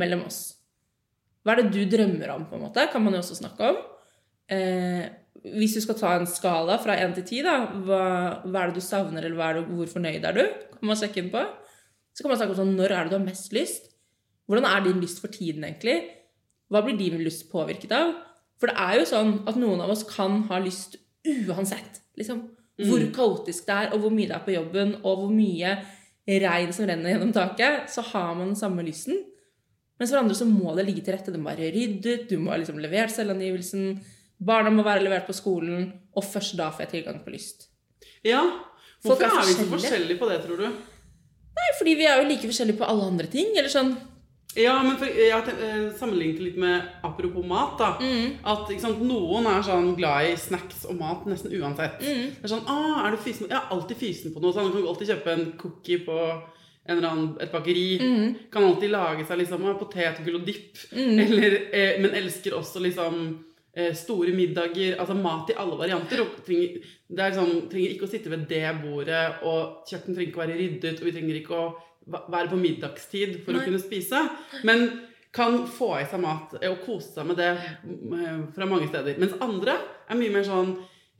mellom 0.00 0.22
oss? 0.24 0.38
Hva 1.44 1.52
er 1.52 1.60
det 1.60 1.72
du 1.74 1.96
drømmer 1.96 2.30
om, 2.32 2.46
på 2.48 2.56
en 2.56 2.64
måte? 2.64 2.86
Kan 2.92 3.04
man 3.04 3.16
jo 3.16 3.20
også 3.20 3.38
snakke 3.38 3.72
om. 3.72 3.78
Eh, 4.52 5.04
hvis 5.56 5.76
du 5.76 5.82
skal 5.84 5.98
ta 5.98 6.14
en 6.18 6.28
skala 6.28 6.78
fra 6.82 6.96
én 6.98 7.14
til 7.16 7.26
ti, 7.28 7.42
da, 7.46 7.60
hva, 7.86 8.02
hva 8.44 8.62
er 8.62 8.72
det 8.72 8.80
du 8.80 8.84
savner, 8.84 9.24
eller 9.24 9.44
er 9.44 9.58
det, 9.58 9.66
hvor 9.70 9.92
fornøyd 9.92 10.24
er 10.24 10.36
du? 10.36 10.42
Kan 10.74 10.90
man 10.90 10.98
sjekke 10.98 11.22
inn 11.22 11.30
på. 11.32 11.44
Så 12.12 12.24
kan 12.24 12.32
man 12.32 12.40
snakke 12.40 12.56
om 12.56 12.60
sånn, 12.62 12.74
når 12.78 12.94
er 12.94 13.06
det 13.06 13.14
du 13.14 13.18
har 13.20 13.26
mest 13.26 13.54
lyst? 13.56 13.92
Hvordan 14.48 14.66
er 14.68 14.84
din 14.84 15.02
lyst 15.04 15.20
for 15.22 15.32
tiden, 15.32 15.64
egentlig? 15.68 15.98
Hva 16.72 16.82
blir 16.84 16.98
din 16.98 17.20
lyst 17.22 17.46
påvirket 17.52 17.92
av? 17.94 18.16
For 18.58 18.72
det 18.72 18.80
er 18.82 18.98
jo 18.98 19.08
sånn 19.08 19.34
at 19.48 19.58
noen 19.60 19.84
av 19.84 19.92
oss 19.94 20.02
kan 20.08 20.42
ha 20.50 20.58
lyst 20.60 20.98
uansett. 21.22 22.02
Liksom. 22.18 22.42
Hvor 22.88 23.04
kaotisk 23.14 23.68
det 23.68 23.76
er, 23.76 23.92
og 23.94 24.02
hvor 24.02 24.14
mye 24.14 24.28
det 24.30 24.36
er 24.36 24.44
på 24.44 24.54
jobben, 24.56 24.96
og 25.04 25.22
hvor 25.22 25.32
mye 25.32 25.76
regn 26.28 26.72
som 26.76 26.86
renner 26.88 27.14
gjennom 27.14 27.32
taket, 27.32 27.88
så 27.92 28.04
har 28.10 28.34
man 28.36 28.50
den 28.50 28.60
samme 28.60 28.84
lysten. 28.84 29.16
Mens 29.98 30.12
for 30.12 30.20
andre 30.20 30.36
så 30.36 30.46
må 30.46 30.74
det 30.76 30.84
ligge 30.86 31.02
til 31.04 31.16
rette. 31.16 31.32
Det 31.34 31.40
må 31.40 31.50
være 31.50 31.72
ryddet, 31.74 32.28
du 32.30 32.36
må 32.38 32.52
ha 32.52 32.60
liksom 32.60 32.78
levert 32.82 33.14
selvangivelsen, 33.14 33.96
barna 34.38 34.70
må 34.70 34.84
være 34.86 35.06
levert 35.06 35.26
på 35.26 35.34
skolen, 35.34 35.88
og 36.14 36.26
først 36.26 36.54
da 36.58 36.68
får 36.70 36.86
jeg 36.86 36.92
tilgang 36.98 37.22
på 37.24 37.34
lyst. 37.34 37.66
Ja. 38.26 38.44
Hvorfor 39.02 39.26
er 39.26 39.40
er 39.40 39.46
vi 39.46 39.56
så 39.56 39.66
forskjellige. 39.72 40.18
på 40.20 40.28
det, 40.30 40.38
tror 40.44 40.60
du? 40.60 40.68
Nei, 41.58 41.68
fordi 41.78 41.94
vi 41.98 42.06
er 42.06 42.20
jo 42.20 42.28
like 42.28 42.50
forskjellige 42.50 42.78
på 42.78 42.86
alle 42.86 43.08
andre 43.10 43.26
ting. 43.30 43.50
Eller 43.56 43.70
sånn 43.72 43.94
Ja, 44.56 44.78
men 44.82 44.96
for, 44.96 45.06
jeg 45.12 45.30
har 45.30 45.46
eh, 45.52 45.90
sammenlignet 45.98 46.40
litt 46.40 46.56
med 46.58 46.86
apropos 47.04 47.44
mat. 47.46 47.76
da 47.78 47.90
Mm. 48.00 48.38
At 48.44 48.70
sant, 48.80 49.02
Noen 49.04 49.46
er 49.46 49.62
sånn 49.62 49.94
glad 49.96 50.30
i 50.30 50.36
snacks 50.36 50.86
og 50.88 50.96
mat 50.98 51.26
nesten 51.26 51.52
uansett. 51.52 52.00
Mm. 52.00 52.30
Det 52.38 52.44
er 52.44 52.54
sånn, 52.54 52.64
ah, 52.66 53.06
er 53.06 53.12
du 53.12 53.18
fysen? 53.22 53.48
Jeg 53.48 53.58
er 53.58 53.68
alltid 53.70 53.96
fysen 54.00 54.32
på 54.34 54.40
noe. 54.40 54.52
sånn, 54.52 54.72
Du 54.72 54.78
kan 54.80 54.88
alltid 54.88 55.08
kjøpe 55.12 55.34
en 55.34 55.52
cookie 55.58 55.98
på 56.06 56.16
en 56.88 56.96
eller 56.96 57.08
annen, 57.08 57.36
et 57.40 57.52
bakeri. 57.52 57.98
Mm. 58.00 58.36
Kan 58.50 58.64
alltid 58.64 58.90
lage 58.90 59.26
seg 59.28 59.38
liksom 59.38 59.68
potetgull 59.78 60.40
og 60.40 60.46
dipp. 60.46 60.78
Eller, 60.96 61.68
eh, 61.72 62.00
men 62.00 62.10
elsker 62.16 62.56
også 62.56 62.80
liksom 62.80 63.44
eh, 63.76 63.92
store 63.94 64.32
middager. 64.32 64.96
Altså 64.98 65.14
mat 65.14 65.50
i 65.50 65.58
alle 65.60 65.76
varianter. 65.76 66.22
Og 66.24 66.40
trenger, 66.46 66.80
det 67.08 67.20
er 67.20 67.36
sånn, 67.36 67.68
trenger 67.68 67.92
ikke 67.94 68.08
å 68.08 68.10
sitte 68.10 68.30
ved 68.32 68.48
det 68.48 68.64
bordet, 68.82 69.42
og 69.44 69.84
kjøkkenet 69.86 70.16
trenger 70.16 70.30
ikke 70.32 70.40
å 70.40 70.46
være 70.46 70.58
ryddet, 70.58 70.98
og 70.98 71.04
vi 71.04 71.12
trenger 71.12 71.38
ikke 71.42 71.54
å 71.60 71.68
være 72.08 72.48
på 72.52 72.56
middagstid 72.60 73.38
for 73.44 73.52
Nei. 73.54 73.60
å 73.62 73.66
kunne 73.68 73.80
spise. 73.82 74.22
Men 74.64 74.86
kan 75.34 75.58
få 75.68 75.90
i 76.00 76.06
seg 76.08 76.22
mat 76.24 76.54
eh, 76.62 76.70
og 76.72 76.80
kose 76.86 77.10
seg 77.12 77.26
med 77.28 77.36
det 77.36 77.50
eh, 77.52 78.38
fra 78.56 78.66
mange 78.66 78.88
steder. 78.88 79.18
Mens 79.20 79.34
andre 79.44 79.74
er 80.08 80.16
mye 80.16 80.32
mer 80.32 80.46
sånn 80.46 80.70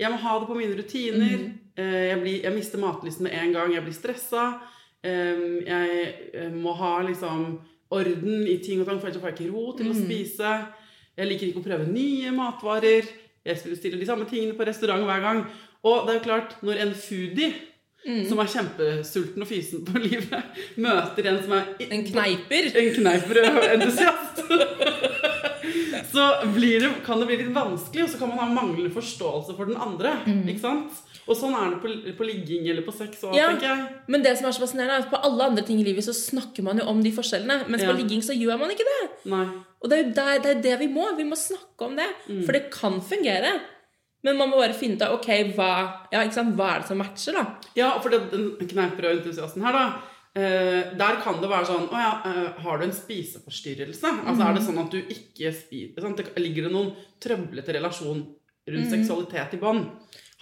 Jeg 0.00 0.10
må 0.14 0.16
ha 0.22 0.32
det 0.40 0.46
på 0.48 0.54
mine 0.56 0.76
rutiner. 0.78 1.40
eh, 1.76 2.08
Jeg, 2.12 2.18
blir, 2.22 2.36
jeg 2.44 2.54
mister 2.54 2.78
matlysten 2.78 3.26
med 3.26 3.34
en 3.34 3.52
gang. 3.52 3.72
Jeg 3.74 3.82
blir 3.84 3.96
stressa. 3.96 4.44
Jeg 5.04 6.50
må 6.54 6.72
ha 6.78 6.92
liksom 7.06 7.46
orden 7.94 8.44
i 8.48 8.58
ting 8.62 8.80
og 8.82 8.86
tang, 8.88 8.98
for 9.00 9.08
ellers 9.08 9.20
får 9.22 9.30
jeg 9.32 9.38
ikke 9.38 9.54
ro 9.54 9.72
til 9.78 9.90
å 9.92 9.96
spise. 9.96 10.52
Jeg 11.18 11.28
liker 11.30 11.48
ikke 11.48 11.62
å 11.62 11.66
prøve 11.66 11.86
nye 11.90 12.32
matvarer. 12.36 13.06
Jeg 13.48 13.60
stiller 13.78 13.98
de 14.00 14.06
samme 14.08 14.26
tingene 14.28 14.56
på 14.58 14.66
restaurant 14.68 15.04
hver 15.08 15.22
gang. 15.24 15.40
Og 15.88 16.04
det 16.06 16.14
er 16.14 16.18
jo 16.18 16.24
klart, 16.26 16.56
når 16.66 16.82
en 16.84 16.94
foodie 16.98 17.52
som 18.28 18.38
er 18.40 18.46
kjempesulten 18.52 19.42
og 19.44 19.48
fysen 19.50 19.82
på 19.84 19.98
livet, 20.06 20.60
møter 20.80 21.26
en 21.32 21.40
som 21.44 21.52
er 21.58 21.64
en 21.90 22.04
kneiper. 22.06 22.70
en 22.78 22.94
kneiperentusiast, 22.94 24.44
så 26.12 26.24
blir 26.54 26.80
det, 26.80 26.92
kan 27.06 27.20
det 27.20 27.26
bli 27.28 27.36
litt 27.42 27.52
vanskelig, 27.54 28.04
og 28.06 28.10
så 28.12 28.18
kan 28.20 28.30
man 28.32 28.38
ha 28.40 28.46
manglende 28.54 28.92
forståelse 28.94 29.56
for 29.58 29.68
den 29.68 29.76
andre. 29.76 30.14
ikke 30.48 30.62
sant? 30.62 31.04
Og 31.28 31.36
sånn 31.36 31.52
er 31.58 31.74
det 31.74 31.78
på, 31.82 31.90
på 32.16 32.24
ligging 32.24 32.64
eller 32.72 32.80
på 32.86 32.92
sex 32.96 33.20
òg, 33.28 33.34
Ja. 33.36 33.50
tenker 33.50 33.68
jeg. 33.68 33.80
Men 34.08 34.22
det 34.24 34.30
som 34.38 34.46
er 34.48 34.54
så 34.56 34.62
fascinerende, 34.64 34.94
er 34.96 35.04
at 35.04 35.10
på 35.12 35.18
alle 35.28 35.44
andre 35.50 35.64
ting 35.68 35.82
i 35.82 35.84
livet 35.84 36.06
så 36.06 36.14
snakker 36.16 36.64
man 36.64 36.78
jo 36.80 36.86
om 36.88 37.02
de 37.04 37.12
forskjellene. 37.12 37.66
Mens 37.68 37.82
Ja. 37.84 37.90
på 37.90 37.98
ligging 37.98 38.22
så 38.24 38.32
gjør 38.32 38.56
man 38.62 38.70
ikke 38.72 38.86
det. 38.88 39.02
Nei. 39.28 39.44
Og 39.82 39.90
det 39.90 39.98
er 39.98 40.02
jo 40.06 40.08
det, 40.16 40.42
det, 40.46 40.54
er 40.56 40.62
det 40.64 40.78
vi 40.80 40.88
må. 40.94 41.04
Vi 41.18 41.26
må 41.28 41.36
snakke 41.36 41.84
om 41.84 41.98
det. 42.00 42.08
For 42.46 42.56
det 42.56 42.70
kan 42.72 42.96
fungere. 43.04 43.52
Men 44.26 44.36
man 44.36 44.50
må 44.50 44.58
bare 44.58 44.74
finne 44.74 44.96
ut 44.98 45.02
av 45.06 45.14
ok, 45.18 45.28
hva, 45.54 45.70
ja, 46.10 46.24
hva 46.26 46.68
er 46.74 46.80
det 46.82 46.88
som 46.88 46.98
matcher, 46.98 47.36
da. 47.38 47.44
Ja, 47.78 47.92
for 48.02 48.10
den 48.10 48.56
kneiperentusiasten 48.66 49.62
her, 49.62 49.76
da. 49.76 49.84
Eh, 50.38 50.90
der 50.98 51.20
kan 51.24 51.38
det 51.40 51.48
være 51.50 51.66
sånn 51.66 51.86
Å 51.88 51.98
ja, 51.98 52.10
eh, 52.28 52.58
har 52.62 52.78
du 52.78 52.84
en 52.84 52.92
spiseforstyrrelse? 52.94 54.10
Altså 54.28 54.44
Er 54.44 54.54
det 54.54 54.62
sånn 54.66 54.80
at 54.82 54.92
du 54.92 54.98
ikke 55.00 55.50
spiser 55.56 56.04
sant? 56.04 56.20
Det, 56.20 56.34
Ligger 56.38 56.66
det 56.68 56.72
noen 56.74 56.90
trøblete 57.24 57.74
relasjon 57.74 58.20
rundt 58.68 58.92
seksualitet 58.92 59.56
i 59.56 59.60
bånd? 59.62 59.88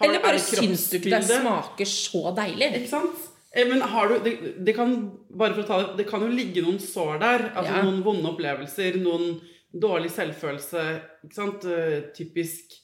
Eller 0.03 0.19
er 0.19 0.25
bare 0.27 0.43
syns 0.43 0.89
du 0.91 0.99
ikke 0.99 1.15
det 1.15 1.39
smaker 1.39 1.89
så 1.89 2.35
deilig? 2.37 2.73
Ikke 2.83 2.93
sant? 2.93 3.29
Eh, 3.55 3.65
Men 3.71 3.81
har 3.81 4.11
du 4.11 4.19
det, 4.27 4.35
det 4.67 4.75
kan 4.77 4.97
bare 5.31 5.55
for 5.55 5.63
å 5.63 5.69
ta 5.71 5.79
det 5.87 6.03
Det 6.03 6.09
kan 6.11 6.21
jo 6.27 6.33
ligge 6.35 6.65
noen 6.67 6.83
sår 6.83 7.21
der. 7.23 7.47
Altså 7.55 7.73
Ja. 7.79 7.83
noen 7.87 8.03
vonde 8.05 8.35
opplevelser, 8.35 8.99
noen 9.01 9.41
dårlig 9.73 10.11
selvfølelse. 10.11 10.85
Ikke 11.25 11.39
sant? 11.39 11.65
Eh, 11.65 12.11
Typisk 12.13 12.75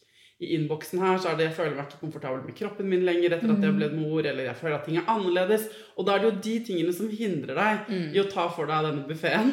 i 0.43 0.49
innboksen 0.57 0.99
her 1.03 1.21
så 1.23 1.31
er 1.31 1.37
det 1.39 1.45
jeg 1.47 1.55
føler 1.61 1.77
meg 1.79 1.87
ikke 1.87 2.01
komfortabel 2.03 2.43
med 2.49 2.57
kroppen 2.59 2.89
min 2.91 3.05
lenger 3.07 3.37
etter 3.37 3.53
at 3.55 3.63
jeg 3.69 3.77
ble 3.79 3.89
mor, 3.95 4.21
eller 4.27 4.49
jeg 4.49 4.59
føler 4.59 4.77
at 4.81 4.85
ting 4.89 4.99
er 4.99 5.09
annerledes. 5.13 5.69
Og 5.97 6.07
da 6.09 6.17
er 6.17 6.23
det 6.25 6.29
jo 6.31 6.41
de 6.49 6.55
tingene 6.67 6.95
som 6.97 7.09
hindrer 7.15 7.55
deg 7.61 7.93
i 8.17 8.21
å 8.23 8.29
ta 8.33 8.49
for 8.51 8.67
deg 8.71 8.89
denne 8.89 9.07
buffeen. 9.09 9.53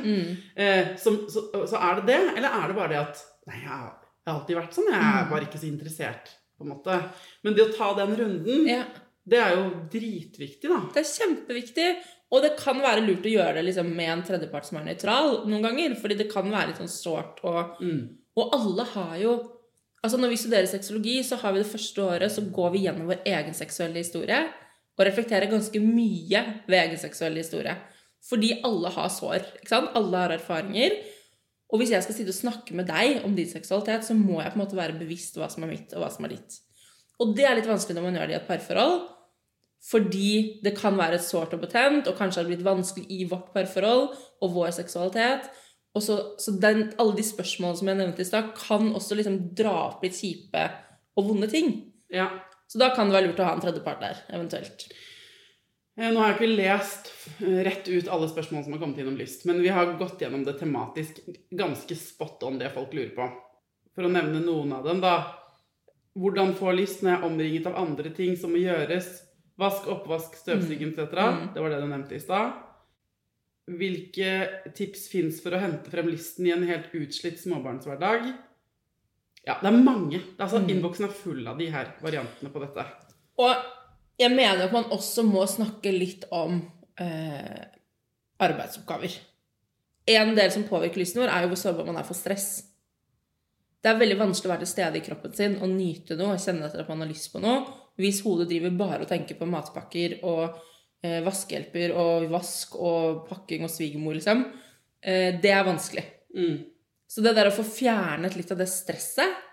Eh, 0.57 0.93
så, 0.97 1.13
så, 1.29 1.45
så 1.69 1.77
er 1.79 1.99
det 2.01 2.07
det, 2.09 2.19
eller 2.39 2.49
er 2.61 2.67
det 2.73 2.77
bare 2.81 2.93
det 2.95 3.01
at 3.05 3.25
Nei, 3.49 3.59
jeg 3.63 3.69
har 3.71 3.89
jeg 4.25 4.33
har 4.33 4.39
alltid 4.41 4.57
vært 4.59 4.75
sånn. 4.77 4.89
Jeg 4.93 5.05
er 5.19 5.29
bare 5.31 5.45
ikke 5.47 5.57
så 5.61 5.65
interessert, 5.69 6.27
på 6.59 6.65
en 6.65 6.69
måte. 6.73 6.97
Men 7.45 7.55
det 7.57 7.63
å 7.63 7.71
ta 7.73 7.87
den 7.97 8.11
runden, 8.19 8.67
Ja. 8.69 8.83
det 9.25 9.39
er 9.41 9.55
jo 9.55 9.63
dritviktig, 9.89 10.69
da. 10.69 10.81
Det 10.93 11.01
er 11.01 11.07
kjempeviktig. 11.09 11.87
Og 12.29 12.43
det 12.45 12.51
kan 12.59 12.77
være 12.83 13.01
lurt 13.07 13.25
å 13.25 13.31
gjøre 13.31 13.55
det 13.57 13.63
liksom 13.65 13.89
med 13.97 14.11
en 14.13 14.21
tredjepart 14.27 14.67
som 14.67 14.77
er 14.77 14.85
nøytral 14.91 15.31
noen 15.49 15.65
ganger. 15.65 15.95
Fordi 15.97 16.17
det 16.19 16.27
kan 16.29 16.45
være 16.51 16.69
litt 16.69 16.81
sånn 16.83 16.91
sårt. 16.93 17.41
Og, 17.49 17.79
og 18.37 18.53
alle 18.59 18.85
har 18.91 19.15
jo 19.23 19.33
Altså 20.03 20.17
Når 20.17 20.31
vi 20.31 20.39
studerer 20.39 20.65
sexologi, 20.69 21.19
så 21.23 21.35
har 21.41 21.53
vi 21.53 21.61
det 21.63 21.71
første 21.71 22.03
året 22.03 22.31
så 22.31 22.45
går 22.55 22.73
vi 22.75 22.85
gjennom 22.85 23.09
vår 23.11 23.23
egen 23.27 23.55
seksuelle 23.57 23.99
historie. 23.99 24.39
Og 24.99 25.05
reflekterer 25.07 25.51
ganske 25.51 25.79
mye 25.83 26.43
ved 26.67 26.77
egen 26.79 26.99
seksuelle 26.99 27.43
historie. 27.43 27.75
Fordi 28.29 28.53
alle 28.67 28.91
har 28.95 29.11
sår. 29.11 29.45
ikke 29.59 29.71
sant? 29.71 29.93
Alle 29.95 30.23
har 30.23 30.35
erfaringer. 30.35 30.95
Og 31.69 31.79
hvis 31.79 31.93
jeg 31.93 32.03
skal 32.03 32.17
sitte 32.17 32.33
og 32.33 32.39
snakke 32.39 32.75
med 32.75 32.89
deg 32.89 33.23
om 33.27 33.35
din 33.37 33.47
seksualitet, 33.49 34.07
så 34.07 34.15
må 34.17 34.41
jeg 34.41 34.51
på 34.51 34.59
en 34.59 34.63
måte 34.63 34.79
være 34.79 34.97
bevisst 34.99 35.37
hva 35.37 35.47
som 35.51 35.63
er 35.63 35.71
mitt, 35.75 35.93
og 35.93 36.03
hva 36.03 36.09
som 36.11 36.25
er 36.25 36.33
ditt. 36.33 36.57
Og 37.21 37.35
det 37.37 37.45
er 37.45 37.57
litt 37.59 37.69
vanskelig 37.69 37.97
når 37.97 38.07
man 38.07 38.17
gjør 38.17 38.29
det 38.29 38.35
i 38.35 38.39
et 38.39 38.49
parforhold. 38.49 38.99
Fordi 39.89 40.31
det 40.63 40.73
kan 40.75 40.97
være 40.99 41.21
sårt 41.23 41.53
og 41.55 41.61
betent, 41.63 42.09
og 42.09 42.17
kanskje 42.17 42.41
har 42.41 42.47
det 42.47 42.55
blitt 42.55 42.67
vanskelig 42.67 43.05
i 43.15 43.27
vårt 43.29 43.53
parforhold 43.53 44.09
og 44.43 44.55
vår 44.55 44.73
seksualitet. 44.75 45.47
Og 45.97 46.03
så, 46.05 46.17
så 46.37 46.53
den, 46.61 46.91
alle 47.01 47.17
de 47.17 47.25
spørsmålene 47.25 47.79
som 47.79 47.89
jeg 47.89 47.99
nevnte 47.99 48.23
i 48.23 48.27
stad, 48.27 48.51
kan 48.57 48.91
også 48.95 49.17
liksom 49.17 49.39
dra 49.57 49.73
opp 49.87 50.03
litt 50.05 50.17
kjipe 50.19 50.67
og 51.17 51.31
vonde 51.31 51.49
ting. 51.51 51.73
Ja. 52.13 52.29
Så 52.69 52.77
da 52.81 52.91
kan 52.93 53.09
det 53.09 53.17
være 53.17 53.29
lurt 53.31 53.41
å 53.41 53.47
ha 53.47 53.55
en 53.57 53.63
tredjepart 53.63 54.03
der, 54.03 54.19
eventuelt. 54.29 54.85
Eh, 55.97 56.11
Nå 56.13 56.21
har 56.21 56.31
jeg 56.31 56.37
ikke 56.37 56.59
lest 56.61 57.09
rett 57.65 57.89
ut 57.89 58.11
alle 58.13 58.29
spørsmål 58.29 58.63
som 58.65 58.75
har 58.75 58.83
kommet 58.83 59.01
innom 59.01 59.17
lyst, 59.19 59.47
men 59.49 59.63
vi 59.63 59.73
har 59.73 59.95
gått 59.99 60.21
gjennom 60.21 60.45
det 60.45 60.59
tematisk 60.61 61.23
ganske 61.49 61.97
spot 61.97 62.45
on 62.47 62.61
det 62.61 62.69
folk 62.75 62.93
lurer 62.93 63.15
på. 63.17 63.27
For 63.97 64.05
å 64.05 64.13
nevne 64.13 64.43
noen 64.45 64.77
av 64.77 64.85
dem, 64.85 65.01
da. 65.03 65.17
Hvordan 66.19 66.53
få 66.57 66.71
lyst 66.77 67.01
når 67.01 67.11
jeg 67.11 67.19
er 67.19 67.27
omringet 67.27 67.67
av 67.69 67.81
andre 67.81 68.13
ting 68.13 68.37
som 68.37 68.53
må 68.53 68.61
gjøres? 68.61 69.09
Vask, 69.59 69.89
oppvask, 69.91 70.37
støvsuging 70.39 70.93
etc. 70.93 71.17
Det 71.55 71.63
var 71.63 71.73
det 71.73 71.81
du 71.81 71.89
nevnte 71.89 72.15
i 72.15 72.21
stad. 72.23 72.53
Hvilke 73.69 74.29
tips 74.73 75.07
fins 75.11 75.41
for 75.43 75.53
å 75.53 75.61
hente 75.61 75.91
frem 75.93 76.07
listen 76.09 76.47
i 76.47 76.53
en 76.55 76.65
helt 76.65 76.89
utslitt 76.97 77.37
småbarnshverdag? 77.41 78.31
Ja, 79.45 79.57
det 79.61 79.69
er 79.69 79.77
mange. 79.77 80.21
Altså, 80.37 80.61
mm. 80.61 80.69
Innboksen 80.73 81.07
er 81.07 81.15
full 81.15 81.43
av 81.47 81.59
de 81.59 81.69
her 81.73 81.93
variantene 82.03 82.51
på 82.53 82.63
dette. 82.63 82.85
Og 83.39 83.51
jeg 84.19 84.33
mener 84.33 84.65
at 84.65 84.75
man 84.75 84.89
også 84.93 85.23
må 85.27 85.45
snakke 85.47 85.93
litt 85.93 86.25
om 86.35 86.59
eh, 86.99 87.61
arbeidsoppgaver. 88.43 89.19
En 90.09 90.33
del 90.35 90.51
som 90.51 90.65
påvirker 90.67 91.01
lysten 91.01 91.21
vår, 91.21 91.31
er 91.31 91.45
jo 91.45 91.51
hvor 91.53 91.61
sårbar 91.61 91.87
man 91.87 91.99
er 92.01 92.07
for 92.07 92.17
stress. 92.17 92.49
Det 93.79 93.91
er 93.91 93.99
veldig 93.99 94.17
vanskelig 94.19 94.49
å 94.49 94.53
være 94.53 94.65
til 94.65 94.73
stede 94.73 94.99
i 94.99 95.05
kroppen 95.05 95.35
sin 95.35 95.55
og 95.61 95.71
nyte 95.71 96.17
noe 96.19 96.33
og 96.35 96.43
kjenne 96.43 96.67
etter 96.67 96.83
at 96.83 96.89
man 96.91 97.05
har 97.05 97.11
lyst 97.11 97.29
på 97.31 97.39
noe, 97.43 97.61
hvis 97.99 98.23
hodet 98.25 98.49
driver 98.49 98.75
bare 98.79 99.05
og 99.05 99.11
tenker 99.11 99.37
på 99.39 99.47
matpakker 99.47 100.17
og 100.27 100.57
eh, 101.03 101.19
vaskehjelper 101.25 101.93
og 101.97 102.29
vask 102.33 102.75
og 102.79 103.25
pakking 103.29 103.65
og 103.67 103.71
svigermor, 103.73 104.17
liksom. 104.17 104.45
Eh, 105.01 105.39
det 105.41 105.53
er 105.55 105.67
vanskelig. 105.67 106.05
Så 107.09 107.23
det 107.25 107.33
der 107.37 107.49
å 107.49 107.55
få 107.55 107.65
fjernet 107.65 108.35
litt 108.37 108.51
av 108.53 108.59
det 108.61 108.69
stresset, 108.69 109.45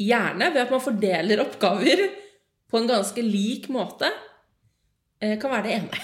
gjerne 0.00 0.50
ved 0.50 0.64
at 0.64 0.72
man 0.74 0.82
fordeler 0.82 1.42
oppgaver 1.44 2.06
på 2.70 2.80
en 2.80 2.88
ganske 2.90 3.22
lik 3.22 3.68
måte, 3.70 4.08
eh, 5.20 5.38
kan 5.38 5.52
være 5.52 5.66
det 5.68 5.74
ene. 5.78 6.00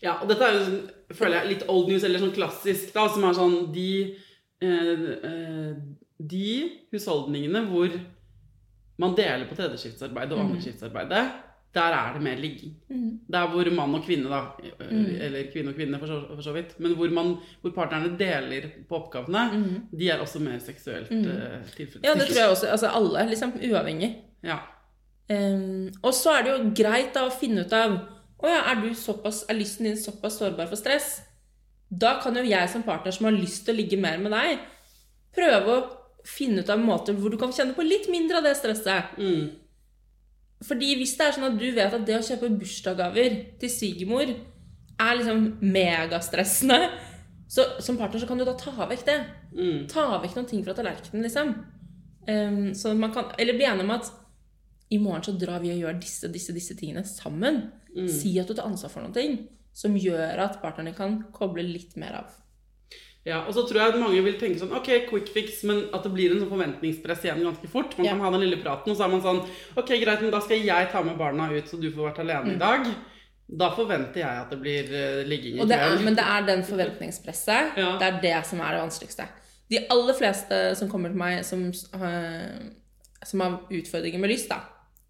Ja, 0.00 0.16
og 0.22 0.28
dette 0.30 0.46
er 0.46 0.54
jo 0.56 0.62
sånn, 0.64 0.78
føler 1.12 1.40
jeg, 1.40 1.50
litt 1.50 1.66
old 1.68 1.90
news, 1.90 2.04
eller 2.06 2.22
sånn 2.22 2.34
klassisk, 2.36 2.92
da, 2.94 3.06
som 3.12 3.26
er 3.26 3.36
sånn 3.36 3.56
de, 3.74 3.90
eh, 4.64 5.04
eh, 5.28 5.74
de 6.16 6.46
husholdningene 6.94 7.66
hvor 7.68 7.92
man 8.98 9.14
deler 9.18 9.44
på 9.48 9.58
tredjeskiftsarbeidet 9.58 10.32
og 10.32 10.46
andreskiftsarbeidet, 10.46 11.24
der 11.74 11.92
er 11.92 12.12
det 12.14 12.22
mer 12.22 12.36
ligging. 12.40 12.76
Der 13.32 13.48
hvor 13.52 13.70
mann 13.74 13.94
og 13.94 14.04
kvinne, 14.04 14.30
da, 14.30 14.40
eh, 14.80 15.24
eller 15.26 15.50
kvinne 15.52 15.74
og 15.74 15.76
kvinne 15.76 15.98
for 15.98 16.06
så, 16.06 16.20
for 16.34 16.42
så 16.42 16.52
vidt, 16.52 16.78
men 16.80 16.94
hvor, 16.96 17.10
man, 17.12 17.34
hvor 17.60 17.74
partnerne 17.74 18.18
deler 18.18 18.70
på 18.88 18.96
oppgavene, 18.96 19.82
de 19.92 20.08
er 20.08 20.22
også 20.24 20.40
mer 20.40 20.58
seksuelt 20.58 21.12
eh, 21.12 21.60
tilfredsstilt. 21.76 22.06
Ja, 22.06 22.14
det 22.14 22.30
tror 22.30 22.40
jeg 22.40 22.54
også. 22.54 22.66
Altså 22.66 22.88
alle, 22.88 23.28
liksom, 23.28 23.52
uavhengig. 23.70 24.16
Ja. 24.42 24.56
Um, 25.30 25.88
og 26.02 26.14
så 26.14 26.36
er 26.36 26.42
det 26.46 26.52
jo 26.52 26.70
greit 26.78 27.10
da 27.16 27.24
å 27.26 27.32
finne 27.34 27.64
ut 27.66 27.72
av 27.74 27.96
Å 28.36 28.46
ja, 28.46 28.60
er, 28.70 28.76
du 28.78 28.92
såpass, 28.94 29.40
er 29.50 29.56
lysten 29.58 29.88
din 29.88 29.96
såpass 29.98 30.36
sårbar 30.38 30.68
for 30.70 30.78
stress? 30.78 31.22
Da 31.88 32.18
kan 32.22 32.36
jo 32.36 32.44
jeg 32.46 32.68
som 32.70 32.84
partner 32.86 33.14
som 33.16 33.26
har 33.26 33.34
lyst 33.34 33.64
til 33.64 33.72
å 33.72 33.78
ligge 33.78 33.98
mer 33.98 34.20
med 34.20 34.34
deg, 34.34 34.60
prøve 35.34 35.72
å 35.72 35.86
finne 36.26 36.60
ut 36.60 36.70
av 36.70 36.82
måter 36.82 37.16
hvor 37.16 37.32
du 37.32 37.38
kan 37.40 37.54
kjenne 37.54 37.74
på 37.74 37.86
litt 37.86 38.10
mindre 38.12 38.42
av 38.42 38.46
det 38.46 38.52
stresset. 38.58 39.16
Mm. 39.16 39.48
Fordi 40.64 40.94
hvis 40.96 41.16
det 41.18 41.26
er 41.26 41.34
sånn 41.36 41.50
at 41.50 41.58
du 41.60 41.66
vet 41.76 41.92
at 41.92 42.04
det 42.08 42.16
å 42.16 42.24
kjøpe 42.24 42.54
bursdagsgaver 42.56 43.40
til 43.60 43.72
svigermor 43.72 44.30
er 44.32 45.18
liksom 45.18 45.42
megastressende, 45.60 46.78
så 47.48 47.66
som 47.84 47.98
partner 48.00 48.22
så 48.22 48.28
kan 48.28 48.40
du 48.40 48.46
da 48.46 48.56
ta 48.58 48.72
vekk 48.88 49.04
det. 49.06 49.16
Mm. 49.52 49.82
Ta 49.90 50.06
vekk 50.22 50.38
noen 50.38 50.48
ting 50.50 50.62
fra 50.66 50.74
tallerkenen, 50.76 51.26
liksom. 51.26 51.52
Um, 52.26 52.72
så 52.74 52.94
man 52.98 53.12
kan, 53.14 53.28
eller 53.38 53.58
bli 53.58 53.68
enig 53.68 53.84
om 53.84 53.92
at 53.94 54.08
i 54.90 54.98
morgen 55.02 55.26
så 55.26 55.34
drar 55.38 55.60
vi 55.62 55.74
og 55.74 55.82
gjør 55.82 56.00
disse, 56.00 56.30
disse, 56.32 56.54
disse 56.56 56.76
tingene 56.78 57.04
sammen. 57.06 57.66
Si 58.12 58.34
at 58.40 58.48
du 58.48 58.54
tar 58.54 58.68
ansvar 58.68 58.92
for 58.92 59.04
noen 59.04 59.14
ting 59.16 59.38
som 59.76 59.96
gjør 59.96 60.40
at 60.44 60.58
partnerne 60.62 60.92
kan 60.96 61.18
koble 61.36 61.64
litt 61.64 61.96
mer 62.00 62.20
av. 62.22 62.34
Ja, 63.26 63.40
og 63.42 63.54
så 63.56 63.64
tror 63.66 63.80
jeg 63.80 63.90
at 63.94 63.98
mange 63.98 64.20
vil 64.22 64.36
tenke 64.38 64.60
sånn 64.60 64.70
Ok, 64.76 64.86
quick 65.08 65.28
fix, 65.34 65.64
men 65.66 65.88
at 65.92 66.04
det 66.06 66.12
blir 66.14 66.30
en 66.30 66.44
sånn 66.44 66.52
forventningspress 66.52 67.24
igjen 67.26 67.42
ganske 67.42 67.68
fort. 67.72 67.96
Man 67.98 68.06
Ja. 68.06 68.12
kan 68.12 68.20
ha 68.22 68.30
den 68.30 68.44
lille 68.44 68.60
praten, 68.62 68.92
og 68.92 68.96
så 68.96 69.04
er 69.04 69.08
man 69.16 69.22
sånn 69.24 69.40
Ok, 69.76 69.88
greit, 69.98 70.22
men 70.22 70.30
da 70.30 70.40
skal 70.40 70.62
jeg 70.62 70.90
ta 70.92 71.02
med 71.02 71.18
barna 71.18 71.48
ut, 71.50 71.66
så 71.66 71.80
du 71.80 71.90
får 71.90 72.12
vært 72.12 72.20
alene 72.22 72.54
i 72.54 72.58
dag. 72.58 72.86
Da 73.48 73.70
forventer 73.74 74.22
jeg 74.22 74.38
at 74.44 74.50
det 74.50 74.60
blir 74.60 74.84
uh, 74.90 75.24
ligging 75.26 75.58
i 75.58 75.60
Mm. 75.62 75.68
Kveld. 75.68 76.04
men 76.04 76.14
det 76.14 76.24
er 76.24 76.46
den 76.46 76.62
forventningspresset. 76.62 77.76
Ja. 77.76 77.96
Det 77.98 78.06
er 78.06 78.20
det 78.22 78.46
som 78.46 78.60
er 78.60 78.72
det 78.72 78.80
vanskeligste. 78.82 79.28
De 79.70 79.78
aller 79.90 80.14
fleste 80.14 80.76
som 80.76 80.88
kommer 80.88 81.08
til 81.10 81.18
meg 81.18 81.44
som, 81.44 81.66
uh, 81.94 82.70
som 83.24 83.40
har 83.40 83.58
utfordringer 83.70 84.18
med 84.22 84.30
lyst, 84.30 84.48
da, 84.48 84.60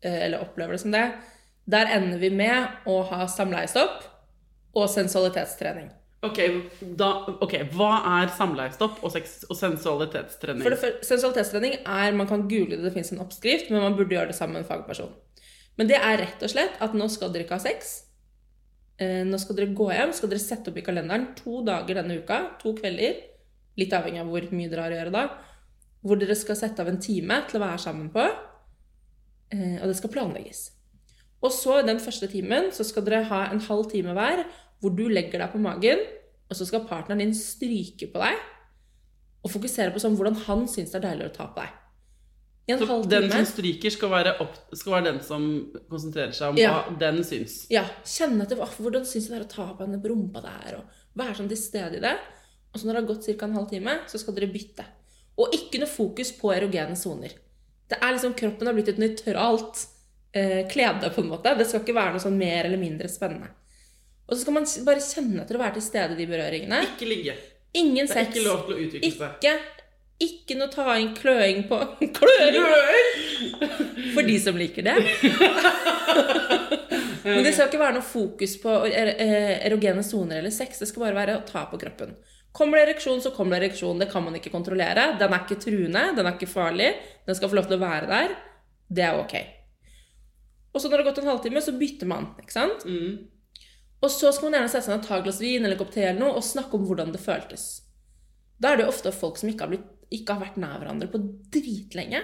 uh, 0.04 0.24
eller 0.24 0.40
opplever 0.40 0.72
det 0.72 0.80
som 0.80 0.90
det, 0.92 1.12
der 1.68 1.86
ender 1.86 2.18
vi 2.18 2.30
med 2.30 2.68
å 2.86 3.02
ha 3.08 3.26
samleiestopp 3.26 4.04
og 4.74 4.88
sensualitetstrening. 4.88 5.90
Ok, 6.26 6.40
da, 6.98 7.10
ok, 7.44 7.54
hva 7.76 7.92
er 8.18 8.32
samleiestopp 8.36 9.02
og, 9.04 9.14
og 9.16 9.58
sensualitetstrening? 9.58 10.64
For 10.64 10.74
det 10.74 10.80
for, 10.80 10.98
sensualitetstrening 11.06 11.78
er 11.82 12.16
Man 12.16 12.28
kan 12.30 12.46
google 12.50 12.76
det, 12.76 12.84
det 12.84 12.94
fins 12.94 13.12
en 13.14 13.22
oppskrift, 13.24 13.70
men 13.70 13.84
man 13.84 13.96
burde 13.98 14.16
gjøre 14.16 14.32
det 14.32 14.38
sammen 14.38 14.58
med 14.58 14.64
en 14.64 14.70
fagperson. 14.70 15.14
Men 15.76 15.90
det 15.90 15.98
er 16.00 16.20
rett 16.22 16.42
og 16.42 16.52
slett 16.52 16.78
at 16.82 16.96
nå 16.96 17.08
skal 17.12 17.32
dere 17.32 17.46
ikke 17.46 17.58
ha 17.58 17.64
sex. 17.64 17.96
Eh, 18.96 19.22
nå 19.28 19.38
skal 19.40 19.58
dere 19.58 19.74
gå 19.76 19.90
hjem, 19.92 20.14
skal 20.16 20.32
dere 20.32 20.40
sette 20.40 20.72
opp 20.72 20.78
i 20.80 20.84
kalenderen 20.84 21.30
to 21.36 21.60
dager 21.66 22.00
denne 22.00 22.16
uka, 22.22 22.38
to 22.62 22.72
kvelder, 22.78 23.18
litt 23.76 23.92
avhengig 23.92 24.22
av 24.22 24.30
hvor 24.32 24.46
mye 24.56 24.70
dere 24.72 24.86
har 24.86 24.94
å 24.94 25.00
gjøre 25.02 25.12
da, 25.12 25.24
hvor 26.06 26.20
dere 26.20 26.36
skal 26.38 26.56
sette 26.56 26.80
av 26.80 26.88
en 26.88 27.02
time 27.02 27.42
til 27.50 27.58
å 27.58 27.64
være 27.66 27.82
sammen 27.82 28.08
på, 28.14 28.24
eh, 29.52 29.76
og 29.82 29.90
det 29.90 29.98
skal 29.98 30.14
planlegges. 30.14 30.62
Og 31.44 31.52
så 31.52 31.82
den 31.84 32.00
første 32.00 32.28
timen 32.32 32.70
så 32.72 32.86
skal 32.88 33.04
dere 33.04 33.26
ha 33.28 33.42
en 33.50 33.60
halv 33.66 33.90
time 33.92 34.16
hver, 34.16 34.46
hvor 34.80 34.94
du 34.96 35.06
legger 35.08 35.40
deg 35.42 35.52
på 35.52 35.60
magen, 35.62 36.02
og 36.50 36.56
så 36.58 36.66
skal 36.68 36.84
partneren 36.86 37.18
din 37.24 37.34
stryke 37.34 38.08
på 38.12 38.20
deg, 38.22 38.36
og 39.46 39.50
fokusere 39.52 39.92
på 39.94 40.02
sånn 40.02 40.16
hvordan 40.18 40.36
han 40.46 40.64
syns 40.70 40.92
det 40.92 41.00
er 41.00 41.08
deilig 41.10 41.28
å 41.30 41.34
ta 41.36 41.46
på 41.54 41.62
deg. 41.62 41.74
I 42.66 42.72
en 42.74 42.80
Så 42.80 42.86
halv 42.90 43.04
den 43.08 43.28
time. 43.28 43.32
som 43.32 43.46
stryker, 43.46 43.90
skal 43.94 44.10
være, 44.10 44.32
opp, 44.42 44.54
skal 44.74 44.92
være 44.96 45.04
den 45.12 45.20
som 45.22 45.44
konsentrerer 45.88 46.32
seg 46.34 46.48
om 46.50 46.56
Ja. 46.58 46.72
hva 46.82 46.98
den 46.98 47.20
syns. 47.22 47.66
Ja, 47.70 47.84
kjenne 48.04 48.42
etter 48.42 48.56
hvordan 48.58 49.04
syns 49.06 49.28
det 49.30 49.36
er 49.38 49.44
å 49.44 49.48
ta 49.48 49.66
på 49.74 49.86
henne 49.86 50.02
på 50.02 50.10
rumpa 50.10 50.42
der, 50.42 50.78
og 50.80 50.84
være 51.14 51.36
sånn 51.38 51.48
til 51.48 51.56
stede 51.60 51.96
i 51.98 52.00
det. 52.02 52.16
Og 52.74 52.80
så 52.80 52.86
når 52.86 52.92
det 52.94 53.02
har 53.04 53.14
gått 53.14 53.38
ca. 53.38 53.44
en 53.46 53.54
halv 53.54 53.70
time, 53.70 54.00
så 54.10 54.18
skal 54.18 54.34
dere 54.34 54.52
bytte. 54.52 54.84
Og 55.38 55.52
ikke 55.54 55.78
noe 55.78 55.88
fokus 55.88 56.32
på 56.32 56.50
erogene 56.52 56.96
soner. 56.96 57.30
Det 57.88 57.98
er 58.02 58.12
liksom, 58.12 58.34
Kroppen 58.34 58.66
har 58.66 58.74
blitt 58.74 58.88
et 58.88 58.98
nøytralt 58.98 59.86
eh, 60.34 60.66
klede, 60.68 61.08
på 61.14 61.22
en 61.22 61.28
måte. 61.30 61.56
Det 61.56 61.66
skal 61.68 61.80
ikke 61.84 61.94
være 61.94 62.12
noe 62.16 62.20
sånn 62.20 62.36
mer 62.36 62.64
eller 62.66 62.78
mindre 62.82 63.06
spennende. 63.08 63.48
Og 64.26 64.34
så 64.34 64.40
skal 64.42 64.56
man 64.56 64.64
bare 64.86 65.02
kjenne 65.06 65.42
etter 65.44 65.56
å 65.58 65.62
være 65.62 65.76
til 65.78 65.84
stede 65.86 66.16
i 66.16 66.18
de 66.18 66.26
berøringene. 66.30 66.80
Ikke 66.92 67.06
ligge. 67.08 67.34
Ingen 67.78 68.06
Det 68.08 68.10
er 68.16 68.24
sex. 68.24 68.30
ikke 68.34 68.46
lov 68.48 68.64
til 68.66 68.74
å 68.74 68.78
utvikle 68.86 69.10
seg. 69.12 69.30
Ikke, 69.36 69.54
ikke 70.26 70.56
noe 70.58 70.70
ta 70.72 70.86
inn 70.98 71.12
kløing 71.14 71.60
på 71.68 71.78
Kløing! 72.18 72.56
For 74.16 74.22
de 74.26 74.36
som 74.42 74.56
liker 74.58 74.82
det. 74.86 74.96
Men 77.26 77.42
det 77.44 77.52
skal 77.56 77.66
ikke 77.68 77.80
være 77.82 77.96
noe 77.98 78.06
fokus 78.06 78.54
på 78.62 78.72
er- 78.86 79.12
erogene 79.66 80.02
soner 80.06 80.40
eller 80.40 80.54
sex. 80.54 80.78
Det 80.82 80.88
skal 80.90 81.06
bare 81.08 81.18
være 81.18 81.36
å 81.40 81.44
ta 81.48 81.64
på 81.70 81.78
kroppen. 81.82 82.14
Kommer 82.56 82.78
det 82.80 82.86
ereksjon, 82.88 83.20
så 83.20 83.32
kommer 83.36 83.58
det 83.60 83.66
ereksjon. 83.68 83.98
Det 84.00 84.08
kan 84.12 84.24
man 84.24 84.36
ikke 84.38 84.52
kontrollere. 84.54 85.10
Den 85.20 85.34
er 85.36 85.42
ikke 85.44 85.58
truende, 85.60 86.04
den 86.16 86.26
er 86.30 86.36
ikke 86.38 86.48
farlig. 86.48 86.90
Den 87.26 87.36
skal 87.36 87.50
få 87.52 87.58
lov 87.58 87.66
til 87.68 87.76
å 87.78 87.82
være 87.84 88.06
der. 88.10 88.36
Det 88.88 89.04
er 89.04 89.18
ok. 89.20 89.34
Og 90.72 90.80
så 90.80 90.88
når 90.88 90.96
det 90.96 91.04
har 91.04 91.10
gått 91.10 91.22
en 91.24 91.30
halvtime, 91.32 91.60
så 91.64 91.74
bytter 91.76 92.08
man. 92.08 92.30
ikke 92.40 92.54
sant? 92.54 92.86
Mm. 92.88 93.26
Og 94.04 94.10
så 94.12 94.30
skal 94.32 94.50
man 94.50 94.58
gjerne 94.58 94.70
sette 94.72 94.84
seg 94.86 94.92
ned 94.94 95.02
og 95.04 95.08
ta 95.08 95.18
et 95.18 95.24
glass 95.26 95.40
vin 95.40 95.64
eller 95.64 95.78
kopp 95.80 95.92
te 95.94 96.02
eller 96.04 96.20
noe, 96.20 96.36
og 96.36 96.44
snakke 96.44 96.76
om 96.76 96.84
hvordan 96.88 97.12
det 97.14 97.20
føltes. 97.22 97.66
Da 98.60 98.72
er 98.72 98.80
det 98.80 98.86
jo 98.86 98.92
ofte 98.92 99.12
folk 99.12 99.38
som 99.40 99.48
ikke 99.50 99.64
har, 99.66 99.72
blitt, 99.72 99.86
ikke 100.12 100.36
har 100.36 100.42
vært 100.46 100.58
nær 100.60 100.78
hverandre 100.80 101.08
på 101.12 101.20
dritlenge, 101.52 102.22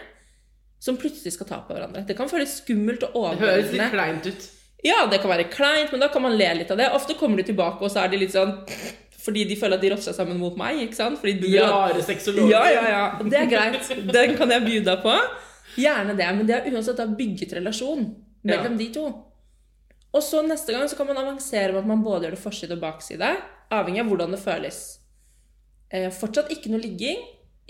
som 0.82 0.98
plutselig 1.00 1.34
skal 1.36 1.48
ta 1.48 1.60
på 1.66 1.76
hverandre. 1.76 2.04
Det 2.08 2.16
kan 2.18 2.28
føles 2.30 2.58
skummelt 2.60 3.04
og 3.12 3.36
Det 3.38 3.44
høres 3.46 3.72
litt 3.72 3.92
kleint 3.94 4.26
ut. 4.28 4.48
Ja, 4.82 5.04
det 5.06 5.20
kan 5.22 5.30
være 5.30 5.46
kleint, 5.52 5.92
men 5.94 6.02
da 6.02 6.08
kan 6.10 6.24
man 6.24 6.34
le 6.36 6.48
litt 6.58 6.70
av 6.74 6.80
det. 6.80 6.88
Ofte 6.96 7.14
kommer 7.18 7.38
de 7.38 7.44
tilbake, 7.52 7.78
og 7.86 7.92
så 7.92 8.02
er 8.02 8.12
de 8.12 8.18
litt 8.24 8.34
sånn 8.34 8.56
fordi 9.22 9.44
de 9.46 9.54
føler 9.54 9.78
at 9.78 9.84
de 9.84 9.90
rotter 9.92 10.08
seg 10.08 10.16
sammen 10.18 10.40
mot 10.40 10.56
meg. 10.58 10.80
ikke 10.82 10.98
sant? 10.98 11.20
Fordi 11.20 11.36
de 11.38 11.52
har... 11.54 11.70
Rare 11.70 12.02
sexologer. 12.02 12.50
Ja, 12.50 12.62
ja, 12.66 12.80
ja. 12.90 13.02
Det 13.22 13.38
er 13.38 13.50
greit. 13.52 13.92
Den 14.16 14.32
kan 14.34 14.50
jeg 14.50 14.64
by 14.64 14.80
deg 14.88 15.04
på. 15.04 15.12
Gjerne 15.78 16.16
det. 16.18 16.26
Men 16.40 16.48
det 16.48 16.56
er 16.56 16.66
uansett 16.72 16.98
bygget 17.20 17.54
relasjon 17.60 18.02
mellom 18.42 18.72
Ja. 18.74 18.78
de 18.80 18.88
to. 18.96 19.04
Og 20.12 20.24
så 20.24 20.42
neste 20.44 20.74
gang 20.74 20.88
så 20.90 20.96
kan 20.98 21.08
man 21.08 21.20
avansere 21.22 21.72
med 21.72 21.82
at 21.82 21.88
man 21.88 22.02
både 22.04 22.26
gjør 22.26 22.36
det 22.36 22.42
forside 22.42 22.76
og 22.76 22.82
bakside, 22.82 23.30
avhengig 23.72 24.02
av 24.02 24.10
hvordan 24.10 24.34
det 24.34 24.42
føles. 24.42 24.80
Eh, 25.92 26.10
fortsatt 26.12 26.52
ikke 26.52 26.72
noe 26.72 26.82
ligging, 26.82 27.22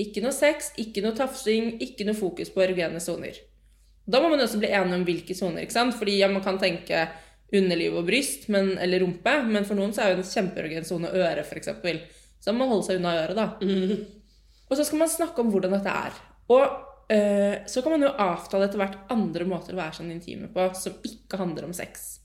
ikke 0.02 0.22
noe 0.24 0.34
sex, 0.34 0.72
ikke 0.80 1.04
noe 1.04 1.14
tafsing, 1.16 1.76
ikke 1.84 2.06
noe 2.08 2.18
fokus 2.18 2.50
på 2.50 2.64
erogene 2.64 3.02
soner. 3.02 3.38
Da 4.06 4.18
må 4.18 4.32
man 4.32 4.42
også 4.42 4.58
bli 4.58 4.72
enig 4.74 4.96
om 4.98 5.04
hvilke 5.06 5.36
soner, 5.38 5.62
ikke 5.62 5.76
sant? 5.76 5.94
Fordi 5.98 6.16
ja, 6.18 6.30
man 6.32 6.42
kan 6.42 6.58
tenke 6.58 7.04
underliv 7.54 7.98
og 8.00 8.08
bryst, 8.08 8.48
men, 8.50 8.72
eller 8.82 9.04
rumpe, 9.04 9.34
men 9.46 9.66
for 9.68 9.78
noen 9.78 9.92
så 9.94 10.04
er 10.04 10.14
jo 10.14 10.22
en 10.22 10.30
kjempeerogen 10.30 10.88
sone 10.88 11.12
øre, 11.12 11.44
eksempel. 11.44 12.00
Så 12.42 12.50
man 12.50 12.64
må 12.64 12.72
holde 12.72 12.88
seg 12.88 12.98
unna 12.98 13.14
øret, 13.20 13.38
da. 13.38 13.46
Og 14.72 14.78
så 14.78 14.86
skal 14.88 15.02
man 15.04 15.12
snakke 15.12 15.42
om 15.42 15.52
hvordan 15.52 15.76
dette 15.76 15.92
er. 15.92 16.16
Og 16.50 17.12
eh, 17.12 17.60
så 17.68 17.82
kan 17.84 17.92
man 17.94 18.06
jo 18.06 18.14
avtale 18.24 18.66
etter 18.66 18.80
hvert 18.80 19.12
andre 19.12 19.46
måter 19.46 19.76
å 19.76 19.82
være 19.82 19.98
sånn 20.00 20.10
intime 20.14 20.48
på, 20.50 20.64
som 20.78 20.96
ikke 21.06 21.38
handler 21.38 21.68
om 21.68 21.76
sex. 21.76 22.21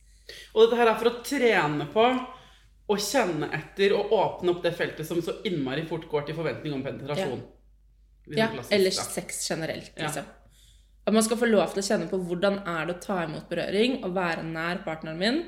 Og 0.54 0.66
dette 0.66 0.80
her 0.80 0.92
er 0.92 1.00
for 1.00 1.12
å 1.12 1.20
trene 1.26 1.88
på 1.94 2.08
å 2.88 2.96
kjenne 3.00 3.50
etter 3.56 3.94
og 3.98 4.12
åpne 4.16 4.54
opp 4.54 4.64
det 4.64 4.74
feltet 4.78 5.08
som 5.08 5.20
så 5.24 5.40
innmari 5.48 5.84
fort 5.88 6.08
går 6.10 6.28
til 6.28 6.38
forventning 6.38 6.76
om 6.78 6.84
penetrasjon. 6.86 7.42
Ja, 7.42 7.54
Ja, 8.28 8.48
eller 8.76 8.92
sex 8.92 9.50
generelt, 9.50 9.92
Ja. 9.96 10.04
liksom. 10.04 10.26
At 11.08 11.14
man 11.14 11.24
skal 11.24 11.38
få 11.38 11.48
lov 11.48 11.74
til 11.74 11.80
å 11.80 11.88
kjenne 11.88 12.10
på 12.10 12.20
hvordan 12.20 12.68
er 12.68 12.86
det 12.86 12.96
å 12.98 13.02
ta 13.02 13.24
imot 13.24 13.48
berøring 13.48 14.04
og 14.04 14.14
være 14.14 14.44
nær 14.44 14.84
partneren 14.84 15.18
min 15.18 15.46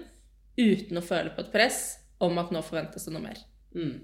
uten 0.58 0.98
å 0.98 1.04
føle 1.04 1.36
på 1.36 1.44
et 1.44 1.52
press 1.52 1.98
om 2.22 2.38
at 2.38 2.52
nå 2.52 2.62
forventes 2.64 3.04
det 3.04 3.14
noe 3.14 3.22
mer. 3.22 3.38
Mm. 3.76 4.00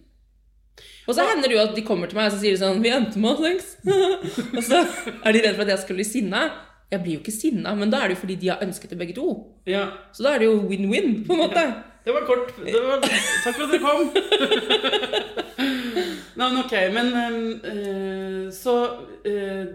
Og 1.07 1.15
så 1.15 1.23
hender 1.29 1.47
det 1.47 1.55
jo 1.55 1.63
at 1.63 1.75
de 1.75 1.83
kommer 1.87 2.11
til 2.11 2.19
meg 2.19 2.27
og 2.27 2.35
så 2.35 2.41
sier 2.41 2.51
de 2.51 2.59
sånn 2.59 2.81
'Vi 2.83 2.91
endte 2.91 3.19
med 3.19 3.37
sex'. 3.37 3.75
og 4.57 4.63
så 4.63 4.81
er 5.23 5.31
de 5.31 5.41
redd 5.41 5.55
for 5.55 5.63
at 5.63 5.73
jeg 5.73 5.79
skal 5.79 5.95
bli 5.95 6.03
sinna. 6.03 6.41
Jeg 6.91 7.01
blir 7.01 7.17
jo 7.17 7.23
ikke 7.23 7.33
sinna, 7.33 7.73
men 7.75 7.91
da 7.91 8.03
er 8.03 8.11
det 8.11 8.17
jo 8.17 8.21
fordi 8.21 8.35
de 8.41 8.51
har 8.53 8.61
ønsket 8.63 8.93
det 8.93 8.97
begge 8.99 9.15
to. 9.17 9.29
Ja. 9.65 9.87
Så 10.13 10.23
da 10.23 10.35
er 10.35 10.43
det 10.43 10.49
jo 10.51 10.59
win-win, 10.69 11.23
på 11.25 11.33
en 11.33 11.41
måte. 11.41 11.63
Det 12.05 12.13
var 12.13 12.27
kort. 12.27 12.51
Det 12.65 12.81
var, 12.83 13.01
takk 13.43 13.55
for 13.55 13.63
at 13.65 13.71
dere 13.73 13.81
kom. 13.81 14.01
Nei, 16.35 16.49
men 16.51 16.59
ok, 16.61 16.73
men 16.93 17.07
øh, 17.65 18.51
Så 18.53 18.75
øh, 19.25 19.65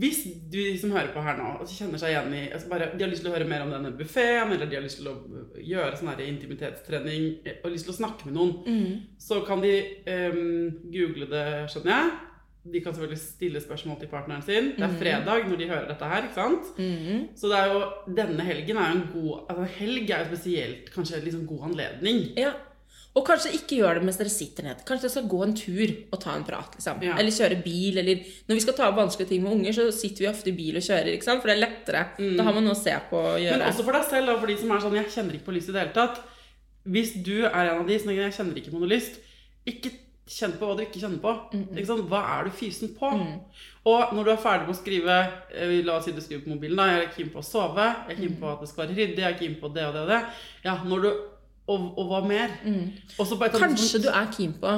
hvis 0.00 0.18
du 0.52 0.58
som 0.80 0.90
hører 0.90 1.12
på 1.12 1.22
her 1.22 1.36
nå, 1.36 1.66
kjenner 1.68 2.00
seg 2.00 2.14
igjen 2.14 2.34
i 2.34 2.44
altså 2.56 2.70
bare, 2.70 2.88
De 2.94 3.04
har 3.04 3.10
lyst 3.12 3.20
til 3.22 3.30
å 3.30 3.34
høre 3.36 3.46
mer 3.46 3.66
om 3.66 3.72
denne 3.74 3.92
buffeen, 3.94 4.50
eller 4.54 4.66
de 4.66 4.78
har 4.78 4.82
lyst 4.82 5.02
til 5.02 5.10
å 5.12 5.16
gjøre 5.60 5.98
sånn 6.00 6.22
intimitetstrening 6.24 7.26
eh, 7.44 7.60
og 7.62 7.74
lyst 7.74 7.86
til 7.86 7.94
å 7.94 7.98
snakke 7.98 8.30
med 8.30 8.38
noen, 8.38 8.96
så 9.20 9.42
kan 9.46 9.62
de 9.62 9.74
eh, 10.08 10.40
google 10.88 11.28
det, 11.30 11.44
skjønner 11.70 11.94
jeg. 11.94 12.16
De 12.72 12.80
kan 12.84 12.92
selvfølgelig 12.94 13.20
stille 13.22 13.60
spørsmål 13.60 13.98
til 14.00 14.08
partneren 14.12 14.42
sin. 14.42 14.72
Det 14.76 14.84
er 14.86 14.96
fredag 15.00 15.48
når 15.48 15.56
de 15.60 15.68
hører 15.70 15.88
dette 15.88 16.04
her, 16.12 16.24
ikke 16.28 16.34
sant? 16.34 16.72
Så 17.38 17.50
det 17.50 17.58
er 17.58 17.72
jo, 17.72 17.82
denne 18.20 18.44
helgen 18.48 18.76
er 18.76 18.92
jo 18.92 18.98
en 19.00 19.06
god 19.12 19.44
altså 19.48 19.68
Helg 19.78 20.10
er 20.10 20.24
jo 20.24 20.30
spesielt 20.32 20.90
kanskje 20.94 21.16
en 21.18 21.24
liksom 21.28 21.46
god 21.46 21.68
anledning. 21.70 22.24
Ja. 22.36 22.52
Og 23.18 23.24
kanskje 23.26 23.50
ikke 23.56 23.80
gjør 23.80 23.98
det 23.98 24.04
mens 24.06 24.18
dere 24.20 24.30
sitter 24.30 24.66
ned. 24.68 24.82
Kanskje 24.86 25.08
dere 25.08 25.14
skal 25.16 25.30
gå 25.32 25.40
en 25.42 25.54
tur 25.56 25.92
og 26.12 26.20
ta 26.22 26.34
en 26.38 26.44
prat. 26.46 26.76
liksom. 26.76 27.00
Ja. 27.02 27.16
Eller 27.18 27.34
kjøre 27.34 27.60
bil. 27.64 27.98
eller 27.98 28.20
Når 28.46 28.58
vi 28.58 28.64
skal 28.64 28.76
ta 28.78 28.88
opp 28.88 28.98
vanskelige 29.00 29.32
ting 29.32 29.42
med 29.42 29.56
unger, 29.56 29.74
så 29.74 29.88
sitter 29.94 30.24
vi 30.24 30.30
ofte 30.30 30.52
i 30.52 30.56
bil 30.58 30.78
og 30.78 30.84
kjører. 30.86 31.12
ikke 31.14 31.26
sant? 31.26 31.42
For 31.42 31.50
det 31.50 31.56
er 31.56 31.64
lettere. 31.64 32.02
Da 32.38 32.46
har 32.46 32.54
man 32.54 32.68
noe 32.68 32.76
å 32.76 32.78
se 32.78 32.94
på 33.10 33.18
å 33.18 33.36
gjøre. 33.40 33.58
Men 33.58 33.72
også 33.72 33.86
for 33.86 33.98
deg 33.98 34.04
selv, 34.12 34.34
og 34.34 34.42
for 34.42 34.52
de 34.52 34.58
som 34.60 34.70
er 34.70 34.84
sånn 34.84 34.98
'jeg 34.98 35.14
kjenner 35.16 35.34
ikke 35.34 35.48
på 35.48 35.56
lyst 35.56 35.68
i 35.68 35.72
det 35.72 35.80
hele 35.82 35.96
tatt'. 35.96 36.20
Hvis 36.86 37.10
du 37.24 37.44
er 37.44 37.64
en 37.64 37.80
av 37.80 37.86
de 37.86 37.98
som 37.98 38.08
tenker 38.08 38.22
'jeg 38.28 38.38
kjenner 38.38 38.56
ikke 38.56 38.70
på 38.70 38.80
noe 38.80 38.92
lyst', 38.94 39.18
ikke 39.66 39.90
kjenn 40.28 40.54
på 40.58 40.68
hva 40.68 40.76
du 40.76 40.82
ikke 40.84 41.00
kjenner 41.00 41.20
på. 41.22 41.32
Ikke? 41.72 41.96
Hva 42.10 42.20
er 42.36 42.48
du 42.48 42.54
fysen 42.58 42.92
på? 42.98 43.10
Og 43.88 44.12
når 44.14 44.26
du 44.26 44.32
er 44.34 44.42
ferdig 44.42 44.68
med 44.68 44.74
å 44.74 44.78
skrive 44.78 45.16
eh, 45.54 45.74
La 45.86 45.96
oss 45.96 46.08
si 46.08 46.12
du 46.12 46.20
skriver 46.20 46.44
på 46.44 46.52
mobilen, 46.52 46.76
da. 46.76 46.86
'Jeg 46.90 47.06
er 47.06 47.10
keen 47.16 47.32
på 47.32 47.40
å 47.40 47.46
sove', 47.46 47.88
'jeg 48.08 48.16
er 48.16 48.20
keen 48.20 48.36
på 48.40 48.52
at 48.52 48.60
det 48.60 48.68
skal 48.68 48.84
være 48.84 48.96
ryddig', 48.98 49.22
'jeg 49.24 49.32
er 49.32 49.38
keen 49.38 49.56
på 49.60 49.72
det 49.74 49.86
og 49.88 49.94
det 49.94 50.02
og 50.04 50.08
det'. 50.12 50.24
Ja, 50.64 50.78
når 50.84 51.02
du 51.02 51.10
Og, 51.68 51.98
og 51.98 52.06
hva 52.08 52.22
mer? 52.24 52.48
På 53.12 53.24
Kanskje 53.52 53.98
du 54.00 54.08
er 54.08 54.30
keen 54.32 54.54
på 54.56 54.70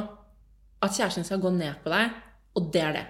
at 0.83 0.91
kjæresten 0.91 1.23
skal 1.25 1.39
gå 1.39 1.51
ned 1.55 1.75
på 1.85 1.91
deg, 1.93 2.11
og 2.59 2.73
det 2.73 2.83
er 2.83 2.93
det. 2.97 3.05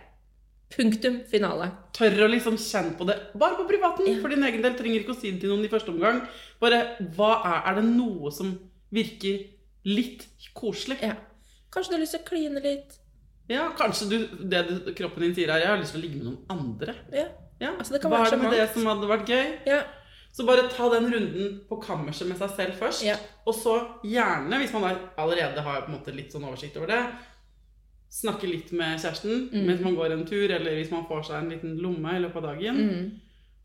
Punktum 0.70 1.22
finale. 1.30 1.70
tør 1.97 2.26
å 2.26 2.28
liksom 2.28 2.59
kjenne 2.61 2.93
på 2.99 3.07
det 3.09 3.16
bare 3.34 3.57
på 3.57 3.64
privaten. 3.66 4.20
For 4.20 4.28
din 4.28 4.45
egen 4.45 4.62
del 4.62 4.76
trenger 4.76 5.01
ikke 5.01 5.16
å 5.16 5.18
si 5.18 5.32
det 5.32 5.41
til 5.41 5.49
noen 5.49 5.64
i 5.64 5.72
første 5.72 5.88
omgang. 5.88 6.20
Bare, 6.61 6.82
hva 7.16 7.30
er, 7.41 7.57
er 7.70 7.80
det 7.80 7.86
noe 7.88 8.30
som 8.30 8.53
virker 8.93 9.49
litt 9.88 10.28
koselig? 10.55 11.01
Ja. 11.01 11.16
Kanskje 11.72 11.90
du 11.90 11.94
har 11.96 12.00
lyst 12.04 12.12
til 12.16 12.20
å 12.20 12.28
kline 12.28 12.62
litt. 12.62 12.96
Ja, 13.50 13.68
kanskje 13.78 14.08
du, 14.10 14.18
det 14.48 14.60
du, 14.68 14.92
kroppen 14.94 15.20
din 15.22 15.34
sier 15.34 15.48
er 15.50 15.58
'jeg 15.60 15.66
har 15.68 15.78
lyst 15.78 15.92
til 15.92 16.00
å 16.00 16.04
ligge 16.04 16.16
med 16.22 16.26
noen 16.26 16.46
andre'. 16.48 16.94
Ja. 17.12 17.28
Ja, 17.60 17.70
Altså, 17.78 17.92
det 17.92 18.00
kan 18.02 18.10
Hva 18.10 18.18
være 18.18 18.26
er 18.26 18.30
det 18.30 18.42
med 18.42 18.52
det 18.52 18.68
som 18.72 18.86
hadde 18.86 19.08
vært 19.08 19.26
gøy? 19.26 19.58
ja. 19.66 19.82
Så 20.32 20.46
bare 20.46 20.68
ta 20.70 20.88
den 20.88 21.10
runden 21.12 21.60
på 21.68 21.82
kammerset 21.82 22.28
med 22.28 22.38
seg 22.38 22.50
selv 22.56 22.72
først. 22.78 23.02
Ja. 23.04 23.16
Og 23.46 23.52
så 23.54 23.74
gjerne, 24.04 24.58
hvis 24.62 24.72
man 24.72 24.84
er- 24.84 24.98
allerede 25.18 25.60
har 25.60 25.80
på 25.82 25.88
en 25.88 25.98
måte 25.98 26.14
litt 26.14 26.30
sånn 26.32 26.44
oversikt 26.44 26.76
over 26.76 26.86
det, 26.86 27.04
snakke 28.10 28.42
litt 28.50 28.72
med 28.72 28.98
kjæresten 29.00 29.50
Mm. 29.52 29.66
mens 29.66 29.80
man 29.80 29.96
går 29.96 30.12
en 30.12 30.24
tur, 30.26 30.50
eller 30.50 30.70
hvis 30.76 30.90
man 30.90 31.04
får 31.06 31.24
seg 31.26 31.36
en 31.42 31.50
liten 31.50 31.78
lomme 31.80 32.14
i 32.16 32.20
løpet 32.20 32.36
av 32.36 32.42
dagen. 32.42 32.76
Mm. 32.76 33.20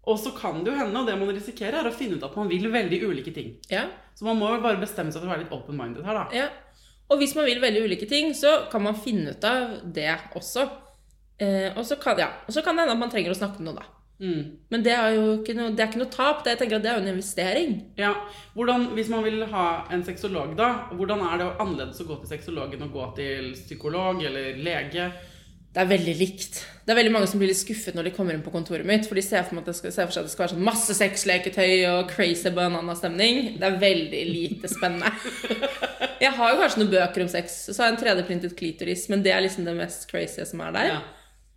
Og 0.08 0.18
så 0.20 0.32
kan 0.38 0.64
det 0.64 0.74
jo 0.74 0.78
hende, 0.80 1.00
og 1.00 1.06
det 1.08 1.18
man 1.20 1.30
risikerer, 1.30 1.80
er 1.86 1.90
å 1.90 1.94
finne 1.94 2.16
ut 2.18 2.24
at 2.24 2.36
man 2.36 2.48
vil 2.50 2.72
veldig 2.72 3.02
ulike 3.04 3.34
ting. 3.34 3.58
ja. 3.70 3.86
Så 4.16 4.24
man 4.24 4.38
må 4.40 4.56
jo 4.56 4.62
bare 4.62 4.78
bestemme 4.80 5.12
seg 5.12 5.22
for 5.22 5.28
å 5.28 5.34
være 5.36 5.40
litt 5.44 5.52
open-minded 5.52 6.04
her, 6.06 6.14
da. 6.14 6.28
Ja. 6.32 6.48
Og 7.12 7.22
hvis 7.22 7.36
man 7.38 7.46
vil 7.46 7.62
veldig 7.62 7.84
ulike 7.86 8.08
ting, 8.10 8.34
så 8.34 8.66
kan 8.72 8.84
man 8.86 8.98
finne 8.98 9.36
ut 9.36 9.46
av 9.46 9.78
det 9.94 10.10
også. 10.38 10.66
Eh, 11.38 11.70
og, 11.76 11.84
så 11.86 12.00
kan, 12.02 12.18
ja. 12.18 12.32
kan 12.48 12.74
det 12.74 12.86
hende 12.86 12.96
at 12.96 13.04
man 13.04 13.12
trenger 13.14 13.36
å 13.36 13.38
snakke 13.38 13.62
med 13.62 13.70
noen, 13.70 13.84
da. 13.84 13.92
Mm. 14.16 14.44
Men 14.72 14.84
det 14.84 14.94
er 14.96 15.18
jo 15.18 15.24
ikke 15.42 15.54
noe, 15.58 15.74
det 15.76 15.90
ikke 15.90 16.00
noe 16.00 16.12
tap. 16.14 16.42
Det, 16.44 16.54
jeg 16.54 16.62
tenker 16.64 16.80
at 16.80 16.86
det 16.86 16.92
er 16.92 16.98
jo 16.98 17.04
en 17.04 17.12
investering. 17.12 17.78
Ja, 18.00 18.14
hvordan, 18.56 18.90
Hvis 18.96 19.12
man 19.12 19.26
vil 19.28 19.44
ha 19.52 19.68
en 19.92 20.06
sexolog, 20.08 20.56
da, 20.58 20.72
hvordan 20.96 21.24
er 21.28 21.42
det 21.42 21.50
annerledes 21.54 22.02
å 22.02 22.08
gå 22.10 22.20
til 22.22 22.32
sexologen 22.32 22.88
og 22.88 22.96
gå 22.96 23.10
til 23.20 23.54
psykolog 23.60 24.24
eller 24.24 24.62
lege? 24.64 25.10
Det 25.76 25.84
er 25.84 25.92
veldig 25.92 26.14
likt. 26.16 26.62
Det 26.86 26.94
er 26.94 27.02
veldig 27.02 27.12
mange 27.12 27.28
som 27.28 27.42
blir 27.42 27.50
litt 27.52 27.60
skuffet 27.60 27.98
når 27.98 28.08
de 28.08 28.12
kommer 28.16 28.32
inn 28.32 28.44
på 28.46 28.54
kontoret 28.54 28.88
mitt, 28.88 29.10
for 29.10 29.20
de 29.20 29.24
ser 29.26 29.44
for, 29.44 29.60
skal, 29.76 29.92
ser 29.92 30.08
for 30.08 30.16
seg 30.16 30.24
at 30.24 30.30
det 30.30 30.32
skal 30.32 30.46
være 30.46 30.54
sånn 30.54 30.64
masse 30.64 30.96
sexleketøy 30.96 31.84
og 31.90 32.14
crazy 32.14 32.54
banana-stemning. 32.56 33.58
Det 33.60 33.68
er 33.68 33.82
veldig 33.82 34.22
lite 34.30 34.72
spennende. 34.72 35.12
Jeg 36.26 36.34
har 36.38 36.54
jo 36.54 36.62
kanskje 36.62 36.82
noen 36.82 36.94
bøker 36.94 37.26
om 37.26 37.30
sex, 37.32 37.60
så 37.70 37.78
har 37.82 37.92
jeg 37.92 37.96
en 37.96 38.02
3D-printet 38.04 38.56
klitoris, 38.58 39.06
men 39.12 39.24
det 39.26 39.34
er 39.36 39.44
liksom 39.46 39.68
det 39.68 39.76
mest 39.78 40.08
crazy 40.10 40.46
som 40.50 40.64
er 40.66 40.74
der. 40.76 40.90
Ja. 40.96 41.04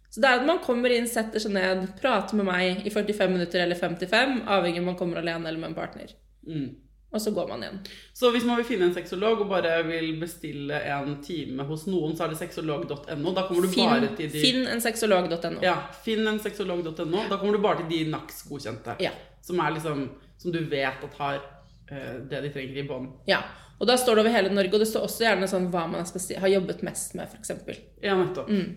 Så 0.08 0.22
det 0.24 0.28
er 0.28 0.40
at 0.40 0.48
man 0.48 0.60
kommer 0.64 0.92
inn, 0.92 1.08
setter 1.08 1.42
seg 1.42 1.52
ned, 1.54 1.84
prater 2.00 2.38
med 2.38 2.48
meg 2.48 2.84
i 2.88 2.92
45 2.92 3.32
minutter 3.32 3.64
eller 3.64 3.78
55, 3.78 4.42
avhengig 4.48 4.80
om 4.82 4.92
man 4.92 5.00
kommer 5.00 5.20
alene 5.20 5.48
eller 5.48 5.60
med 5.60 5.72
en 5.72 5.76
partner. 5.78 6.14
Mm. 6.48 6.68
Og 7.08 7.22
så 7.24 7.30
går 7.32 7.46
man 7.48 7.62
igjen. 7.64 7.78
Så 8.12 8.28
hvis 8.34 8.44
man 8.44 8.58
vil 8.60 8.66
finne 8.68 8.88
en 8.90 8.94
sexolog 8.96 9.40
og 9.40 9.48
bare 9.48 9.78
vil 9.86 10.10
bestille 10.20 10.76
en 10.92 11.14
time 11.24 11.64
hos 11.68 11.86
noen, 11.88 12.12
så 12.16 12.26
er 12.26 12.34
det 12.34 12.40
sexolog.no. 12.40 13.32
Da 13.36 13.46
kommer 13.48 13.64
du 13.64 13.76
bare 13.78 14.10
til 14.18 14.28
de 14.32 14.42
finn 14.42 14.66
en 14.68 14.82
sexolog.no. 14.84 15.62
Ja, 15.64 15.78
finn 16.04 16.28
en 16.28 16.40
sexolog.no. 16.44 17.24
Da 17.30 17.38
kommer 17.38 17.56
du 17.56 17.62
bare 17.64 17.80
til 17.80 17.88
de 17.94 18.02
NAX-godkjente. 18.12 18.98
Ja. 19.00 19.14
Som 19.44 19.62
er 19.64 19.72
liksom 19.76 20.10
Som 20.38 20.52
du 20.52 20.60
vet 20.70 21.00
at 21.02 21.14
har 21.18 21.40
eh, 21.90 22.20
det 22.30 22.42
de 22.44 22.52
trenger 22.54 22.76
i 22.76 22.86
bånn. 22.86 23.08
Ja. 23.26 23.40
Og 23.78 23.86
da 23.86 23.94
står 23.98 24.18
det 24.18 24.24
over 24.24 24.34
hele 24.34 24.54
Norge, 24.54 24.74
og 24.74 24.82
det 24.82 24.88
står 24.90 25.04
også 25.06 25.26
gjerne 25.26 25.50
sånn 25.50 25.68
hva 25.72 25.84
man 25.90 26.02
har 26.06 26.50
jobbet 26.50 26.82
mest 26.86 27.14
med, 27.18 27.30
f.eks. 27.30 27.52
Ja, 28.02 28.16
nettopp. 28.18 28.50
Mm. 28.50 28.74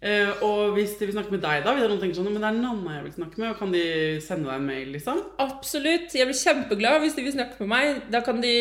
Uh, 0.00 0.30
og 0.46 0.60
hvis 0.78 0.94
de 0.96 1.04
vil 1.04 1.12
snakke 1.12 1.34
med 1.34 1.42
deg, 1.44 1.60
da, 1.60 1.74
hvis 1.76 1.84
noen 1.84 1.98
tenker 2.00 2.16
sånn 2.16 2.30
Men 2.30 2.38
det 2.40 2.48
er 2.48 2.54
Nanna 2.56 2.94
jeg 2.94 3.02
vil 3.04 3.12
snakke 3.18 3.42
med, 3.42 3.50
og 3.50 3.58
kan 3.58 3.74
de 3.74 3.82
sende 4.24 4.48
deg 4.48 4.54
en 4.56 4.68
mail, 4.70 4.86
liksom? 4.94 5.18
Absolutt. 5.44 6.14
Jeg 6.16 6.24
blir 6.30 6.38
kjempeglad 6.40 7.02
hvis 7.02 7.18
de 7.18 7.24
vil 7.26 7.34
snakke 7.34 7.60
med 7.60 7.68
meg. 7.74 8.00
Da 8.08 8.22
kan 8.24 8.40
de 8.40 8.54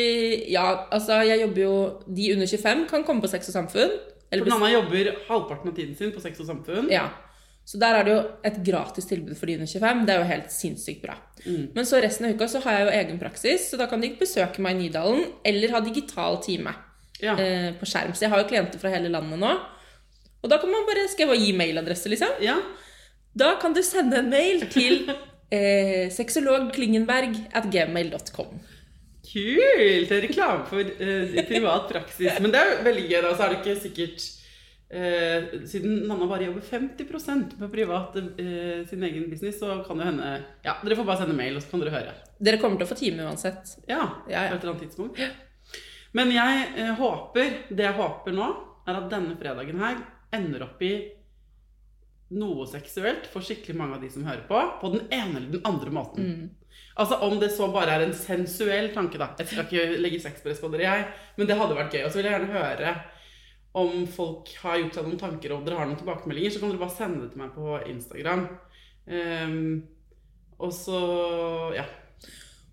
Ja, 0.52 0.66
altså, 0.92 1.22
jeg 1.24 1.40
jobber 1.46 1.64
jo 1.64 1.78
De 2.12 2.28
under 2.34 2.52
25 2.52 2.84
kan 2.92 3.08
komme 3.08 3.24
på 3.24 3.32
Sex 3.32 3.54
og 3.54 3.56
Samfunn. 3.56 3.96
Eller 4.28 4.44
For 4.44 4.52
Nanna 4.52 4.74
jobber 4.74 5.14
halvparten 5.30 5.72
av 5.72 5.80
tiden 5.80 5.96
sin 5.96 6.12
på 6.12 6.22
Sex 6.26 6.44
og 6.44 6.52
Samfunn. 6.52 6.92
Ja. 6.92 7.08
Så 7.70 7.78
der 7.78 8.00
er 8.00 8.06
det 8.08 8.14
jo 8.16 8.22
et 8.50 8.56
gratis 8.66 9.06
tilbud 9.06 9.36
for 9.38 9.46
de 9.46 9.60
under 9.60 9.70
25. 9.70 10.00
Det 10.08 10.14
er 10.16 10.22
jo 10.24 10.30
helt 10.32 10.54
sinnssykt 10.54 11.04
bra. 11.04 11.16
Mm. 11.46 11.68
Men 11.76 11.86
så 11.86 12.00
resten 12.02 12.26
av 12.26 12.32
uka 12.34 12.48
så 12.50 12.62
har 12.64 12.80
jeg 12.80 12.86
jo 12.88 12.94
egen 13.04 13.20
praksis, 13.22 13.68
så 13.70 13.78
da 13.78 13.86
kan 13.92 14.02
de 14.02 14.10
besøke 14.18 14.64
meg 14.66 14.74
i 14.80 14.88
Nydalen, 14.88 15.28
eller 15.46 15.76
ha 15.76 15.82
digital 15.86 16.40
time 16.42 16.74
Ja. 17.22 17.36
eh, 17.38 17.70
på 17.78 17.86
skjerm. 17.86 18.16
Så 18.16 18.26
jeg 18.26 18.32
har 18.34 18.42
jo 18.42 18.48
klienter 18.50 18.80
fra 18.82 18.90
hele 18.90 19.12
landet 19.14 19.38
nå. 19.44 19.52
Og 20.42 20.50
da 20.50 20.58
kan 20.58 20.72
man 20.72 20.86
bare 20.88 21.06
Skal 21.12 21.28
jeg 21.28 21.32
bare 21.34 21.46
gi 21.46 21.54
mailadresse, 21.62 22.10
liksom? 22.10 22.34
ja. 22.42 22.58
Da 23.38 23.54
kan 23.62 23.74
du 23.78 23.84
sende 23.86 24.18
en 24.24 24.30
mail 24.32 24.66
til 24.74 25.06
eh, 25.52 26.10
sexologklingenberg 26.16 27.38
at 27.54 27.70
gmail.com. 27.70 28.60
Kult! 29.30 30.12
Reklame 30.26 30.66
for 30.66 30.80
eh, 30.82 31.38
privat 31.46 31.86
praksis. 31.92 32.40
Men 32.42 32.52
det 32.54 32.60
er 32.64 32.72
jo 32.74 32.84
veldig 32.88 33.06
gøy, 33.12 33.22
da. 33.28 33.34
Så 33.38 33.46
er 33.46 33.54
det 33.54 33.60
ikke 33.62 33.82
sikkert 33.84 34.28
eh, 34.90 35.44
Siden 35.70 36.08
Nanna 36.10 36.28
bare 36.30 36.48
jobber 36.50 36.62
50% 36.66 37.58
på 37.60 37.70
privat 37.74 38.16
eh, 38.18 38.86
sin 38.90 39.04
egen 39.04 39.30
business, 39.30 39.60
så 39.60 39.84
kan 39.88 39.98
det 40.02 40.08
hende 40.10 40.32
Ja, 40.66 40.78
dere 40.84 40.98
får 41.00 41.06
bare 41.10 41.22
sende 41.24 41.38
mail, 41.38 41.56
og 41.60 41.64
så 41.66 41.72
kan 41.74 41.84
dere 41.84 41.94
høre. 41.98 42.16
Dere 42.40 42.62
kommer 42.62 42.80
til 42.80 42.88
å 42.88 42.92
få 42.94 42.98
time 43.00 43.28
uansett. 43.30 43.76
Ja, 43.90 44.02
Ja, 44.28 44.46
ja. 44.48 44.56
et 44.56 44.62
eller 44.64 44.74
annet 44.76 44.88
tidspunkt. 44.88 45.20
Men 46.18 46.32
jeg 46.34 46.62
eh, 46.82 46.94
håper 46.98 47.52
Det 47.70 47.86
jeg 47.86 47.94
håper 48.00 48.34
nå, 48.34 48.48
er 48.90 48.98
at 48.98 49.10
denne 49.12 49.36
fredagen 49.38 49.78
her 49.84 50.00
ender 50.34 50.64
opp 50.66 50.82
i 50.86 50.94
noe 52.38 52.66
seksuelt 52.70 53.26
for 53.30 53.42
skikkelig 53.46 53.76
mange 53.78 53.98
av 53.98 54.04
de 54.06 54.10
som 54.14 54.26
hører 54.26 54.44
på, 54.50 54.58
på 54.82 54.90
den 54.94 55.08
ene 55.10 55.40
eller 55.40 55.52
den 55.56 55.64
andre 55.66 55.94
måten. 55.94 56.28
Altså 57.00 57.18
Om 57.26 57.40
det 57.42 57.50
så 57.56 57.70
bare 57.74 57.96
er 57.98 58.04
en 58.06 58.14
sensuell 58.14 58.92
tanke, 58.94 59.18
da. 59.18 59.32
Jeg 59.40 59.48
skal 59.50 59.66
ikke 59.66 60.02
legge 60.02 60.20
sexpress 60.22 60.62
på 60.62 60.70
dere, 60.74 60.86
jeg, 60.86 61.08
men 61.40 61.50
det 61.50 61.58
hadde 61.58 61.78
vært 61.78 61.96
gøy. 61.96 62.04
Og 62.06 62.12
så 62.14 62.20
vil 62.20 62.28
jeg 62.30 62.36
gjerne 62.38 62.54
høre 62.54 62.92
om 63.78 64.06
folk 64.10 64.50
har 64.64 64.80
gjort 64.82 64.98
seg 64.98 65.08
noen 65.08 65.22
tanker, 65.22 65.54
og 65.54 65.66
dere 65.66 65.78
har 65.78 65.90
noen 65.90 66.00
tilbakemeldinger, 66.00 66.54
så 66.54 66.62
kan 66.62 66.72
dere 66.72 66.82
bare 66.82 66.96
sende 66.96 67.24
det 67.24 67.34
til 67.34 67.42
meg 67.44 67.52
på 67.56 67.80
Instagram. 67.92 68.46
Um, 69.10 69.60
og 70.60 70.72
så 70.76 71.02
ja. 71.76 71.86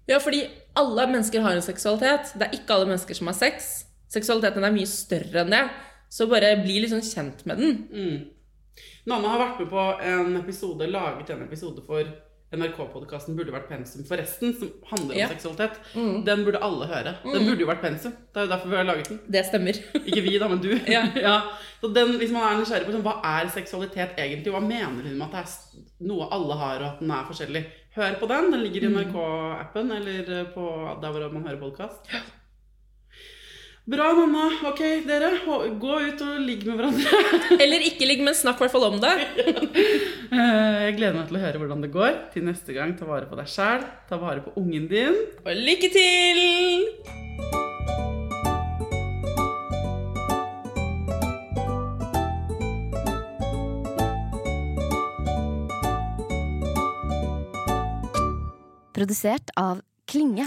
Ja, 0.07 0.21
fordi 0.23 0.45
alle 0.79 1.09
mennesker 1.11 1.43
har 1.43 1.57
en 1.57 1.65
seksualitet. 1.65 2.33
Det 2.39 2.47
er 2.47 2.57
ikke 2.57 2.77
alle 2.77 2.89
mennesker 2.91 3.19
som 3.19 3.31
har 3.31 3.37
sex. 3.39 3.87
Seksualiteten 4.13 4.65
er 4.65 4.75
mye 4.75 4.89
større 4.89 5.43
enn 5.43 5.53
det. 5.53 5.65
Så 6.13 6.29
bare 6.31 6.55
bli 6.63 6.79
litt 6.81 6.93
sånn 6.93 7.05
kjent 7.05 7.43
med 7.49 7.61
den. 7.61 7.79
Mm. 7.91 8.83
Nanna 9.11 9.33
har 9.33 9.43
vært 9.43 9.63
med 9.63 9.73
på 9.73 9.87
en 10.13 10.39
episode, 10.39 10.89
laget 10.91 11.33
en 11.35 11.45
episode 11.47 11.83
for 11.87 12.07
NRK-podkasten 12.55 13.35
burde 13.35 13.51
vært 13.51 13.67
pensum 13.69 14.05
forresten, 14.07 14.53
som 14.55 14.69
handler 14.93 15.15
om 15.17 15.19
Ja. 15.19 15.27
seksualitet. 15.29 15.81
Den 16.25 16.45
burde 16.47 16.61
alle 16.63 16.87
høre. 16.87 17.15
Den 17.25 17.47
burde 17.49 17.61
jo 17.65 17.67
vært 17.67 17.81
pensum. 17.83 18.13
Det 18.13 18.37
er 18.43 18.47
jo 18.47 18.53
derfor 18.53 18.69
vi 18.71 18.77
har 18.77 18.85
laget 18.87 19.09
den. 19.09 19.19
Det 19.29 19.43
stemmer. 19.49 19.73
Ikke 20.07 20.23
vi, 20.23 20.39
da, 20.39 20.49
men 20.49 20.63
du. 20.63 20.71
Ja. 20.87 21.41
Så 21.81 21.91
den, 21.93 22.17
Hvis 22.19 22.31
man 22.31 22.43
er 22.47 22.61
nysgjerrig 22.61 22.87
på 22.87 22.95
sånn, 22.95 23.03
hva 23.07 23.17
er 23.25 23.51
seksualitet 23.51 24.15
egentlig, 24.17 24.53
hva 24.55 24.61
mener 24.63 25.03
hun 25.03 25.19
med 25.19 25.27
at 25.27 25.33
det 25.35 25.43
er 25.43 26.07
noe 26.07 26.29
alle 26.31 26.55
har, 26.63 26.79
og 26.81 26.89
at 26.95 27.01
den 27.03 27.11
er 27.11 27.27
forskjellig, 27.29 27.65
hør 27.97 28.15
på 28.21 28.29
den. 28.31 28.51
Den 28.53 28.63
ligger 28.63 28.87
i 28.87 28.93
NRK-appen 28.95 29.93
eller 29.99 30.33
eh, 30.41 30.49
på 30.55 30.67
der 31.03 31.11
hvor 31.17 31.33
man 31.35 31.47
hører 31.51 31.61
podkast. 31.61 32.13
Bra, 33.87 34.09
mamma. 34.19 34.49
Ok, 34.67 34.81
dere. 35.07 35.29
Gå 35.79 35.99
ut 36.09 36.23
og 36.27 36.41
ligg 36.43 36.65
med 36.67 36.81
hverandre. 36.81 37.21
Eller 37.63 37.85
ikke 37.87 38.09
ligg, 38.11 38.25
men 38.27 38.35
snakk 38.35 38.59
i 38.59 38.65
hvert 38.67 38.75
fall 38.75 38.89
om 38.91 38.99
det. 39.03 39.15
Eh, 40.27 40.89
Jeg 40.89 40.97
gleder 40.97 41.15
meg 41.15 41.29
til 41.29 41.37
å 41.39 41.43
høre 41.45 41.61
hvordan 41.61 41.85
det 41.85 41.93
går. 41.95 42.17
Til 42.35 42.43
neste 42.49 42.75
gang, 42.75 42.97
ta 42.99 43.07
vare 43.09 43.29
på 43.31 43.39
deg 43.39 43.47
sjæl. 43.49 43.87
Ta 44.11 44.19
vare 44.21 44.43
på 44.43 44.57
ungen 44.59 44.89
din. 44.91 45.15
Og 45.47 45.55
lykke 45.63 45.93
til! 45.95 47.55
Produsert 58.97 59.51
av 59.61 59.81
Klinge. 60.09 60.47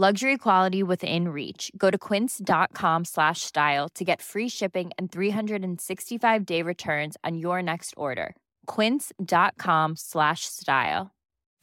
Luxury 0.00 0.38
quality 0.38 0.84
within 0.84 1.26
reach. 1.30 1.72
Go 1.76 1.90
to 1.90 1.98
quince.com 1.98 3.04
slash 3.04 3.40
style 3.40 3.88
to 3.96 4.04
get 4.04 4.22
free 4.22 4.48
shipping 4.48 4.92
and 4.96 5.10
365 5.10 6.46
day 6.46 6.62
returns 6.62 7.16
on 7.24 7.36
your 7.36 7.60
next 7.64 7.94
order. 7.96 8.36
Quince.com 8.66 9.96
slash 9.96 10.42
style. 10.42 11.10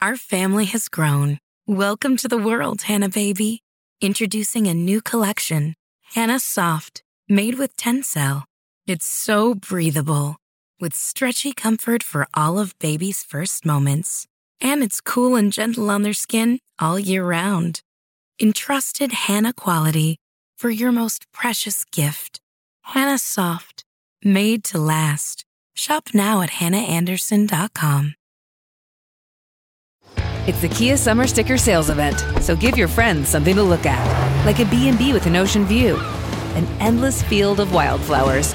Our 0.02 0.16
family 0.16 0.66
has 0.66 0.90
grown. 0.90 1.38
Welcome 1.66 2.18
to 2.18 2.28
the 2.28 2.36
world, 2.36 2.82
Hannah 2.82 3.08
baby. 3.08 3.62
Introducing 4.02 4.66
a 4.66 4.74
new 4.74 5.00
collection, 5.00 5.74
Hannah 6.02 6.38
Soft, 6.38 7.02
made 7.30 7.54
with 7.54 7.74
Tencel. 7.78 8.44
It's 8.86 9.06
so 9.06 9.54
breathable, 9.54 10.36
with 10.78 10.94
stretchy 10.94 11.54
comfort 11.54 12.02
for 12.02 12.26
all 12.34 12.58
of 12.58 12.78
baby's 12.80 13.22
first 13.22 13.64
moments. 13.64 14.26
And 14.60 14.82
it's 14.82 15.00
cool 15.00 15.36
and 15.36 15.50
gentle 15.50 15.88
on 15.88 16.02
their 16.02 16.12
skin 16.12 16.58
all 16.78 16.98
year 16.98 17.24
round. 17.24 17.80
Entrusted 18.38 19.12
Hannah 19.12 19.54
quality 19.54 20.18
for 20.58 20.68
your 20.68 20.92
most 20.92 21.24
precious 21.32 21.86
gift. 21.86 22.38
Hannah 22.82 23.16
Soft, 23.16 23.82
made 24.22 24.62
to 24.64 24.78
last. 24.78 25.46
Shop 25.74 26.10
now 26.12 26.42
at 26.42 26.50
hannahanderson.com. 26.50 28.14
It's 30.46 30.60
the 30.60 30.68
Kia 30.68 30.98
Summer 30.98 31.26
Sticker 31.26 31.56
Sales 31.56 31.88
Event, 31.88 32.22
so 32.42 32.54
give 32.54 32.76
your 32.76 32.88
friends 32.88 33.30
something 33.30 33.56
to 33.56 33.62
look 33.62 33.86
at, 33.86 34.44
like 34.44 34.60
a 34.60 34.66
B&B 34.66 35.14
with 35.14 35.26
an 35.26 35.36
ocean 35.36 35.64
view, 35.64 35.96
an 36.56 36.66
endless 36.78 37.22
field 37.22 37.58
of 37.58 37.72
wildflowers, 37.72 38.54